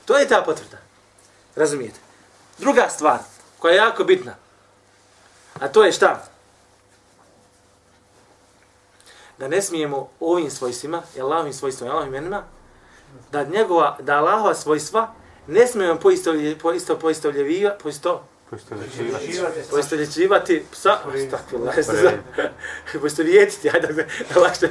To 0.05 0.18
je 0.18 0.29
ta 0.29 0.42
potvrda. 0.42 0.77
Razumijete? 1.57 1.98
Druga 2.59 2.88
stvar 2.90 3.18
koja 3.59 3.72
je 3.72 3.77
jako 3.77 4.05
bitna. 4.05 4.35
A 5.61 5.68
to 5.68 5.85
je 5.85 5.92
šta? 5.92 6.24
Da 9.44 9.48
ne 9.48 9.62
smijemo 9.62 10.09
ovim 10.20 10.50
svojstvima, 10.50 11.02
i 11.16 11.20
Allahovim 11.20 11.52
svojstvima, 11.52 11.88
i 11.88 11.92
Allahovim 11.92 12.14
imenima, 12.14 12.42
da 13.33 13.44
njegova, 13.44 13.96
da 14.00 14.16
Allahova 14.16 14.54
svojstva 14.54 15.14
ne 15.46 15.66
smijemo 15.66 16.00
poisto, 16.62 16.98
poistovljevija, 16.98 17.76
poisto, 17.83 18.24
Koji 18.50 18.61
ste 18.61 18.74
većivati? 18.74 19.61
poistovljećivati 19.70 20.64
sa, 20.72 20.98
takvila, 21.30 21.72
poistovjetiti, 23.00 23.70
ajde 23.70 23.87
da, 23.87 24.02
da 24.35 24.40
lakše, 24.40 24.68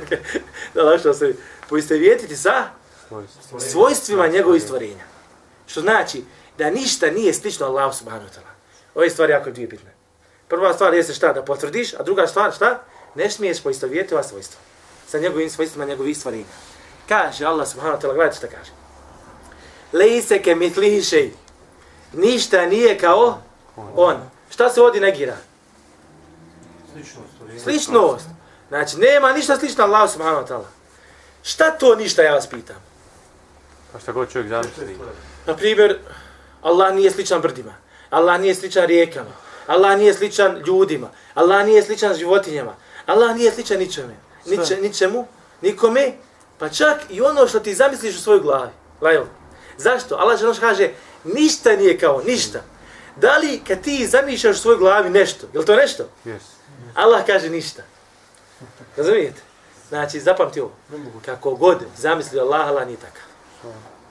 da 0.73 0.83
lakše 0.83 1.13
se, 1.13 1.33
poistovjetiti 1.69 2.35
sa 2.35 2.67
svojstvima 3.59 4.27
njegovih 4.27 4.63
stvorenja. 4.63 5.03
Što 5.67 5.81
znači 5.81 6.23
da 6.57 6.69
ništa 6.69 7.11
nije 7.11 7.33
slično 7.33 7.65
Allahu 7.65 7.93
subhanahu 7.97 8.29
wa 8.29 8.35
ta'ala. 8.35 8.53
Ove 8.95 9.09
stvari 9.09 9.33
jako 9.33 9.51
dvije 9.51 9.67
bitne. 9.67 9.93
Prva 10.47 10.73
stvar 10.73 10.93
jeste 10.93 11.13
šta, 11.13 11.33
da 11.33 11.43
potvrdiš, 11.43 11.93
a 11.93 12.03
druga 12.03 12.27
stvar 12.27 12.51
šta? 12.51 12.83
Ne 13.15 13.29
smiješ 13.29 13.63
poistovjetiti 13.63 14.13
ova 14.13 14.23
svojstva. 14.23 14.59
Sa 15.07 15.19
njegovim 15.19 15.49
svojstvima 15.49 15.85
njegovih 15.85 16.17
stvorenja. 16.17 16.45
Kaže 17.09 17.45
Allah 17.45 17.67
subhanahu 17.67 17.97
wa 17.97 18.01
ta'ala, 18.01 18.13
gledajte 18.13 18.37
šta 18.37 18.47
kaže. 18.47 18.71
Lejse 19.93 20.41
ke 20.41 20.55
mitlihi 20.55 21.01
šej. 21.01 21.31
Ništa 22.13 22.65
nije 22.65 22.97
kao 22.97 23.41
on. 23.95 24.17
Šta 24.49 24.69
se 24.69 24.81
ovdje 24.81 25.01
negira? 25.01 25.37
Sličnost. 27.63 28.25
Znači, 28.67 28.97
nema 28.97 29.33
ništa 29.33 29.57
slično 29.57 29.83
Allahu 29.83 30.11
subhanahu 30.11 30.45
wa 30.45 30.47
ta'ala. 30.47 30.65
Šta 31.43 31.71
to 31.71 31.95
ništa, 31.95 32.21
ja 32.21 32.33
vas 32.33 32.47
pitam? 32.47 32.75
Pa 33.91 33.99
šta 33.99 34.11
god 34.11 34.31
čovjek 34.31 34.49
zamisli. 34.49 34.97
Na 35.45 35.55
primjer, 35.55 35.99
Allah 36.61 36.93
nije 36.93 37.11
sličan 37.11 37.41
brdima. 37.41 37.73
Allah 38.09 38.41
nije 38.41 38.55
sličan 38.55 38.85
rijekama. 38.85 39.31
Allah 39.67 39.97
nije 39.97 40.13
sličan 40.13 40.57
ljudima. 40.65 41.09
Allah 41.33 41.65
nije 41.65 41.83
sličan 41.83 42.15
životinjama. 42.15 42.75
Allah 43.05 43.35
nije 43.35 43.51
sličan 43.51 43.79
ničeme. 43.79 44.15
niče, 44.45 44.77
ničemu, 44.81 45.27
nikome, 45.61 46.13
pa 46.57 46.69
čak 46.69 46.97
i 47.09 47.21
ono 47.21 47.47
što 47.47 47.59
ti 47.59 47.75
zamisliš 47.75 48.15
u 48.15 48.21
svojoj 48.21 48.41
glavi. 48.41 48.71
Lajel. 49.01 49.25
Zašto? 49.77 50.15
Allah 50.15 50.39
žele 50.39 50.55
kaže, 50.59 50.89
ništa 51.23 51.75
nije 51.75 51.97
kao, 51.97 52.21
ništa. 52.25 52.61
Da 53.15 53.37
li 53.37 53.61
kad 53.67 53.81
ti 53.81 54.07
zamišljaš 54.07 54.55
u 54.55 54.59
svojoj 54.59 54.77
glavi 54.77 55.09
nešto, 55.09 55.47
je 55.53 55.59
li 55.59 55.65
to 55.65 55.75
nešto? 55.75 56.03
Yes. 56.25 56.39
Allah 56.95 57.25
kaže 57.25 57.49
ništa. 57.49 57.83
Razumijete? 58.97 59.41
Znači, 59.89 60.19
zapamti 60.19 60.61
ovo. 60.61 60.71
Kako 61.25 61.55
god 61.55 61.77
zamisli 61.97 62.39
Allah, 62.39 62.67
Allah 62.67 62.87
nije 62.87 62.97
takav. 62.97 63.23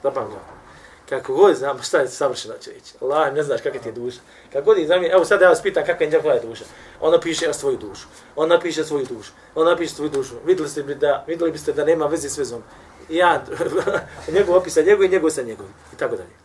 Zapamti 0.03 0.31
ovo. 0.31 0.62
Kako 1.09 1.33
god 1.33 1.55
znam, 1.55 1.81
šta 1.81 1.97
je 1.97 2.07
savršeno 2.07 2.53
će 2.61 2.71
reći. 2.71 2.93
Allah, 3.01 3.33
ne 3.33 3.43
znaš 3.43 3.61
kakva 3.61 3.79
ti 3.79 3.89
je 3.89 3.91
duša. 3.91 4.19
Kako 4.53 4.65
god 4.65 4.77
je 4.77 4.85
znam, 4.85 5.05
evo 5.05 5.25
sad 5.25 5.41
ja 5.41 5.49
vas 5.49 5.61
pitam 5.61 5.85
kakva 5.85 6.05
je 6.05 6.11
njegova 6.11 6.39
duša. 6.39 6.63
Ona 7.01 7.19
piše 7.19 7.45
ja 7.45 7.53
svoju 7.53 7.77
dušu. 7.77 8.07
Ona 8.35 8.59
piše 8.59 8.83
svoju 8.83 9.05
dušu. 9.05 9.31
Ona 9.55 9.75
piše 9.77 9.93
svoju 9.93 10.09
dušu. 10.09 10.35
Vidjeli, 10.45 10.69
ste 10.69 10.83
da, 10.83 11.23
vidjeli 11.27 11.51
biste 11.51 11.73
da 11.73 11.85
nema 11.85 12.05
veze 12.05 12.29
s 12.29 12.37
vezom. 12.37 12.63
Ja, 13.09 13.43
njegov 14.35 14.55
opisa 14.55 14.81
njegov 14.81 15.03
i 15.03 15.09
njegov 15.09 15.29
sa 15.29 15.41
njegov. 15.41 15.65
I 15.93 15.97
tako 15.97 16.15
dalje. 16.15 16.35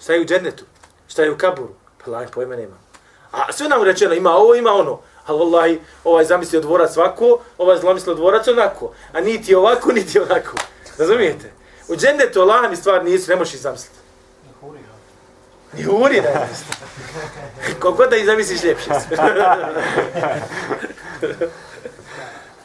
Šta 0.00 0.12
je 0.12 0.20
u 0.20 0.24
džennetu? 0.24 0.64
Šta 1.08 1.22
je 1.22 1.32
u 1.32 1.38
kaburu? 1.38 1.74
Pa 2.04 2.10
laj, 2.10 2.26
pojma 2.26 2.56
nema. 2.56 2.76
A 3.32 3.52
sve 3.52 3.68
nam 3.68 3.82
rečeno, 3.82 4.14
ima 4.14 4.30
ovo, 4.30 4.54
ima 4.54 4.72
ono. 4.72 5.00
Ali 5.26 5.38
vallahi, 5.38 5.80
ovaj 6.04 6.24
zamislio 6.24 6.60
dvorac 6.60 6.96
ovako, 6.96 7.40
ovaj 7.58 7.78
zamislio 7.78 8.14
dvorac 8.14 8.48
onako. 8.48 8.92
A 9.12 9.20
niti 9.20 9.54
ovako, 9.54 9.92
niti 9.92 10.18
onako. 10.18 10.56
Razumijete? 10.98 11.57
U 11.88 11.96
džennetu 11.96 12.40
Allah 12.40 12.70
mi 12.70 12.76
stvar 12.76 13.04
nisu, 13.04 13.30
ne 13.30 13.36
možeš 13.36 13.54
ih 13.54 13.60
zamisliti. 13.60 13.98
Ni 15.72 15.82
huri 15.82 16.20
ne. 16.20 16.48
Koliko 17.80 18.06
da 18.06 18.16
ih 18.16 18.26
zamisliš 18.26 18.62
ljepše. 18.62 18.90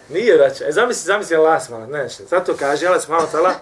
Nije 0.09 0.38
vraća. 0.38 0.67
E, 0.67 0.71
zamisli, 0.71 1.03
zamisli 1.03 1.36
Allah 1.36 1.65
smala, 1.65 1.88
ne 1.88 2.03
nešto. 2.03 2.24
Zato 2.30 2.55
kaže 2.59 2.88
Allah 2.88 3.01
smala 3.01 3.26
tala, 3.26 3.53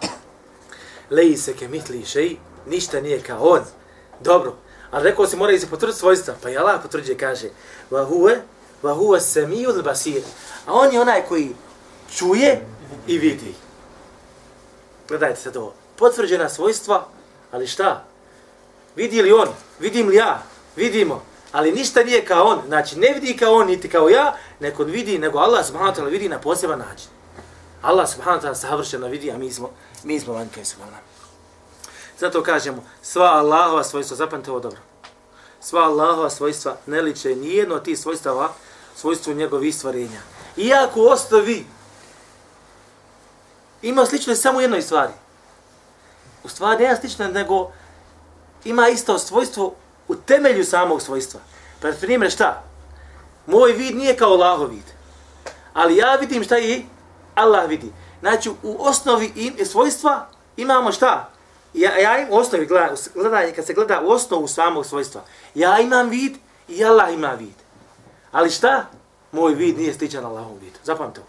leji 1.10 1.38
se 1.38 1.54
ke 1.54 1.68
mitli 1.68 2.06
šeji, 2.06 2.38
ništa 2.68 3.02
nije 3.02 3.22
kao 3.22 3.40
on. 3.40 3.62
Dobro. 4.20 4.56
Ali 4.92 5.10
rekao 5.10 5.28
si 5.28 5.36
mora 5.36 5.52
i 5.52 5.60
se 5.60 5.70
potvrditi 5.70 6.00
svojstva. 6.00 6.34
Pa 6.44 6.50
i 6.50 6.58
Allah 6.58 6.82
potvrđuje, 6.82 7.18
kaže, 7.18 7.50
wa 7.92 8.06
huve, 8.08 8.42
wa 8.84 8.96
huve 8.96 9.22
semijul 9.22 9.82
basir. 9.84 10.22
A 10.66 10.74
on 10.74 10.94
je 10.94 11.02
onaj 11.02 11.22
koji 11.28 11.56
čuje 12.16 12.62
i 13.08 13.18
vidi. 13.18 13.56
Gledajte 15.12 15.42
sad 15.42 15.58
ovo. 15.58 15.74
Potvrđena 15.96 16.50
svojstva, 16.50 17.08
ali 17.52 17.68
šta? 17.68 18.04
Vidi 18.96 19.22
li 19.22 19.32
on? 19.32 19.48
Vidim 19.80 20.08
li 20.08 20.16
ja? 20.16 20.44
Vidimo. 20.76 21.24
Ali 21.52 21.72
ništa 21.72 22.04
nije 22.04 22.26
kao 22.26 22.46
on. 22.46 22.62
Znači, 22.68 23.00
ne 23.00 23.14
vidi 23.14 23.38
kao 23.38 23.54
on, 23.54 23.68
niti 23.68 23.90
kao 23.90 24.10
ja, 24.10 24.38
neko 24.60 24.84
vidi, 24.84 25.20
nego 25.20 25.40
Allah 25.40 25.66
subhanahu 25.66 25.96
wa 25.96 26.00
ta'ala 26.00 26.10
vidi 26.10 26.30
na 26.30 26.40
poseban 26.40 26.80
način. 26.80 27.08
Allah 27.82 28.10
subhanahu 28.10 28.42
wa 28.42 28.48
ta'ala 28.48 28.56
savršeno 28.56 29.08
vidi, 29.08 29.32
a 29.32 29.38
mi 29.38 29.52
smo, 29.52 29.70
mi 30.04 30.20
smo 30.20 30.34
vanjke 30.34 30.66
subhanahu 30.66 31.04
Zato 32.20 32.44
kažemo, 32.44 32.84
sva 33.02 33.26
Allahova 33.26 33.84
svojstva, 33.84 34.18
zapamte 34.18 34.52
ovo 34.52 34.60
dobro, 34.60 34.80
sva 35.62 35.82
Allahova 35.82 36.30
svojstva 36.30 36.78
ne 36.86 37.02
liče 37.02 37.36
nijedno 37.36 37.76
od 37.76 37.84
tih 37.84 38.00
svojstava 38.00 38.54
svojstvu 38.96 39.34
njegovih 39.34 39.76
stvarenja. 39.76 40.22
Iako 40.58 41.02
ostavi, 41.02 41.66
ima 43.82 44.06
slično 44.06 44.36
samo 44.36 44.58
u 44.58 44.62
jednoj 44.62 44.82
stvari. 44.82 45.14
U 46.44 46.50
stvari 46.50 46.84
nema 46.84 46.96
slično, 46.96 47.28
nego 47.28 47.72
ima 48.66 48.88
isto 48.88 49.20
svojstvo 49.20 49.76
u 50.08 50.16
temelju 50.16 50.66
samog 50.66 51.02
svojstva. 51.02 51.40
Pa 51.82 51.88
primjer 52.02 52.32
šta? 52.32 52.64
Moj 53.46 53.72
vid 53.72 53.96
nije 53.98 54.18
kao 54.18 54.32
Allahov 54.32 54.70
vid. 54.70 54.84
Ali 55.74 55.98
ja 55.98 56.16
vidim 56.16 56.44
šta 56.44 56.56
je 56.56 56.84
Allah 57.36 57.70
vidi. 57.70 57.92
Znači 58.20 58.50
u 58.50 58.76
osnovi 58.80 59.32
im, 59.36 59.66
svojstva 59.66 60.28
imamo 60.58 60.92
šta? 60.92 61.30
Ja, 61.74 61.98
ja 61.98 62.18
im 62.18 62.28
u 62.30 62.36
osnovi 62.36 62.66
gledanje, 63.16 63.52
kad 63.56 63.66
se 63.66 63.74
gleda 63.74 64.02
u 64.02 64.10
osnovu 64.10 64.48
samog 64.48 64.86
svojstva. 64.86 65.22
Ja 65.56 65.80
imam 65.80 66.10
vid 66.10 66.38
i 66.68 66.86
Allah 66.86 67.14
ima 67.14 67.34
vid. 67.34 67.56
Ali 68.32 68.50
šta? 68.50 68.86
Moj 69.32 69.54
vid 69.54 69.78
nije 69.78 69.94
sličan 69.94 70.26
Allahov 70.26 70.58
vid. 70.62 70.74
Zapamte 70.84 71.22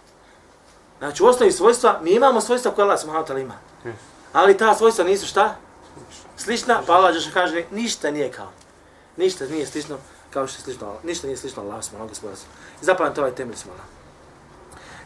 Znači 1.03 1.23
u 1.23 1.27
osnovi 1.27 1.53
svojstva 1.53 1.99
mi 2.03 2.11
imamo 2.11 2.41
svojstva 2.41 2.71
koje 2.71 2.83
Allah 2.85 3.01
subhanahu 3.01 3.39
ima. 3.39 3.55
Ali 4.33 4.57
ta 4.57 4.75
svojstva 4.75 5.05
nisu 5.05 5.27
šta? 5.27 5.57
Slična, 6.37 6.83
pa 6.87 6.93
Allah 6.93 7.15
kaže 7.35 7.65
ništa 7.71 8.11
nije 8.11 8.33
kao. 8.33 8.51
Ništa 9.17 9.45
nije 9.45 9.67
slično 9.67 9.99
kao 10.31 10.47
što 10.47 10.59
je 10.59 10.63
slično 10.63 10.87
Allah. 10.87 11.05
Ništa 11.05 11.27
nije 11.27 11.37
slično 11.37 11.63
Allah 11.63 11.85
subhanahu 11.85 12.09
gospoda. 12.09 12.35
Zapamte 12.81 13.21
ovaj 13.21 13.35
temelj 13.35 13.57
subhanahu. 13.57 13.89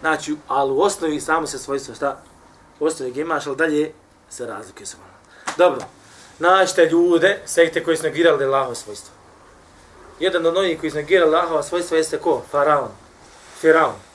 Znači, 0.01 0.37
ali 0.49 0.73
u 0.73 0.81
osnovi 0.81 1.21
samo 1.21 1.47
se 1.47 1.59
svojstvo 1.59 1.95
šta? 1.95 2.23
U 2.81 2.87
osnovi 2.87 3.13
ga 3.13 3.21
imaš, 3.21 3.47
ali 3.47 3.57
dalje 3.57 3.93
se 4.31 4.47
razlikuje 4.47 4.87
subhanahu. 4.87 5.19
Dobro, 5.57 5.81
naćite 6.39 6.87
ljude, 6.87 7.43
sekte 7.47 7.85
koji 7.85 7.97
su 7.97 8.03
negirali 8.03 8.45
Allahove 8.45 8.75
svojstva. 8.75 9.15
Jedan 10.21 10.47
od 10.47 10.57
onih 10.57 10.81
koji 10.81 10.91
su 10.91 10.97
negirali 10.97 11.37
Allahove 11.37 11.63
svojstva 11.63 11.97
jeste 11.97 12.19
ko? 12.19 12.43
Faraon. 12.51 12.91
Firaun. 13.61 14.06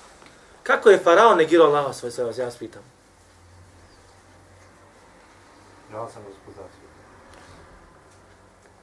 Kako 0.71 0.89
je 0.89 0.99
Faraon 0.99 1.37
negirao 1.37 1.67
Allahove 1.67 1.93
svojstva? 1.93 2.31
Ja 2.37 2.45
vas 2.45 2.57
pitam. 2.57 2.81
Ja 5.93 6.07
sam 6.13 6.23
gospodar. 6.23 6.69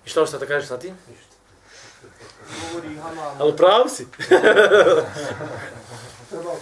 I 0.05 0.09
što 0.09 0.26
što 0.26 0.39
da 0.39 0.47
kažeš 0.47 0.68
sa 0.68 0.78
tim? 0.78 0.99
Ništa. 1.09 1.34
Govori 2.72 2.97
halal. 2.97 3.34
Ali 3.39 3.57
prav 3.57 3.89
si. 3.89 4.07
Treba. 6.30 6.57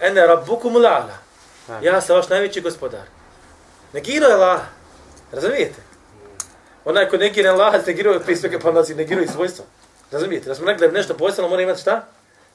Ene 0.00 0.26
rabbukum 0.26 0.74
la'ala. 0.74 1.16
Ja 1.82 2.00
sam 2.00 2.16
vaš 2.16 2.28
najveći 2.28 2.60
gospodar. 2.60 3.06
Negirao 3.92 4.28
je 4.28 4.34
Allah. 4.34 4.60
Razumijete? 5.32 5.82
Onaj 6.84 7.08
ko 7.08 7.16
negira 7.16 7.52
Allah, 7.52 7.86
negirao 7.86 8.14
je 8.14 8.20
prije 8.20 8.36
svega 8.36 8.58
pa 8.58 8.72
nazi, 8.72 8.94
negirao 8.94 9.24
i 9.24 9.28
svojstva. 9.28 9.64
Razumijete? 10.10 10.48
Da 10.48 10.54
smo 10.54 10.66
rekli 10.66 10.88
da 10.88 10.92
nešto 10.92 11.16
posebno 11.16 11.48
mora 11.48 11.62
imati 11.62 11.80
šta? 11.80 12.06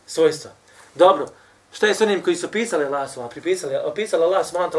Svojstva. 0.06 0.52
Dobro. 1.00 1.26
Šta 1.72 1.88
je 1.88 1.96
s 1.96 2.02
onim 2.02 2.24
koji 2.24 2.36
su 2.36 2.52
pisali 2.52 2.86
Allah 2.86 3.12
sva, 3.12 3.30
pripisali, 3.30 3.76
opisali 3.86 4.24
Allah 4.24 4.48
sva, 4.48 4.70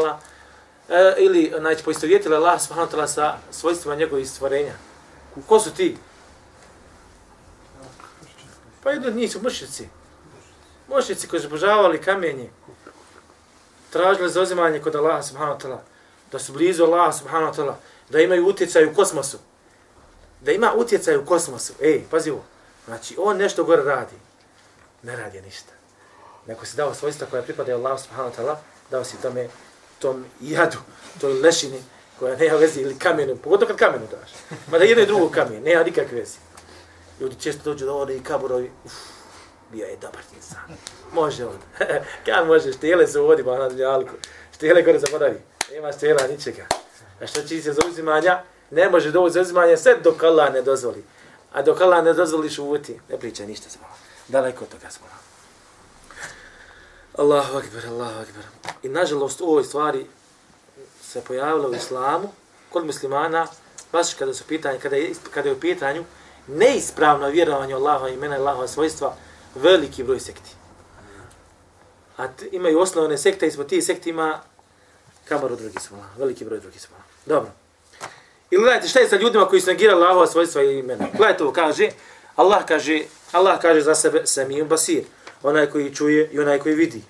e, 0.89 0.95
eh, 0.95 1.15
ili 1.17 1.53
znači, 1.59 1.83
poistovjetili 1.83 2.35
Allah 2.35 2.61
sva, 2.61 3.07
sa 3.07 3.37
svojstvima 3.51 3.95
njegovih 3.95 4.29
stvorenja. 4.29 4.73
Ko 5.47 5.59
su 5.59 5.71
ti? 5.73 5.97
Pa 8.83 8.91
jedno 8.91 9.07
od 9.07 9.15
njih 9.15 9.31
su 9.31 9.41
mušnici. 9.41 9.89
Mušnici 10.87 11.27
koji 11.27 11.39
su 11.39 11.47
obožavali 11.47 12.01
kamenje. 12.01 12.49
Tražili 13.89 14.29
zauzimanje 14.29 14.79
kod 14.79 14.95
Allaha 14.95 15.23
subhanahu 15.23 15.59
wa 15.59 15.63
ta'ala 15.63 15.77
da 16.31 16.39
su 16.39 16.53
blizu 16.53 16.83
Allah 16.83 17.17
subhanahu 17.17 17.53
wa 17.53 17.55
ta'ala, 17.55 17.75
da 18.09 18.19
imaju 18.19 18.47
utjecaj 18.47 18.85
u 18.85 18.93
kosmosu. 18.93 19.37
Da 20.41 20.51
ima 20.51 20.73
utjecaj 20.75 21.17
u 21.17 21.25
kosmosu. 21.25 21.73
Ej, 21.81 22.03
pazi 22.11 22.31
ovo. 22.31 22.43
Znači, 22.85 23.15
on 23.19 23.37
nešto 23.37 23.63
gore 23.63 23.83
radi. 23.83 24.15
Ne 25.03 25.15
radi 25.15 25.41
ništa. 25.41 25.80
Neko 26.47 26.65
si 26.65 26.77
dao 26.77 26.93
svojstva 26.93 27.27
koja 27.27 27.41
pripada 27.41 27.75
Allah 27.75 27.99
subhanahu 28.01 28.33
wa 28.33 28.37
ta'ala, 28.37 28.55
dao 28.91 29.03
si 29.03 29.21
tome, 29.21 29.47
tom 29.99 30.25
jadu, 30.41 30.77
toj 31.21 31.33
lešini, 31.33 31.83
koja 32.19 32.35
nema 32.35 32.57
veze 32.57 32.81
ili 32.81 32.99
kamenu, 32.99 33.35
pogotovo 33.35 33.67
kad 33.67 33.77
kamenu 33.77 34.07
daš. 34.11 34.31
Ma 34.71 34.77
da 34.77 34.83
jedno 34.83 35.03
i 35.03 35.07
drugo 35.07 35.29
kamen, 35.29 35.63
nema 35.63 35.83
nikakve 35.83 36.19
veze. 36.19 36.37
Ljudi 37.19 37.35
često 37.35 37.61
dođu 37.63 37.85
do 37.85 37.93
ovdje 37.93 38.17
i 38.17 38.23
kaburovi, 38.23 38.71
uf, 38.85 38.93
bio 39.71 39.85
je 39.85 39.97
dobar 39.97 40.21
insan. 40.35 40.77
Može 41.13 41.45
on. 41.45 41.57
Kad 42.25 42.47
može, 42.47 42.73
štele 42.73 43.07
se 43.07 43.19
uvodi, 43.19 43.43
ba 43.43 43.51
ono, 43.51 43.63
na 43.63 43.69
dunjalku. 43.69 44.13
Štele 44.55 44.81
gore 44.81 44.99
zaboravi 44.99 45.39
nema 45.71 45.91
stela 45.91 46.27
ničega. 46.27 46.65
A 47.21 47.27
što 47.27 47.41
će 47.41 47.61
se 47.61 47.73
zauzimanja? 47.73 48.43
Ne 48.71 48.89
može 48.89 49.11
doći 49.11 49.33
zauzimanja 49.33 49.77
sve 49.77 49.95
dok 50.03 50.23
Allah 50.23 50.53
ne 50.53 50.61
dozvoli. 50.61 51.03
A 51.53 51.61
dok 51.61 51.81
Allah 51.81 52.03
ne 52.03 52.13
dozvoli 52.13 52.49
šuti, 52.49 52.99
ne 53.09 53.19
priča 53.19 53.45
ništa 53.45 53.69
smo. 53.69 53.83
Daleko 54.27 54.63
od 54.63 54.71
toga 54.71 54.89
smo. 54.89 55.05
Allahu 57.17 57.57
akbar, 57.57 57.85
Allahu 57.87 58.19
akbar. 58.19 58.43
I 58.83 58.89
nažalost 58.89 59.41
u 59.41 59.45
ovoj 59.45 59.63
stvari 59.63 60.05
se 61.01 61.21
pojavilo 61.21 61.69
u 61.69 61.73
islamu, 61.75 62.31
kod 62.69 62.85
muslimana, 62.85 63.47
baš 63.91 64.13
kada 64.13 64.33
su 64.33 64.43
pitanje, 64.47 64.79
kada 64.79 64.95
je, 64.95 65.13
kada 65.33 65.49
je 65.49 65.55
u 65.55 65.59
pitanju 65.59 66.03
neispravno 66.47 67.27
vjerovanje 67.27 67.73
Allaha 67.73 68.07
imena 68.07 68.35
i 68.35 68.39
Allahova 68.39 68.67
svojstva, 68.67 69.15
veliki 69.55 70.03
broj 70.03 70.19
sekti. 70.19 70.51
A 72.17 72.27
imaju 72.51 72.79
osnovne 72.79 73.17
sekte, 73.17 73.47
ispod 73.47 73.67
tih 73.67 73.83
sekti 73.83 74.09
ima 74.09 74.39
Kamaru 75.25 75.55
drugi 75.55 75.79
smola, 75.79 76.05
veliki 76.17 76.45
broj 76.45 76.59
drugi 76.59 76.79
smola. 76.79 77.03
Dobro. 77.25 77.51
I 78.51 78.57
gledajte 78.57 78.87
šta 78.87 78.99
je 78.99 79.09
sa 79.09 79.15
ljudima 79.15 79.47
koji 79.47 79.61
su 79.61 79.67
negirali 79.67 80.03
Allahova 80.03 80.27
svojstva 80.27 80.63
i 80.63 80.79
imena. 80.79 81.07
Gledajte 81.17 81.43
ovo 81.43 81.53
kaže, 81.53 81.89
Allah 82.35 82.65
kaže, 82.67 83.03
Allah 83.31 83.61
kaže 83.61 83.81
za 83.81 83.95
sebe 83.95 84.21
Samijun 84.25 84.67
Basir, 84.67 85.03
onaj 85.43 85.65
koji 85.65 85.95
čuje 85.95 86.29
i 86.31 86.39
onaj 86.39 86.59
koji 86.59 86.75
vidi. 86.75 87.01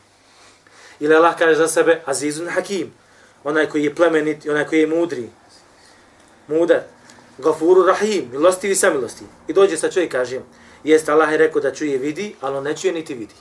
Ili 1.00 1.16
Allah 1.16 1.38
kaže 1.38 1.56
za 1.56 1.68
sebe 1.68 2.02
Azizun 2.06 2.48
Hakim, 2.48 2.94
onaj 3.44 3.70
koji 3.70 3.84
je 3.84 3.96
plemenit 3.96 4.46
i 4.46 4.50
onaj 4.50 4.66
koji 4.66 4.80
je 4.80 4.88
mudri. 4.88 5.30
Mudar. 6.48 6.82
Gafuru 7.38 7.86
Rahim, 7.86 8.30
milostivi 8.32 8.74
i 8.74 8.76
samilosti. 8.76 9.26
I 9.48 9.54
dođe 9.54 9.78
sa 9.78 9.92
čovjek 9.92 10.12
kaže, 10.12 10.40
jeste 10.84 11.12
Allah 11.12 11.32
je 11.32 11.38
rekao 11.38 11.62
da 11.62 11.74
čuje 11.74 11.96
i 11.96 11.98
vidi, 11.98 12.36
ali 12.42 12.58
on 12.58 12.64
ne 12.64 12.78
čuje 12.78 12.94
niti 12.94 13.14
vidi. 13.14 13.36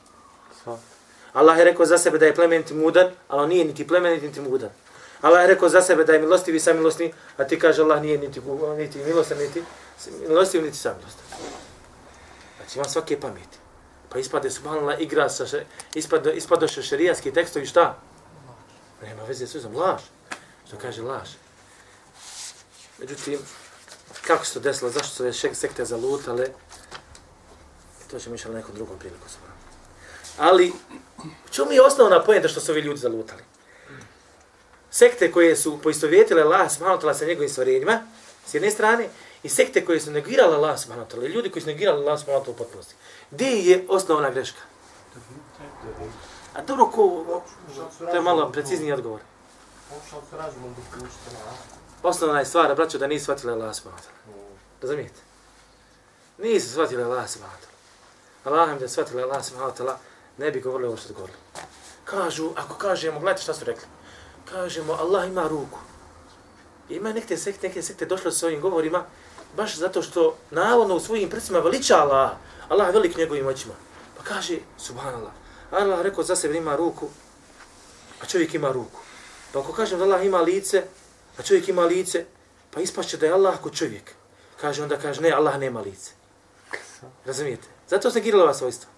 Allah 1.32 1.58
je 1.58 1.64
rekao 1.64 1.86
za 1.86 1.98
sebe 1.98 2.18
da 2.18 2.26
je 2.26 2.34
plemenit 2.34 2.70
i 2.70 2.74
mudar, 2.74 3.10
ali 3.28 3.42
on 3.42 3.48
nije 3.48 3.64
niti 3.64 3.86
plemenit 3.86 4.22
niti 4.22 4.40
mudar. 4.40 4.70
Allah 5.20 5.42
je 5.42 5.46
rekao 5.46 5.68
za 5.68 5.82
sebe 5.82 6.04
da 6.04 6.12
je 6.12 6.18
milostiv 6.18 6.54
i 6.54 6.60
samilosni, 6.60 7.12
a 7.36 7.44
ti 7.44 7.58
kaže 7.58 7.82
Allah 7.82 8.02
nije 8.02 8.18
niti, 8.18 8.40
niti 8.76 8.98
milostan, 8.98 9.38
niti 9.38 9.62
milostiv, 10.28 10.64
niti 10.64 10.76
samilostan. 10.76 11.24
Znači 12.56 12.78
ima 12.78 12.88
svake 12.88 13.20
pameti. 13.20 13.58
Pa 14.10 14.18
ispade 14.18 14.50
subhanallah 14.50 15.00
igra 15.00 15.28
sa 15.30 15.46
še, 15.46 15.64
ispade, 15.94 16.32
ispadoše 16.34 16.82
šerijatski 16.82 17.32
tekstovi 17.32 17.66
šta? 17.66 17.94
Nema 19.02 19.22
veze 19.24 19.46
s 19.46 19.54
uzom, 19.54 19.76
laž. 19.76 20.02
Što 20.66 20.76
kaže 20.76 21.02
laž. 21.02 21.28
Međutim, 22.98 23.38
kako 24.26 24.44
se 24.44 24.54
to 24.54 24.60
desilo, 24.60 24.90
zašto 24.90 25.08
su 25.08 25.22
ove 25.22 25.32
sekte 25.32 25.84
zalutale, 25.84 26.44
e, 26.44 26.52
to 28.10 28.18
ćemo 28.18 28.34
išli 28.34 28.50
na 28.50 28.58
nekom 28.58 28.74
drugom 28.74 28.98
priliku. 28.98 29.26
Ali, 30.38 30.72
čemu 31.50 31.72
je 31.72 31.82
osnovna 31.82 32.24
pojenta 32.24 32.48
što 32.48 32.60
su 32.60 32.72
ovi 32.72 32.80
ljudi 32.80 33.00
zalutali? 33.00 33.42
Sekte 34.90 35.32
koje 35.32 35.56
su 35.56 35.78
poistovjetile 35.82 36.42
Allah 36.42 36.72
subhanahu 36.72 37.06
wa 37.06 37.14
sa 37.14 37.24
njegovim 37.24 37.48
stvorenjima, 37.50 38.00
s 38.46 38.54
jedne 38.54 38.70
strane, 38.70 39.08
i 39.42 39.48
sekte 39.48 39.84
koje 39.84 40.00
su 40.00 40.10
negirale 40.10 40.56
Allah 40.56 40.80
subhanahu 40.80 41.10
wa 41.10 41.28
ljudi 41.28 41.50
koji 41.50 41.62
su 41.62 41.68
negirali 41.68 42.00
Allah 42.00 42.20
subhanahu 42.20 42.44
wa 42.44 42.50
u 42.50 42.56
potpunosti. 42.56 42.94
Gdje 43.30 43.46
je 43.46 43.86
osnovna 43.88 44.30
greška? 44.30 44.60
A 46.54 46.62
dobro, 46.62 46.86
ko, 46.86 47.42
to 47.98 48.14
je 48.14 48.20
malo 48.20 48.52
precizniji 48.52 48.92
odgovor. 48.92 49.20
Osnovna 52.02 52.38
je 52.38 52.46
stvar, 52.46 52.74
braćo, 52.74 52.98
da 52.98 53.06
nisu 53.06 53.24
shvatili 53.24 53.52
Allah 53.52 53.74
subhanahu 53.74 54.02
wa 54.02 54.82
Razumijete? 54.82 55.20
Nisu 56.38 56.70
shvatili 56.70 57.02
Allah 57.02 57.30
subhanahu 57.30 57.58
wa 58.44 58.50
Allah 58.50 58.72
im 58.72 58.78
da 58.78 58.88
shvatili 58.88 59.22
Allah 59.22 59.44
subhanahu 59.44 59.76
wa 59.78 59.96
ne 60.38 60.50
bi 60.50 60.60
govorili 60.60 60.88
ovo 60.88 60.96
što 60.96 61.14
govorili. 61.14 61.38
Kažu, 62.04 62.50
ako 62.56 62.74
kažemo, 62.74 63.20
gledajte 63.20 63.42
šta 63.42 63.54
su 63.54 63.64
rekli. 63.64 63.86
Kažemo, 64.50 64.92
Allah 64.92 65.28
ima 65.28 65.48
ruku. 65.48 65.78
Ima 66.88 67.12
neke 67.12 67.36
sekte, 67.36 67.68
neke 67.68 67.82
sekte 67.82 68.06
došle 68.06 68.32
s 68.32 68.42
ovim 68.42 68.60
govorima, 68.60 69.04
baš 69.56 69.76
zato 69.76 70.02
što 70.02 70.36
navodno 70.50 70.96
u 70.96 71.00
svojim 71.00 71.30
prsima 71.30 71.58
veliča 71.58 71.96
Allah. 71.96 72.30
Allah 72.68 72.86
je 72.86 72.92
velik 72.92 73.16
njegovim 73.16 73.46
očima. 73.46 73.74
Pa 74.16 74.22
kaže, 74.24 74.58
subhanallah, 74.78 75.32
Allah 75.70 76.00
rekao 76.02 76.24
za 76.24 76.36
sebe 76.36 76.56
ima 76.56 76.76
ruku, 76.76 77.08
a 78.22 78.26
čovjek 78.26 78.54
ima 78.54 78.72
ruku. 78.72 79.00
Pa 79.52 79.60
ako 79.60 79.72
kažem 79.72 79.98
da 79.98 80.04
Allah 80.04 80.24
ima 80.24 80.40
lice, 80.40 80.82
a 81.38 81.42
čovjek 81.42 81.68
ima 81.68 81.84
lice, 81.84 82.24
pa 82.70 82.80
ispašće 82.80 83.16
da 83.16 83.26
je 83.26 83.32
Allah 83.32 83.60
ko 83.62 83.70
čovjek. 83.70 84.12
Kaže, 84.60 84.82
onda 84.82 84.96
kaže, 84.96 85.20
ne, 85.20 85.30
Allah 85.30 85.58
nema 85.58 85.80
lice. 85.80 86.10
Razumijete? 87.24 87.68
Zato 87.88 88.10
se 88.10 88.20
girila 88.20 88.44
ova 88.44 88.54
svojstva. 88.54 88.90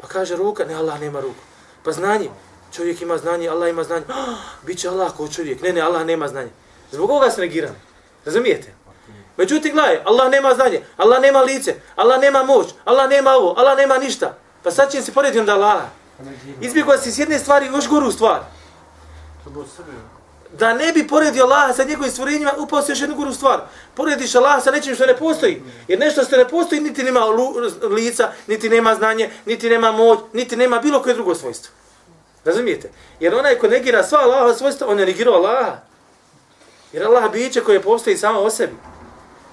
Pa 0.00 0.06
kaže 0.06 0.36
ruka, 0.36 0.64
ne, 0.64 0.74
Allah 0.74 1.00
nema 1.00 1.20
ruku. 1.20 1.42
Pa 1.84 1.92
znanje, 1.92 2.30
čovjek 2.72 3.02
ima 3.02 3.18
znanje, 3.18 3.48
Allah 3.48 3.70
ima 3.70 3.84
znanje. 3.84 4.04
Oh, 4.10 4.38
Biće 4.66 4.88
Allah 4.88 5.12
ko 5.16 5.28
čovjek. 5.28 5.62
Ne, 5.62 5.72
ne, 5.72 5.80
Allah 5.80 6.06
nema 6.06 6.28
znanje. 6.28 6.50
Zbog 6.92 7.10
ovoga 7.10 7.30
se 7.30 7.40
negirano. 7.40 7.74
Razumijete? 8.24 8.74
Međutim, 9.36 9.72
gledaj, 9.72 10.00
Allah 10.04 10.30
nema 10.30 10.54
znanje, 10.54 10.80
Allah 10.96 11.20
nema 11.20 11.40
lice, 11.40 11.74
Allah 11.96 12.20
nema 12.20 12.42
moć, 12.42 12.66
Allah 12.84 13.10
nema 13.10 13.30
ovo, 13.30 13.54
Allah 13.56 13.76
nema 13.76 13.98
ništa. 13.98 14.34
Pa 14.62 14.70
sad 14.70 14.92
će 14.92 15.02
se 15.02 15.12
porediti 15.12 15.40
onda 15.40 15.54
Allah. 15.54 15.82
Izbjegao 16.60 16.98
si 16.98 17.12
s 17.12 17.18
jedne 17.18 17.38
stvari 17.38 17.66
još 17.66 17.88
goru 17.88 18.12
stvar. 18.12 18.40
Da 20.58 20.74
ne 20.74 20.92
bi 20.92 21.06
poredio 21.06 21.44
Allaha 21.44 21.72
sa 21.72 21.84
njegovim 21.84 22.12
stvorenjima, 22.12 22.52
upao 22.58 22.82
si 22.82 22.92
još 22.92 23.00
jednu 23.00 23.16
goru 23.16 23.32
stvar. 23.32 23.60
Porediš 23.94 24.34
Allaha 24.34 24.60
sa 24.60 24.70
nečim 24.70 24.94
što 24.94 25.06
ne 25.06 25.16
postoji. 25.16 25.62
Jer 25.88 25.98
nešto 25.98 26.24
što 26.24 26.36
ne 26.36 26.48
postoji, 26.48 26.80
niti 26.80 27.02
nema 27.02 27.20
lica, 27.90 28.32
niti 28.46 28.68
nema 28.68 28.94
znanje, 28.94 29.30
niti 29.46 29.70
nema 29.70 29.92
moć, 29.92 30.18
niti 30.32 30.56
nema 30.56 30.78
bilo 30.78 31.02
koje 31.02 31.14
drugo 31.14 31.34
svojstvo. 31.34 31.74
Razumijete? 32.44 32.90
Jer 33.20 33.34
onaj 33.34 33.58
ko 33.58 33.68
negira 33.68 34.02
sva 34.02 34.18
Allahova 34.18 34.54
svojstva, 34.54 34.86
on 34.86 34.98
je 34.98 35.06
negirao 35.06 35.34
Allaha. 35.34 35.76
Jer 36.92 37.04
Allah 37.04 37.32
biće 37.32 37.60
koje 37.60 37.82
postoji 37.82 38.16
samo 38.16 38.40
o 38.40 38.50
sebi. 38.50 38.74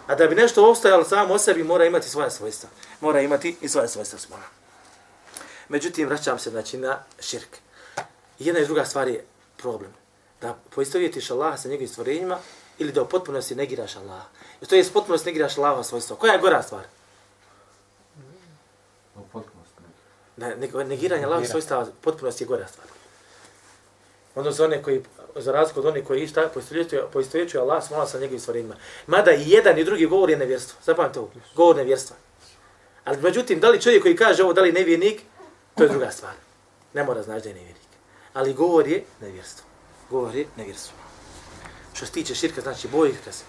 A 0.08 0.16
da 0.16 0.28
bi 0.28 0.36
nešto 0.36 0.72
ostajalo 0.72 1.04
samo 1.04 1.34
o 1.34 1.38
sebi, 1.38 1.64
mora 1.64 1.86
imati 1.86 2.10
svoje 2.10 2.32
svojstva. 2.32 2.70
Mora 3.02 3.22
imati 3.22 3.58
i 3.62 3.70
svoje 3.70 3.88
svojstva 3.88 4.20
smona. 4.20 4.44
Međutim, 5.70 6.08
vraćam 6.08 6.40
se 6.40 6.50
znači, 6.50 6.78
na 6.78 7.00
širk. 7.20 7.58
Jedna 8.40 8.60
i 8.60 8.66
druga 8.66 8.86
stvar 8.86 9.08
je 9.08 9.26
problem. 9.58 9.92
Da 10.42 10.58
poistovjetiš 10.70 11.32
Allaha 11.32 11.58
sa 11.58 11.70
njegovim 11.70 11.88
stvorenjima 11.88 12.38
ili 12.78 12.92
da 12.92 13.02
u 13.02 13.10
potpunosti 13.10 13.56
negiraš 13.56 13.96
Allaha. 13.96 14.26
I 14.62 14.66
to 14.66 14.76
je 14.76 14.86
potpunosti 14.94 15.30
negiraš 15.30 15.58
Allaha 15.58 15.84
svojstva. 15.84 16.16
Koja 16.16 16.34
je 16.34 16.40
gora 16.40 16.64
stvar? 16.64 16.84
U 19.16 19.22
potpunosti. 19.32 19.74
Ne, 20.38 20.56
negiranje 20.86 21.26
Allaha 21.26 21.46
svojstva 21.46 21.88
potpunosti 22.02 22.44
je 22.44 22.48
gora 22.48 22.68
stvar. 22.68 22.93
Odnosno 24.36 24.66
one 24.66 24.84
koji 24.84 25.02
za 25.36 25.52
razliku 25.52 25.80
od 25.80 25.86
onih 25.86 26.04
koji 26.08 26.28
šta 26.28 26.50
poistovjećuje 27.14 27.62
Allah 27.62 27.84
smala 27.84 28.08
sa 28.08 28.20
njegovim 28.20 28.40
stvarima. 28.40 28.76
Mada 29.08 29.32
i 29.32 29.50
jedan 29.50 29.78
i 29.78 29.84
drugi 29.84 30.06
govor 30.06 30.30
je 30.30 30.38
nevjerstvo. 30.38 30.80
Zapamte 30.84 31.20
ovo, 31.20 31.32
govor 31.56 31.76
nevjerstva. 31.76 32.16
Ali 33.06 33.22
međutim, 33.22 33.60
da 33.60 33.70
li 33.70 33.82
čovjek 33.82 34.02
koji 34.02 34.16
kaže 34.16 34.44
ovo, 34.44 34.54
da 34.54 34.62
li 34.62 34.72
nevjernik, 34.72 35.22
to 35.76 35.84
je 35.84 35.90
druga 35.90 36.12
stvar. 36.12 36.34
Ne 36.94 37.04
mora 37.04 37.24
znaći 37.24 37.44
da 37.44 37.50
je 37.50 37.56
nevjernik. 37.56 37.84
Ali 38.34 38.54
govor 38.54 38.88
je 38.88 39.04
nevjerstvo. 39.22 39.66
Govor 40.10 40.36
je 40.36 40.46
nevjerstvo. 40.58 40.94
Što 41.94 42.06
se 42.06 42.12
tiče 42.12 42.36
širka, 42.36 42.62
znači 42.62 42.88
boji 42.88 43.16
ga 43.26 43.32
se. 43.32 43.44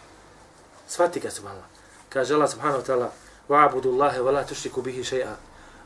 Svati 0.88 1.20
ga 1.20 1.30
subhanallah. 1.30 1.68
malo. 1.68 1.84
Kaže 2.08 2.34
Allah 2.34 2.50
subhanahu 2.50 2.82
wa 2.82 2.86
ta'ala, 2.86 3.08
wa'budu 3.48 3.92
Allahe 3.92 4.20
wa 4.20 4.32
la 4.32 4.46
tušriku 4.46 4.82
bihi 4.82 5.04
še'a. 5.04 5.34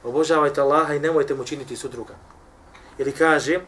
Obožavajte 0.05 0.61
Allaha 0.61 0.95
i 0.95 1.01
nemojte 1.01 1.35
mu 1.35 1.45
činiti 1.45 1.77
sudruga. 1.77 2.15
Ili 2.99 3.13
kaže, 3.13 3.61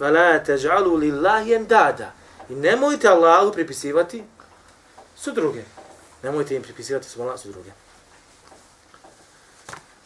فَلَا 0.00 0.38
تَجْعَلُوا 0.38 0.98
لِلَّهِ 0.98 1.44
اَنْدَادَ 1.58 2.06
I 2.48 2.54
nemojte 2.54 3.08
Allahu 3.08 3.52
pripisivati 3.52 4.24
su 5.16 5.32
druge. 5.32 5.62
Nemojte 6.22 6.56
im 6.56 6.62
pripisivati 6.62 7.08
su 7.08 7.22
Allah 7.22 7.40
su 7.40 7.48
druge. 7.48 7.70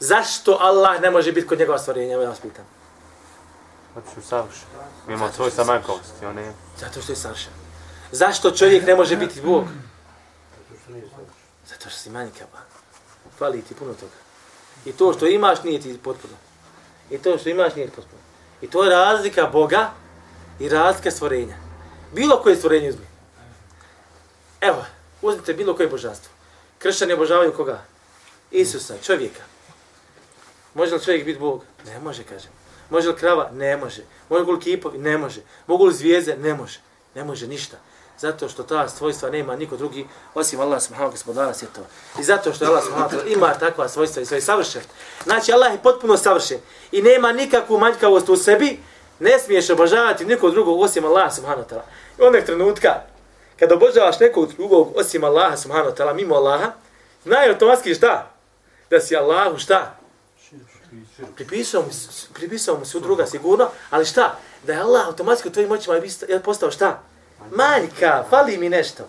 Zašto 0.00 0.56
Allah 0.60 1.00
ne 1.00 1.10
može 1.10 1.32
biti 1.32 1.46
kod 1.46 1.58
njegova 1.58 1.78
stvorenja? 1.78 2.16
Ja 2.16 2.28
vas 2.28 2.40
pitam. 2.40 2.64
Zato 3.94 4.10
što 4.10 4.20
je 4.20 4.24
savršen. 4.24 4.68
Ima 5.08 5.32
svoj 5.32 5.50
samanjkovosti, 5.50 6.26
on 6.26 6.38
je... 6.38 6.52
Zato 6.78 7.02
što 7.02 7.12
je 7.12 7.16
savršen. 7.16 7.52
Zašto 8.12 8.50
čovjek 8.50 8.86
ne 8.86 8.94
može 8.94 9.16
biti 9.16 9.40
Bog? 9.40 9.64
Zato 11.66 11.90
što 11.90 11.98
si 11.98 12.10
manjka, 12.10 12.44
ba. 12.52 12.58
Fali 13.38 13.62
ti 13.62 13.74
puno 13.74 13.94
toga. 13.94 14.12
I 14.84 14.92
to 14.92 15.12
što 15.12 15.26
imaš 15.26 15.62
nije 15.62 15.80
ti 15.80 15.98
potpuno. 16.04 16.34
I 17.10 17.18
to 17.18 17.38
što 17.38 17.48
imaš 17.48 17.74
nije 17.74 17.88
potpuno. 17.88 18.22
I 18.61 18.67
to 18.67 18.83
je 18.83 18.89
razlika 18.89 19.45
Boga 19.45 19.91
i 20.59 20.69
razlika 20.69 21.11
stvorenja. 21.11 21.55
Bilo 22.13 22.41
koje 22.41 22.55
stvorenje 22.55 22.89
uzmi. 22.89 23.05
Evo, 24.61 24.85
uzmite 25.21 25.53
bilo 25.53 25.75
koje 25.75 25.89
božanstvo. 25.89 26.31
Kršćani 26.79 27.13
obožavaju 27.13 27.53
koga? 27.53 27.81
Isusa, 28.51 28.93
čovjeka. 29.03 29.43
Može 30.73 30.95
li 30.95 31.03
čovjek 31.03 31.25
biti 31.25 31.39
Bog? 31.39 31.63
Ne 31.85 31.99
može, 31.99 32.23
kažem. 32.23 32.51
Može 32.89 33.09
li 33.09 33.15
krava? 33.15 33.49
Ne 33.51 33.77
može. 33.77 34.01
Mogu 34.29 34.51
li 34.51 34.59
kipovi? 34.59 34.97
Ne 34.97 35.17
može. 35.17 35.41
Mogu 35.67 35.85
li 35.85 35.93
zvijeze? 35.93 36.35
Ne 36.37 36.53
može. 36.53 36.79
Ne 37.15 37.23
može 37.23 37.47
ništa. 37.47 37.77
Zato 38.19 38.49
što 38.49 38.63
ta 38.63 38.89
svojstva 38.89 39.29
nema 39.29 39.55
niko 39.55 39.77
drugi 39.77 40.07
osim 40.33 40.59
Allah 40.59 40.81
subhanahu 40.81 41.11
gospodara 41.11 41.53
svjetova. 41.53 41.87
I 42.19 42.23
zato 42.23 42.53
što 42.53 42.65
Allah 42.65 42.83
subhanahu 42.83 43.15
ima 43.27 43.53
takva 43.53 43.89
svojstva 43.89 44.21
i 44.21 44.25
sve 44.25 44.41
savršen. 44.41 44.81
Znači 45.23 45.53
Allah 45.53 45.71
je 45.71 45.83
potpuno 45.83 46.17
savršen 46.17 46.59
i 46.91 47.01
nema 47.01 47.31
nikakvu 47.31 47.79
manjkavost 47.79 48.29
u 48.29 48.35
sebi, 48.35 48.79
ne 49.19 49.39
smiješ 49.39 49.69
obožavati 49.69 50.25
nikog 50.25 50.51
drugog 50.51 50.81
osim 50.81 51.05
Allah 51.05 51.35
subhanahu 51.35 51.69
ta'ala. 51.69 51.83
I 52.19 52.21
onog 52.21 52.43
trenutka, 52.45 52.93
kada 53.59 53.75
obožavaš 53.75 54.19
nekog 54.19 54.53
drugog 54.53 54.93
osim 54.95 55.23
Allah 55.23 55.59
subhanahu 55.59 55.95
ta'ala, 55.95 56.13
mimo 56.13 56.35
Allaha, 56.35 56.71
znaj 57.23 57.49
automatski 57.49 57.95
šta? 57.95 58.31
Da 58.89 58.99
si 58.99 59.15
Allahu 59.15 59.57
šta? 59.57 59.97
Pripisao 61.35 61.81
mu, 61.81 61.87
pripisao 62.33 62.77
mu 62.77 62.85
su 62.85 62.99
druga 62.99 63.25
sigurno, 63.25 63.69
ali 63.89 64.05
šta? 64.05 64.37
Da 64.63 64.73
je 64.73 64.79
Allah 64.79 65.07
automatski 65.07 65.47
u 65.47 65.51
tvojim 65.51 65.71
očima 65.71 65.95
je 66.27 66.39
postao 66.43 66.71
šta? 66.71 67.01
Maljka, 67.51 68.23
fali 68.29 68.57
mi 68.57 68.69
nešto. 68.69 69.03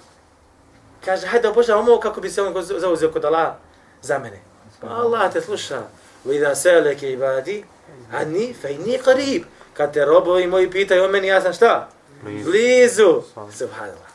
Kaže, 1.05 1.27
hajde 1.27 1.49
obožavam 1.49 1.89
ovo 1.89 2.01
kako 2.01 2.21
bi 2.21 2.31
se 2.31 2.43
on 2.43 2.63
zauzio 2.63 3.13
kod 3.13 3.25
Allah 3.25 3.55
za 4.03 4.19
mene. 4.19 4.41
Allah 4.83 5.33
te 5.33 5.41
sluša. 5.41 5.83
Vida 6.25 6.55
se 6.55 6.73
leke 6.73 7.13
ibadi, 7.13 7.65
a 8.13 8.25
ni 8.25 8.55
fejni 8.55 8.99
qarib. 9.05 9.45
Kad 9.75 9.93
te 9.93 10.05
robovi 10.05 10.47
moji 10.47 10.71
pitaju 10.71 11.05
o 11.05 11.09
meni, 11.09 11.27
ja 11.27 11.41
sam 11.41 11.53
šta? 11.53 11.89
Blizu. 12.23 13.23
Subhanallah. 13.53 14.11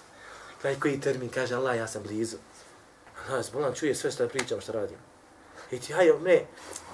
Taj 0.61 0.80
koji 0.80 1.01
termin 1.01 1.30
kaže, 1.30 1.55
Allah, 1.55 1.78
ja 1.78 1.88
sam 1.88 2.03
blizu. 2.03 2.38
Allah, 3.30 3.45
zbolan, 3.45 3.74
čuje 3.74 3.95
sve 3.95 4.11
što 4.11 4.28
pričam, 4.28 4.61
što 4.61 4.72
radim. 4.72 4.97
I 5.72 5.80
ti, 5.80 5.93
hajde, 5.93 6.13
ne, 6.24 6.45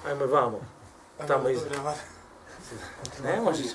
ajmo 0.07 0.25
vamo. 0.25 0.61
Tamo 1.28 1.49
iza. 1.49 1.65
Ne 3.23 3.41
možeš. 3.41 3.65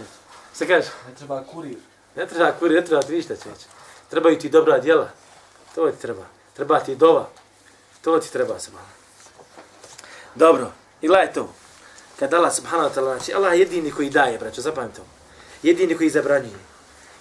Se 0.54 0.66
kaže? 0.66 0.88
Ne 1.08 1.14
treba 1.14 1.44
kurir. 1.44 1.76
Ne 2.16 2.26
treba 2.26 2.52
kuri, 2.52 2.74
ne 2.74 2.84
treba 2.84 3.02
ti 3.02 3.12
ništa 3.12 3.36
čovječe. 3.36 3.66
Trebaju 4.10 4.38
ti 4.38 4.48
dobra 4.48 4.78
djela. 4.78 5.08
To 5.74 5.90
ti 5.90 6.00
treba. 6.02 6.22
Treba 6.56 6.80
ti 6.80 6.96
dova. 6.96 7.28
To 8.02 8.18
ti 8.18 8.32
treba 8.32 8.58
se 8.58 8.70
malo. 8.70 8.86
Dobro. 10.34 10.72
I 11.00 11.06
gledaj 11.06 11.32
to. 11.32 11.48
kad 12.22 12.34
Allah 12.34 12.54
subhanahu 12.54 12.88
wa 12.88 12.94
ta'ala, 12.94 13.16
znači 13.16 13.34
Allah 13.34 13.52
je 13.52 13.58
jedini 13.58 13.90
koji 13.90 14.10
daje, 14.10 14.38
braćo, 14.38 14.60
zapamti 14.60 14.96
to. 14.96 15.02
Jedini 15.62 15.96
koji 15.96 16.10
zabranjuje. 16.10 16.58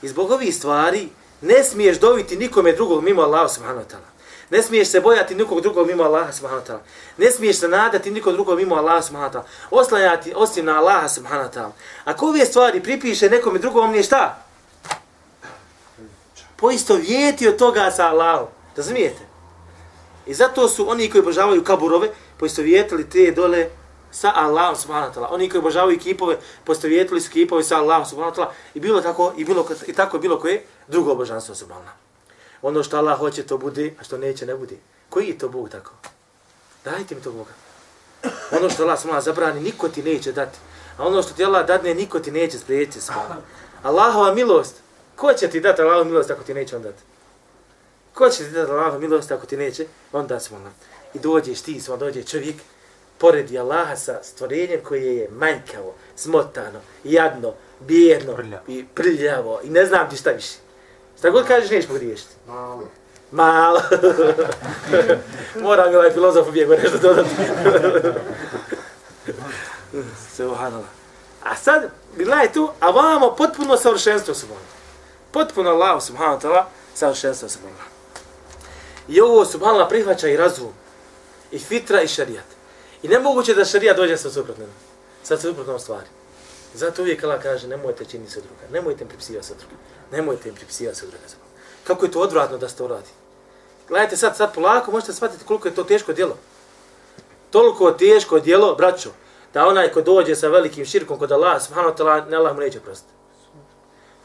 I 0.02 0.08
zbog 0.08 0.32
ovih 0.32 0.56
stvari 0.56 1.10
ne 1.42 1.64
smiješ 1.64 2.00
doviti 2.00 2.38
nikome 2.38 2.72
drugog 2.72 3.04
mimo 3.04 3.22
Allaha 3.22 3.48
subhanahu 3.50 3.86
wa 3.86 3.89
ta'ala. 3.92 4.10
Ne 4.50 4.62
smiješ 4.64 4.88
se 4.88 5.02
bojati 5.02 5.36
nikog 5.36 5.62
drugog 5.62 5.88
mimo 5.88 6.04
Allaha 6.04 6.32
subhanahu 6.32 6.66
wa 6.66 6.68
ta'ala. 6.68 6.84
Ne 7.18 7.32
smiješ 7.32 7.60
se 7.60 7.68
nadati 7.68 8.12
nikog 8.12 8.34
drugog 8.34 8.58
mimo 8.58 8.76
Allaha 8.76 9.02
subhanahu 9.02 9.34
wa 9.34 9.34
ta'ala. 9.34 9.46
Oslanjati 9.72 10.34
osim 10.36 10.66
na 10.66 10.78
Allaha 10.78 11.10
subhanahu 11.10 11.50
wa 11.50 11.54
ta'ala. 11.54 11.72
Ako 12.06 12.28
ove 12.28 12.46
stvari 12.46 12.84
pripiše 12.84 13.30
nekome 13.30 13.60
drugom, 13.60 13.92
nije 13.92 14.04
šta? 14.04 14.46
Poisto 16.62 16.95
vjeti 16.95 17.47
od 17.47 17.55
toga 17.55 17.91
sa 17.91 18.07
Allahom. 18.07 18.47
Razumijete? 18.76 19.22
I 20.26 20.34
zato 20.34 20.68
su 20.68 20.89
oni 20.89 21.09
koji 21.09 21.22
obožavaju 21.22 21.64
kaburove 21.64 22.09
poisto 22.38 22.62
vjetili 22.62 23.09
te 23.09 23.32
dole 23.32 23.70
sa 24.12 24.32
Allahom 24.36 24.76
subhanahu 24.76 25.14
wa 25.14 25.16
ta'ala. 25.16 25.28
Oni 25.32 25.49
koji 25.49 25.59
obožavaju 25.59 25.99
kipove 25.99 26.38
poisto 26.64 26.88
su 27.22 27.32
kipove 27.32 27.64
sa 27.64 27.78
Allahom 27.78 28.05
subhanahu 28.05 28.36
wa 28.36 28.39
ta'ala. 28.39 28.51
I 28.74 28.80
bilo 28.80 29.01
tako, 29.01 29.34
i, 29.38 29.45
bilo, 29.45 29.68
i 29.88 29.93
tako 29.93 30.18
je 30.18 30.22
bilo 30.22 30.39
koje 30.39 30.64
drugo 30.88 31.12
obožanstvo 31.12 31.55
subhanahu. 31.55 31.97
Ono 32.62 32.84
što 32.84 32.97
Allah 32.97 33.20
hoće 33.20 33.43
to 33.43 33.57
bude, 33.57 33.93
a 33.99 34.03
što 34.03 34.18
neće 34.18 34.45
ne 34.45 34.55
bude. 34.55 34.76
Koji 35.09 35.28
je 35.28 35.38
to 35.38 35.49
Bog 35.49 35.70
tako? 35.70 35.91
Dajte 36.86 37.16
mi 37.16 37.22
to 37.22 37.32
Boga. 37.32 37.51
Ono 38.59 38.70
što 38.70 38.84
Allah 38.84 38.99
subhanahu 38.99 39.26
zabrani, 39.26 39.62
niko 39.62 39.89
ti 39.89 40.03
neće 40.03 40.32
dati. 40.32 40.59
A 40.97 41.07
ono 41.07 41.24
što 41.24 41.34
ti 41.34 41.45
Allah 41.45 41.68
dadne, 41.68 41.93
niko 41.93 42.20
ti 42.20 42.32
neće 42.32 42.59
spriječiti 42.59 43.01
subhanahu. 43.01 43.41
Allahova 43.84 44.34
milost. 44.34 44.76
Ko 45.22 45.34
će 45.34 45.47
ti 45.47 45.59
dati 45.59 45.82
Allahova 45.82 46.03
milost 46.03 46.32
ako 46.32 46.43
ti 46.43 46.53
neće 46.53 46.76
on 46.76 46.82
dati? 46.82 47.03
Ko 48.13 48.30
će 48.30 48.38
ti 48.38 48.51
dati 48.51 48.72
Allahova 48.72 48.99
milost 48.99 49.32
ako 49.32 49.45
ti 49.45 49.57
neće? 49.57 49.86
On 50.11 50.28
da 50.28 50.39
smala. 50.39 50.69
I 51.13 51.19
dođeš 51.19 51.61
ti, 51.61 51.82
smala, 51.82 51.99
dođe 51.99 52.24
čovjek, 52.24 52.55
poredi 53.17 53.59
Allaha 53.59 53.95
sa 53.95 54.19
stvorenjem 54.24 54.80
koje 54.84 55.17
je 55.17 55.30
manjkavo, 55.32 55.93
smotano, 56.15 56.80
jadno, 57.03 57.53
bijedno 57.80 58.36
Prljavo. 58.36 58.63
i 58.67 58.86
prljavo 58.95 59.59
i 59.63 59.69
ne 59.69 59.86
znam 59.86 60.09
ti 60.09 60.15
šta 60.15 60.30
više. 60.30 60.55
Šta 61.17 61.30
god 61.30 61.47
kažeš, 61.47 61.69
nećeš 61.69 61.88
pogriješiti. 61.88 62.34
Malo. 62.47 62.88
Malo. 63.32 63.82
Moram 65.63 65.89
mi 65.89 65.95
ovaj 65.95 66.11
filozof 66.11 66.47
ubjego 66.47 66.76
nešto 66.76 66.97
dodati. 66.97 67.30
Subhanallah. 70.36 70.89
A 71.43 71.55
sad, 71.55 71.89
gledaj 72.17 72.53
tu, 72.53 72.69
a 72.80 72.89
vamo 72.89 73.36
potpuno 73.36 73.78
savršenstvo 73.78 74.34
subhanallah. 74.34 74.80
Potpuno 75.32 75.69
Allah 75.69 76.03
subhanahu 76.03 76.38
wa 76.38 76.41
ta'ala 76.41 76.65
savršenstvo 76.93 77.49
subhanallah. 77.49 77.88
I 79.07 79.21
ovo 79.21 79.45
subhanallah 79.45 79.89
prihvaća 79.89 80.27
i 80.27 80.38
razum. 80.38 80.73
I 81.51 81.59
fitra 81.59 82.01
i 82.01 82.07
šarijat. 82.07 82.45
I 83.03 83.07
nemoguće 83.07 83.53
da 83.53 83.65
šarijat 83.65 83.97
dođe 83.97 84.17
sa 84.17 84.29
suprotnom. 84.29 84.69
Sa 85.23 85.38
suprotnom 85.38 85.79
stvari. 85.79 86.07
Zato 86.73 87.01
uvijek 87.01 87.23
Allah 87.23 87.41
kaže, 87.41 87.67
nemojte 87.67 88.05
činiti 88.05 88.32
se 88.32 88.41
druga. 88.41 88.61
Nemojte 88.71 89.03
im 89.03 89.07
pripisivati 89.07 89.47
se 89.47 89.53
druga. 89.55 89.75
Nemojte 90.11 90.49
im 90.49 90.55
pripisivati 90.55 90.99
se 90.99 91.05
druga. 91.05 91.25
Kako 91.84 92.05
je 92.05 92.11
to 92.11 92.19
odvratno 92.19 92.57
da 92.57 92.69
se 92.69 92.75
to 92.75 92.88
radi. 92.88 93.09
Gledajte 93.88 94.17
sad, 94.17 94.38
sad 94.38 94.53
polako 94.53 94.91
možete 94.91 95.13
shvatiti 95.13 95.45
koliko 95.45 95.67
je 95.67 95.75
to 95.75 95.84
teško 95.84 96.13
djelo. 96.13 96.38
Toliko 97.51 97.91
teško 97.91 98.39
djelo, 98.39 98.75
braćo, 98.75 99.09
da 99.53 99.67
onaj 99.67 99.91
ko 99.91 100.01
dođe 100.01 100.36
sa 100.36 100.47
velikim 100.47 100.86
širkom 100.86 101.19
kod 101.19 101.32
Allah, 101.32 101.63
subhanahu 101.63 101.93
wa 101.93 101.97
ta'ala, 101.97 102.29
ne 102.29 102.38
Allah 102.38 102.53
mu 102.55 102.59
neće 102.59 102.79
prostiti. 102.79 103.20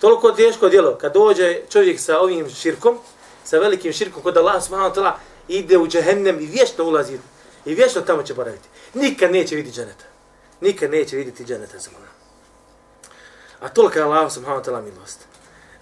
Toliko 0.01 0.33
teško 0.33 0.69
djelo, 0.69 0.99
kad 1.01 1.13
dođe 1.13 1.61
čovjek 1.71 2.01
sa 2.01 2.21
ovim 2.21 2.51
širkom, 2.51 2.99
sa 3.45 3.59
velikim 3.59 3.93
širkom 3.93 4.23
kod 4.23 4.37
Allah, 4.37 4.65
subhanahu 4.65 4.95
wa 4.95 4.95
ta'ala, 4.95 5.13
ide 5.49 5.79
u 5.79 5.89
džehennem 5.89 6.41
i 6.41 6.47
vječno 6.47 6.85
ulazi 6.85 7.19
i 7.65 7.75
vječno 7.75 8.01
tamo 8.01 8.23
će 8.23 8.35
boraviti. 8.35 8.69
Nikad 8.95 9.33
neće 9.33 9.57
vidjeti 9.57 9.77
dženeta. 9.77 10.05
Nikad 10.61 10.91
neće 10.91 11.17
vidjeti 11.17 11.45
dženeta 11.45 11.79
za 11.79 11.91
mora. 11.91 12.11
A 13.61 13.69
tolika 13.69 13.99
je 13.99 14.05
Allah, 14.05 14.33
subhanahu 14.33 14.63
wa 14.63 14.71
ta'ala, 14.71 14.83
milost. 14.83 15.19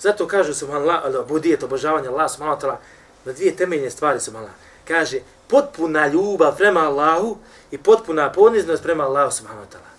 Zato 0.01 0.27
kažu 0.27 0.55
subhanallah, 0.55 1.29
budijet 1.29 1.63
obožavanja 1.63 2.11
Allah 2.11 2.31
subhanahu 2.31 2.61
wa 2.61 2.65
ta'ala 2.65 2.77
na 3.25 3.33
dvije 3.33 3.57
temeljne 3.57 3.91
stvari 3.91 4.21
subhanallah. 4.21 4.55
Kaže 4.89 5.21
potpuna 5.49 6.07
ljubav 6.07 6.57
prema 6.57 6.81
Allahu 6.81 7.37
i 7.71 7.79
potpuna 7.79 8.33
poniznost 8.33 8.83
prema 8.83 9.05
Allahu 9.05 9.33
subhanahu 9.33 9.67
wa 9.67 9.77
ta'ala. 9.77 9.91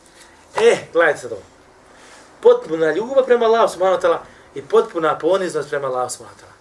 E, 0.71 0.77
gledajte 0.93 1.19
sad 1.19 1.31
ovo. 1.31 1.54
Potpuna 2.45 2.91
ljubav 2.91 3.25
prema 3.25 3.45
Allahu 3.45 3.73
subhanahu 3.73 3.97
wa 3.97 4.01
ta'ala 4.01 4.21
i 4.55 4.61
potpuna 4.61 5.17
poniznost 5.17 5.69
prema 5.69 5.87
Allahu 5.87 6.09
subhanahu 6.09 6.37
wa 6.37 6.41
ta'ala. 6.41 6.53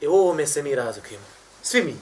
I 0.00 0.06
u 0.06 0.12
ovome 0.12 0.46
se 0.46 0.62
mi 0.62 0.74
razlikujemo. 0.74 1.24
Svi 1.62 1.82
mi. 1.82 1.96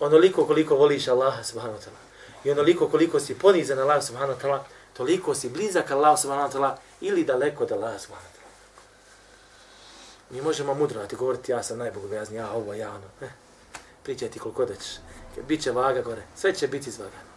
Onoliko 0.00 0.46
koliko 0.46 0.76
voliš 0.76 1.08
Allaha 1.08 1.44
subhanahu 1.44 1.78
wa 1.78 1.82
ta'ala 1.82 1.98
i 2.44 2.50
onoliko 2.50 2.88
koliko 2.88 3.20
si 3.20 3.34
ponizan 3.34 3.78
Allah 3.78 4.02
subhanahu 4.02 4.38
wa 4.38 4.42
ta'ala, 4.42 4.64
toliko 4.96 5.34
si 5.34 5.48
blizak 5.48 5.90
Allah 5.90 6.18
subhanahu 6.18 6.48
wa 6.48 6.52
ta'ala 6.52 6.78
ili 7.00 7.24
daleko 7.24 7.64
od 7.64 7.72
Allah 7.72 8.00
subhanahu 8.00 8.28
wa 8.28 8.36
ta'ala. 8.36 8.50
Mi 10.30 10.42
možemo 10.42 10.74
mudrovati, 10.74 11.16
govoriti 11.16 11.52
ja 11.52 11.62
sam 11.62 11.78
najbogobojazniji, 11.78 12.38
ja 12.38 12.50
ovo, 12.50 12.74
ja 12.74 12.88
ono. 12.88 13.06
Eh, 13.20 13.30
pričaj 14.02 14.30
ti 14.30 14.38
koliko 14.38 14.64
da 14.64 14.74
ćeš. 14.74 14.92
Biće 15.48 15.72
vaga 15.72 16.02
gore, 16.02 16.22
sve 16.36 16.54
će 16.54 16.68
biti 16.68 16.90
izvagano. 16.90 17.32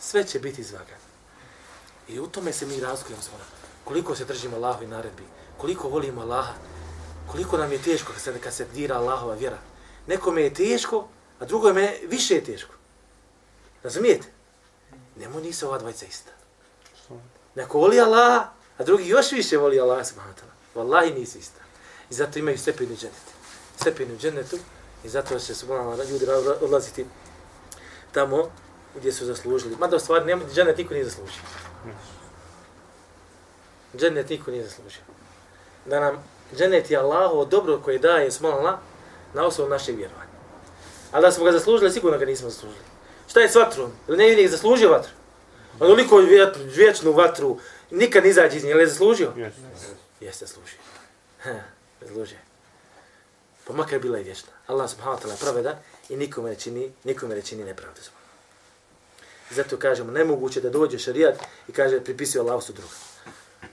Sve 0.00 0.24
će 0.24 0.38
biti 0.38 0.60
izvagano. 0.60 1.05
I 2.08 2.20
u 2.20 2.26
tome 2.26 2.52
se 2.52 2.66
mi 2.66 2.80
razlikujemo 2.80 3.22
s 3.22 3.28
Koliko 3.84 4.16
se 4.16 4.24
držimo 4.24 4.56
Allahu 4.56 4.84
i 4.84 4.86
naredbi, 4.86 5.22
koliko 5.58 5.88
volimo 5.88 6.20
Allaha, 6.20 6.52
koliko 7.30 7.56
nam 7.56 7.72
je 7.72 7.82
teško 7.82 8.12
kad 8.12 8.22
se, 8.22 8.38
kad 8.40 8.54
se 8.54 8.66
dira 8.74 8.96
Allahova 8.96 9.34
vjera. 9.34 9.58
Nekome 10.06 10.42
je 10.42 10.54
teško, 10.54 11.08
a 11.40 11.44
drugome 11.44 11.82
je 11.82 12.00
više 12.08 12.34
je 12.34 12.44
teško. 12.44 12.74
Razumijete? 13.82 14.26
Nemo 15.16 15.40
nisu 15.40 15.66
ova 15.66 15.78
dvojca 15.78 16.06
ista. 16.06 16.30
Neko 17.54 17.78
voli 17.78 18.00
Allaha, 18.00 18.48
a 18.78 18.84
drugi 18.84 19.08
još 19.08 19.32
više 19.32 19.56
voli 19.56 19.80
Allaha 19.80 20.04
subhanahu 20.04 20.38
wa 20.38 20.40
ta'ala. 20.40 20.54
Wallahi 20.74 21.18
nisu 21.18 21.38
ista. 21.38 21.60
I 22.10 22.14
zato 22.14 22.38
imaju 22.38 22.58
stepenu 22.58 22.92
u 22.92 22.96
dženetu. 22.96 23.32
Stepeni 23.80 24.14
u 24.14 24.18
dženetu 24.18 24.58
i 25.04 25.08
zato 25.08 25.38
će 25.38 25.54
subhanallah 25.54 26.10
ljudi 26.10 26.26
odlaziti 26.60 27.06
tamo 28.12 28.50
gdje 28.96 29.12
su 29.12 29.26
zaslužili. 29.26 29.76
Mada 29.76 29.96
u 29.96 30.00
stvari 30.00 30.24
nema, 30.24 30.44
dženet 30.54 30.78
niko 30.78 30.94
nije 30.94 31.04
zaslužio. 31.04 31.42
Dženet 33.96 34.30
niko 34.30 34.50
nije 34.50 34.64
zaslužio. 34.64 35.02
Da 35.84 36.00
nam 36.00 36.24
dženet 36.56 36.90
je 36.90 36.96
Allahovo 36.96 37.44
dobro 37.44 37.80
koje 37.80 37.98
daje 37.98 38.30
subhanallah 38.30 38.78
na 39.34 39.46
osnovu 39.46 39.70
našeg 39.70 39.96
vjerovanja. 39.96 40.30
Ali 41.12 41.22
da 41.22 41.32
smo 41.32 41.44
ga 41.44 41.52
zaslužili, 41.52 41.92
sigurno 41.92 42.18
ga 42.18 42.24
nismo 42.24 42.50
zaslužili. 42.50 42.84
Šta 43.28 43.40
je 43.40 43.48
s 43.48 43.54
vatrom? 43.54 43.92
Ili 44.08 44.18
ne 44.18 44.42
je 44.42 44.48
zaslužio 44.48 44.90
vatru? 44.90 45.12
Onoliko 45.80 46.16
vjetru, 46.16 46.62
vječnu 46.64 47.12
vatru, 47.12 47.58
nikad 47.90 48.24
ne 48.24 48.30
izađe 48.30 48.56
iz 48.56 48.64
nje, 48.64 48.72
ali 48.72 48.82
je 48.82 48.86
zaslužio? 48.86 49.32
Jeste. 49.36 49.60
Jeste 50.20 50.46
zaslužio. 50.46 50.78
Ha, 51.42 51.54
zaslužio. 52.00 52.38
Pa 53.66 53.72
makar 53.72 53.98
bila 53.98 54.18
i 54.18 54.22
vječna. 54.22 54.52
Allah 54.66 54.90
subhanahu 54.90 55.18
wa 55.18 55.26
ta'ala 55.26 55.40
praveda 55.40 55.78
i 56.08 56.16
nikome 56.16 56.50
ne 56.50 56.56
čini, 56.56 56.92
nikome 57.04 57.34
ne 57.34 57.42
čini 57.42 57.64
nepravdu. 57.64 58.00
Zato 59.50 59.76
kažemo, 59.76 60.12
nemoguće 60.12 60.60
da 60.60 60.70
dođe 60.70 60.98
šarijat 60.98 61.38
i 61.68 61.72
kaže 61.72 62.00
pripisuje 62.00 62.40
Allah 62.40 62.64
su 62.64 62.72
druga. 62.72 62.94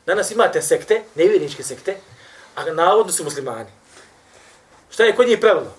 Danas 0.05 0.32
imate 0.32 0.61
sekte, 0.61 1.03
nevjerničke 1.15 1.63
sekte, 1.63 1.97
a 2.55 2.65
navodno 2.65 3.13
su 3.13 3.24
muslimani. 3.24 3.69
Šta 4.89 5.03
je 5.03 5.15
kod 5.15 5.28
njih 5.28 5.39
pravilo? 5.39 5.74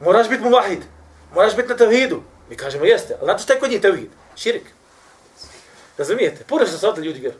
Moraš 0.00 0.28
biti 0.28 0.42
muvahid. 0.42 0.82
Moraš 1.34 1.56
biti 1.56 1.68
na 1.68 1.76
tevhidu. 1.76 2.22
Mi 2.50 2.56
kažemo 2.56 2.84
jeste, 2.84 3.14
ali 3.14 3.24
znate 3.24 3.42
šta 3.42 3.52
je 3.52 3.60
kod 3.60 3.70
njih 3.70 3.80
tevhid? 3.80 4.10
Širik. 4.36 4.64
Razumijete? 5.98 6.44
Pogrešno 6.44 6.78
shvatili 6.78 7.06
ljudi 7.06 7.20
vjeru. 7.20 7.36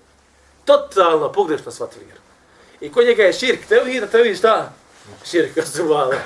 Totalno 0.64 1.32
pogrešno 1.32 1.72
shvatili 1.72 2.04
vjeru. 2.04 2.20
I 2.80 2.92
kod 2.92 3.06
njega 3.06 3.22
je 3.22 3.32
širk. 3.32 3.66
Tevhid, 3.68 4.02
a 4.02 4.06
tevhid 4.06 4.38
šta? 4.38 4.72
Širk, 5.24 5.66
subhala. 5.76 6.16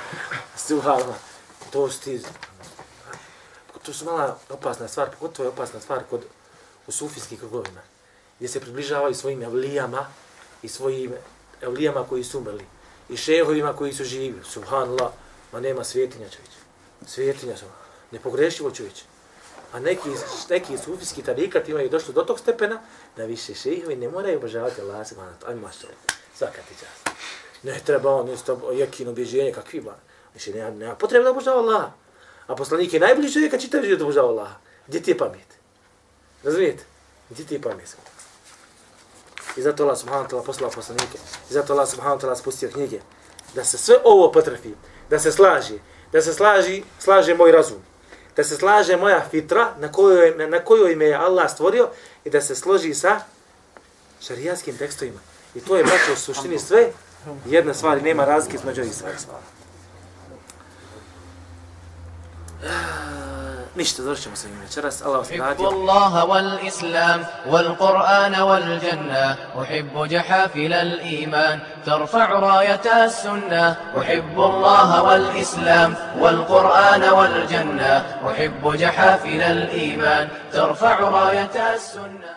Subhala. 0.56 1.14
To 1.72 1.90
su 1.90 2.00
ti... 2.00 2.20
To 3.86 3.92
su 3.92 4.04
mala 4.04 4.38
opasna 4.50 4.88
stvar, 4.88 5.10
pogotovo 5.10 5.46
je 5.46 5.48
opasna 5.48 5.80
stvar 5.80 6.02
kod 6.10 6.24
u 6.86 6.92
sufijskih 6.92 7.38
krugovima, 7.38 7.80
gdje 8.36 8.48
se 8.48 8.60
približavaju 8.60 9.14
svojim 9.14 9.42
evlijama 9.42 10.06
i 10.62 10.68
svojim 10.68 11.14
evlijama 11.62 12.04
koji 12.08 12.24
su 12.24 12.38
umrli 12.38 12.64
i 13.08 13.16
šehovima 13.16 13.72
koji 13.72 13.92
su 13.92 14.04
živi. 14.04 14.40
Subhanallah, 14.44 15.10
ma 15.52 15.60
nema 15.60 15.84
svjetinja 15.84 16.28
čovječ. 16.28 16.50
Svjetinja 17.06 17.56
su. 17.56 17.64
Nepogrešivo 18.10 18.70
čovječ. 18.70 19.02
A 19.72 19.80
neki, 19.80 20.08
neki 20.50 20.78
sufijski 20.78 21.22
tarikat 21.22 21.68
imaju 21.68 21.88
došli 21.88 22.14
do 22.14 22.22
tog 22.22 22.38
stepena 22.38 22.80
da 23.16 23.24
više 23.24 23.54
šehovi 23.54 23.96
ne 23.96 24.08
moraju 24.08 24.38
obožavati 24.38 24.80
Allah 24.80 25.08
subhanahu 25.08 25.36
wa 25.38 25.44
ta'ala. 25.44 25.50
Ajmo. 25.50 25.68
Svaka 26.34 26.62
ti 26.68 26.74
čast. 26.80 27.16
Ne 27.62 27.80
treba 27.84 28.14
on 28.14 28.28
isto 28.28 28.72
jekin 28.72 29.08
obježenje, 29.08 29.52
kakvi 29.52 29.80
ba. 29.80 29.96
Više 30.34 30.50
nema, 30.50 30.70
nema 30.70 30.94
potreba 30.94 31.24
da 31.24 31.30
obožava 31.30 31.60
Allah. 31.60 31.90
A 32.46 32.54
poslanik 32.54 32.92
je 32.92 33.00
najbolji 33.00 33.32
čovjek, 33.32 33.50
kad 33.50 33.60
čitav 33.60 33.82
život 33.82 34.00
obožava 34.00 34.28
Allah. 34.28 34.48
Gdje 34.86 35.02
ti 35.02 35.10
je 35.10 35.18
pamet? 35.18 35.58
Razumijete? 36.44 36.84
Gdje 37.30 37.46
ti 37.46 37.54
je 37.54 37.62
pamet? 37.62 37.96
I 39.56 39.62
zato 39.62 39.82
Allah 39.82 39.98
subhanahu 39.98 40.28
wa 40.28 40.30
ta'ala 40.30 40.44
poslao 40.44 40.70
poslanike. 40.70 41.18
I 41.50 41.52
zato 41.52 41.72
Allah 41.72 41.88
subhanahu 41.88 42.18
wa 42.18 42.22
ta'ala 42.22 42.36
spustio 42.36 42.70
knjige. 42.70 43.00
Da 43.54 43.64
se 43.64 43.78
sve 43.78 43.96
ovo 44.04 44.32
potrfi, 44.32 44.74
da 45.10 45.18
se 45.18 45.32
slaži, 45.32 45.78
da 46.12 46.22
se 46.22 46.34
slaži, 46.34 46.82
slaže 46.98 47.34
moj 47.34 47.52
razum, 47.52 47.82
da 48.36 48.44
se 48.44 48.56
slaže 48.56 48.96
moja 48.96 49.24
fitra 49.30 49.74
na 49.78 49.92
kojoj, 49.92 50.48
na, 50.48 50.64
kojoj 50.64 50.96
me 50.96 51.04
je 51.04 51.14
Allah 51.14 51.50
stvorio 51.50 51.88
i 52.24 52.30
da 52.30 52.40
se 52.40 52.54
složi 52.54 52.94
sa 52.94 53.20
šarijatskim 54.20 54.76
tekstovima. 54.76 55.20
I 55.54 55.60
to 55.60 55.76
je, 55.76 55.84
braćo, 55.84 56.12
u 56.12 56.16
suštini 56.16 56.58
sve 56.58 56.90
jedna 57.46 57.74
stvar 57.74 58.02
nema 58.02 58.24
razlike 58.24 58.56
između 58.56 58.82
ovih 58.82 58.94
stvari. 58.94 59.16
Ništa, 63.75 64.03
završit 64.03 64.23
ćemo 64.23 64.35
sa 64.35 64.47
njim 64.47 64.59
večeras. 64.61 65.01
Allah 65.01 65.19
vas 65.19 65.29
أحب 65.31 65.39
nagradio. 65.39 65.69
الله 65.71 66.25
والإسلام 66.25 67.25
والقرآن 67.47 68.35
والجنة 68.41 69.35
أحب 69.61 70.07
جحافل 70.07 70.73
الإيمان 70.73 71.59
ترفع 71.85 72.27
راية 72.39 73.05
السنة 73.05 73.75
أحب 73.99 74.35
الله 74.39 75.03
والإسلام 75.03 75.95
والقرآن 76.19 77.03
والجنة 77.03 77.93
أحب 78.31 78.63
جحافل 78.75 79.41
الإيمان 79.41 80.27
ترفع 80.53 80.99
راية 80.99 81.55
السنة 81.75 82.31